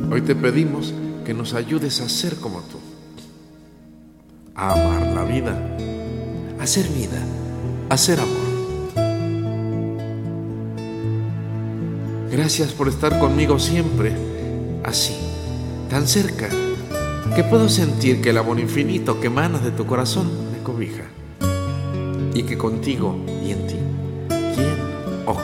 [0.09, 0.93] Hoy te pedimos
[1.25, 2.77] que nos ayudes a ser como tú,
[4.55, 5.75] a amar la vida,
[6.57, 7.21] a ser vida,
[7.89, 8.53] a ser amor.
[12.31, 14.15] Gracias por estar conmigo siempre,
[14.85, 15.17] así,
[15.89, 16.47] tan cerca,
[17.35, 21.03] que puedo sentir que el amor infinito que emanas de tu corazón me cobija
[22.33, 23.17] y que contigo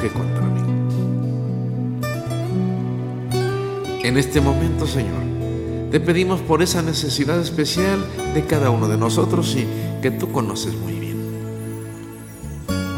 [0.07, 0.61] contra mí?
[4.03, 5.21] En este momento, Señor,
[5.91, 7.99] te pedimos por esa necesidad especial
[8.33, 9.67] de cada uno de nosotros y
[10.01, 11.17] que tú conoces muy bien,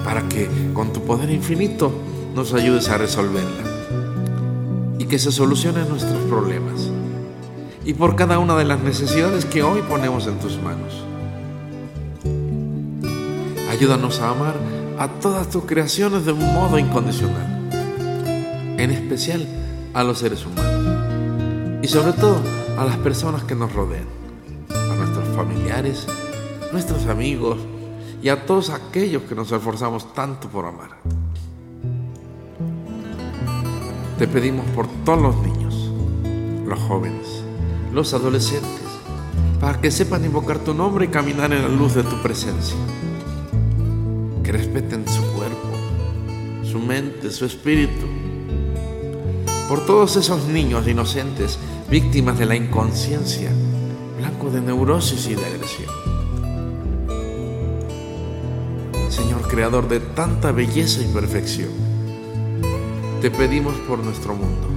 [0.05, 1.91] para que con tu poder infinito
[2.35, 3.63] nos ayudes a resolverla
[4.99, 6.91] y que se solucionen nuestros problemas
[7.83, 11.03] y por cada una de las necesidades que hoy ponemos en tus manos.
[13.69, 17.71] Ayúdanos a amar a todas tus creaciones de un modo incondicional,
[18.77, 19.47] en especial
[19.95, 22.39] a los seres humanos y sobre todo
[22.77, 24.05] a las personas que nos rodean,
[24.69, 26.05] a nuestros familiares,
[26.71, 27.57] nuestros amigos
[28.21, 30.91] y a todos aquellos que nos esforzamos tanto por amar.
[34.19, 35.91] Te pedimos por todos los niños,
[36.63, 37.43] los jóvenes,
[37.91, 38.69] los adolescentes,
[39.59, 42.77] para que sepan invocar tu nombre y caminar en la luz de tu presencia.
[44.51, 45.69] Respeten su cuerpo,
[46.69, 48.05] su mente, su espíritu.
[49.69, 51.57] Por todos esos niños inocentes,
[51.89, 53.49] víctimas de la inconsciencia,
[54.17, 55.89] blanco de neurosis y de agresión.
[59.09, 61.69] Señor Creador de tanta belleza y perfección,
[63.21, 64.67] te pedimos por nuestro mundo,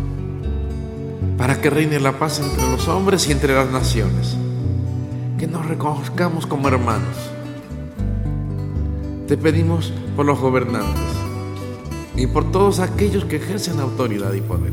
[1.36, 4.36] para que reine la paz entre los hombres y entre las naciones,
[5.36, 7.33] que nos reconozcamos como hermanos.
[9.28, 11.02] Te pedimos por los gobernantes
[12.16, 14.72] y por todos aquellos que ejercen autoridad y poder,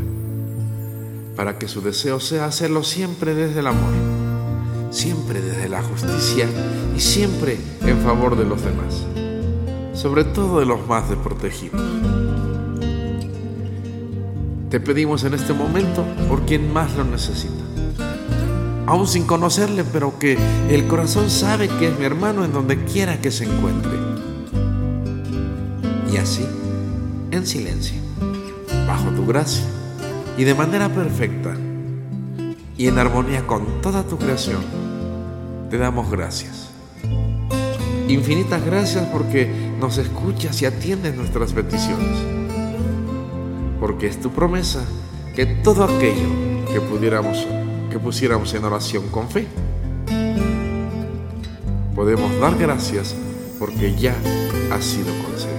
[1.36, 3.94] para que su deseo sea hacerlo siempre desde el amor,
[4.91, 6.48] siempre desde la justicia
[6.95, 9.06] y siempre en favor de los demás
[10.02, 11.80] sobre todo de los más desprotegidos.
[14.72, 17.64] Te pedimos en este momento por quien más lo necesita.
[18.88, 20.38] Aún sin conocerle, pero que
[20.69, 23.91] el corazón sabe que es mi hermano en donde quiera que se encuentre.
[26.11, 26.45] Y así,
[27.31, 27.95] en silencio,
[28.88, 29.63] bajo tu gracia
[30.38, 31.55] y de manera perfecta
[32.77, 34.61] y en armonía con toda tu creación,
[35.69, 36.69] te damos gracias.
[38.07, 42.17] Infinitas gracias porque nos escuchas y atiendes nuestras peticiones.
[43.79, 44.83] Porque es tu promesa
[45.35, 46.27] que todo aquello
[46.73, 47.47] que pudiéramos
[47.89, 49.47] que pusiéramos en oración con fe
[51.95, 53.15] podemos dar gracias
[53.59, 54.15] porque ya
[54.71, 55.51] ha sido concedido.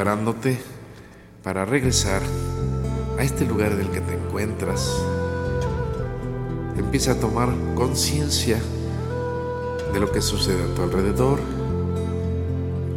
[0.00, 0.58] Preparándote
[1.44, 2.22] para regresar
[3.18, 4.90] a este lugar del que te encuentras.
[6.78, 8.58] Empieza a tomar conciencia
[9.92, 11.38] de lo que sucede a tu alrededor,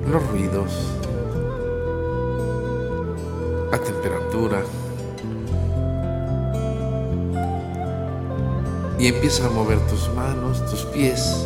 [0.10, 0.72] los ruidos,
[3.70, 4.62] la temperatura.
[8.98, 11.46] Y empieza a mover tus manos, tus pies.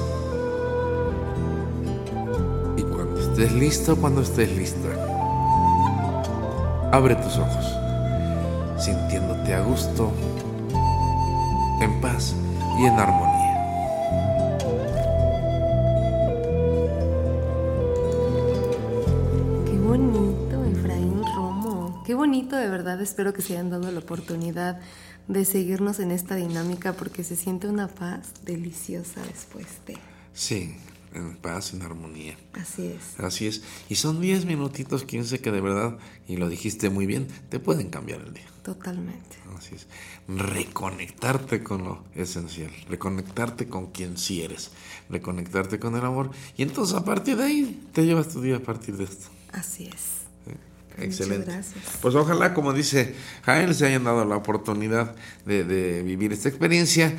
[2.78, 5.16] Y cuando estés listo, cuando estés lista,
[6.92, 7.66] Abre tus ojos,
[8.80, 10.14] sintiéndote a gusto,
[11.82, 12.34] en paz
[12.80, 13.38] y en armonía.
[19.66, 22.04] Qué bonito, Efraín Romo.
[22.06, 23.02] Qué bonito, de verdad.
[23.02, 24.80] Espero que se hayan dado la oportunidad
[25.28, 29.98] de seguirnos en esta dinámica porque se siente una paz deliciosa después de...
[30.34, 30.78] Sí,
[31.18, 32.38] en paz, en armonía.
[32.53, 33.19] Así es.
[33.19, 33.64] Así es.
[33.89, 37.89] Y son 10 minutitos, 15 que de verdad, y lo dijiste muy bien, te pueden
[37.89, 38.45] cambiar el día.
[38.64, 39.38] Totalmente.
[39.57, 39.88] Así es.
[40.27, 44.72] Reconectarte con lo esencial, reconectarte con quien sí eres,
[45.10, 46.31] reconectarte con el amor.
[46.57, 49.27] Y entonces a partir de ahí te llevas tu día a partir de esto.
[49.52, 50.18] Así es.
[50.99, 51.45] Excelente.
[51.45, 51.98] Muchas gracias.
[52.02, 55.15] Pues ojalá, como dice Jael, se hayan dado la oportunidad
[55.45, 57.14] de, de vivir esta experiencia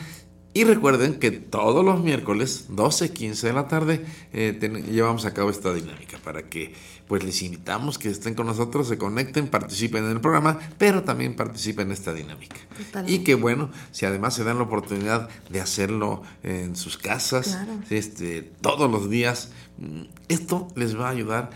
[0.60, 5.32] y recuerden que todos los miércoles, 12, 15 de la tarde, eh, ten, llevamos a
[5.32, 6.74] cabo esta dinámica para que
[7.06, 11.36] pues les invitamos que estén con nosotros, se conecten, participen en el programa, pero también
[11.36, 12.56] participen en esta dinámica.
[12.76, 13.12] Totalmente.
[13.12, 17.72] Y que bueno, si además se dan la oportunidad de hacerlo en sus casas, Claro.
[17.88, 21.50] este, todos los días, mm, esto les va a ayudar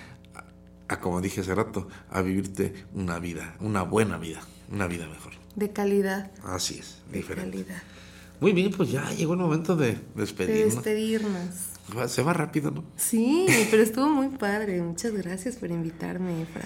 [0.88, 5.08] a, a, como dije hace rato, a vivirte una vida, una buena vida, una vida
[5.08, 5.32] mejor.
[5.56, 6.30] De calidad.
[6.44, 7.50] Así es, De diferente.
[7.64, 7.82] calidad.
[8.42, 10.74] Muy bien, pues ya llegó el momento de De despedirnos.
[10.74, 11.48] despedirnos.
[11.96, 12.84] Va- Se va rápido, ¿no?
[12.96, 14.82] Sí, pero estuvo muy padre.
[14.82, 16.64] Muchas gracias por invitarme, Efra.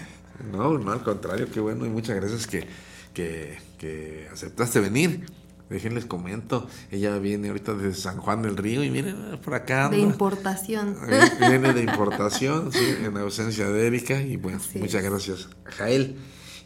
[0.53, 2.67] No, no, al contrario, qué bueno y muchas gracias que,
[3.15, 5.27] que, que aceptaste venir.
[5.69, 9.99] Déjenles comento, ella viene ahorita de San Juan del Río y miren, por acá De
[9.99, 10.97] importación.
[11.41, 15.11] Viene de importación, sí, en ausencia de Erika y bueno, Así muchas es.
[15.11, 16.17] gracias Jael.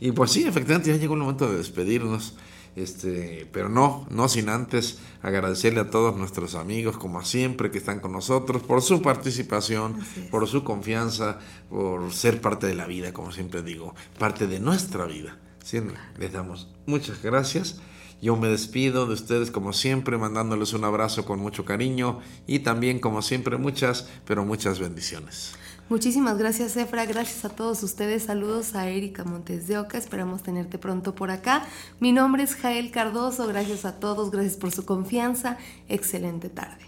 [0.00, 2.34] Y pues sí, efectivamente ya llegó el momento de despedirnos.
[2.76, 8.00] Este, pero no, no sin antes agradecerle a todos nuestros amigos, como siempre, que están
[8.00, 9.98] con nosotros, por su participación,
[10.30, 11.38] por su confianza,
[11.68, 15.36] por ser parte de la vida, como siempre digo, parte de nuestra vida.
[15.64, 15.80] Sí,
[16.18, 17.80] les damos muchas gracias.
[18.22, 22.98] Yo me despido de ustedes como siempre, mandándoles un abrazo con mucho cariño y también
[22.98, 25.54] como siempre muchas, pero muchas bendiciones.
[25.90, 27.04] Muchísimas gracias, Efra.
[27.04, 28.22] Gracias a todos ustedes.
[28.22, 29.98] Saludos a Erika Montes de Oca.
[29.98, 31.66] Esperamos tenerte pronto por acá.
[31.98, 33.48] Mi nombre es Jael Cardoso.
[33.48, 34.30] Gracias a todos.
[34.30, 35.58] Gracias por su confianza.
[35.88, 36.86] Excelente tarde.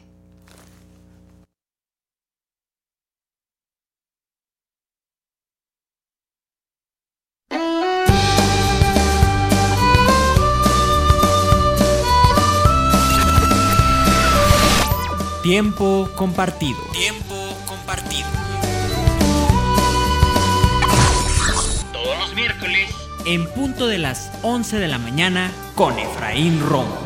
[15.43, 16.79] Tiempo compartido.
[16.93, 17.32] Tiempo
[23.25, 26.99] en punto de las 11 de la mañana con Efraín Romo.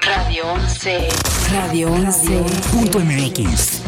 [0.00, 1.08] Radio 11.
[1.52, 3.81] Radio 11.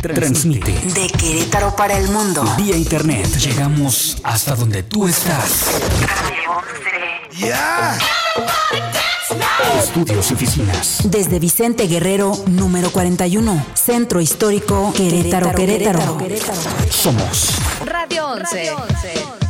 [0.00, 2.44] Transmite De Querétaro para el mundo.
[2.56, 3.26] vía internet.
[3.38, 5.66] Llegamos hasta donde tú estás.
[6.00, 6.52] Radio
[7.40, 7.58] 11.
[9.78, 10.98] Estudios y oficinas.
[11.04, 13.66] Desde Vicente Guerrero, número 41.
[13.74, 16.18] Centro Histórico, Querétaro, Querétaro.
[16.90, 17.54] Somos
[17.84, 19.47] Radio 11.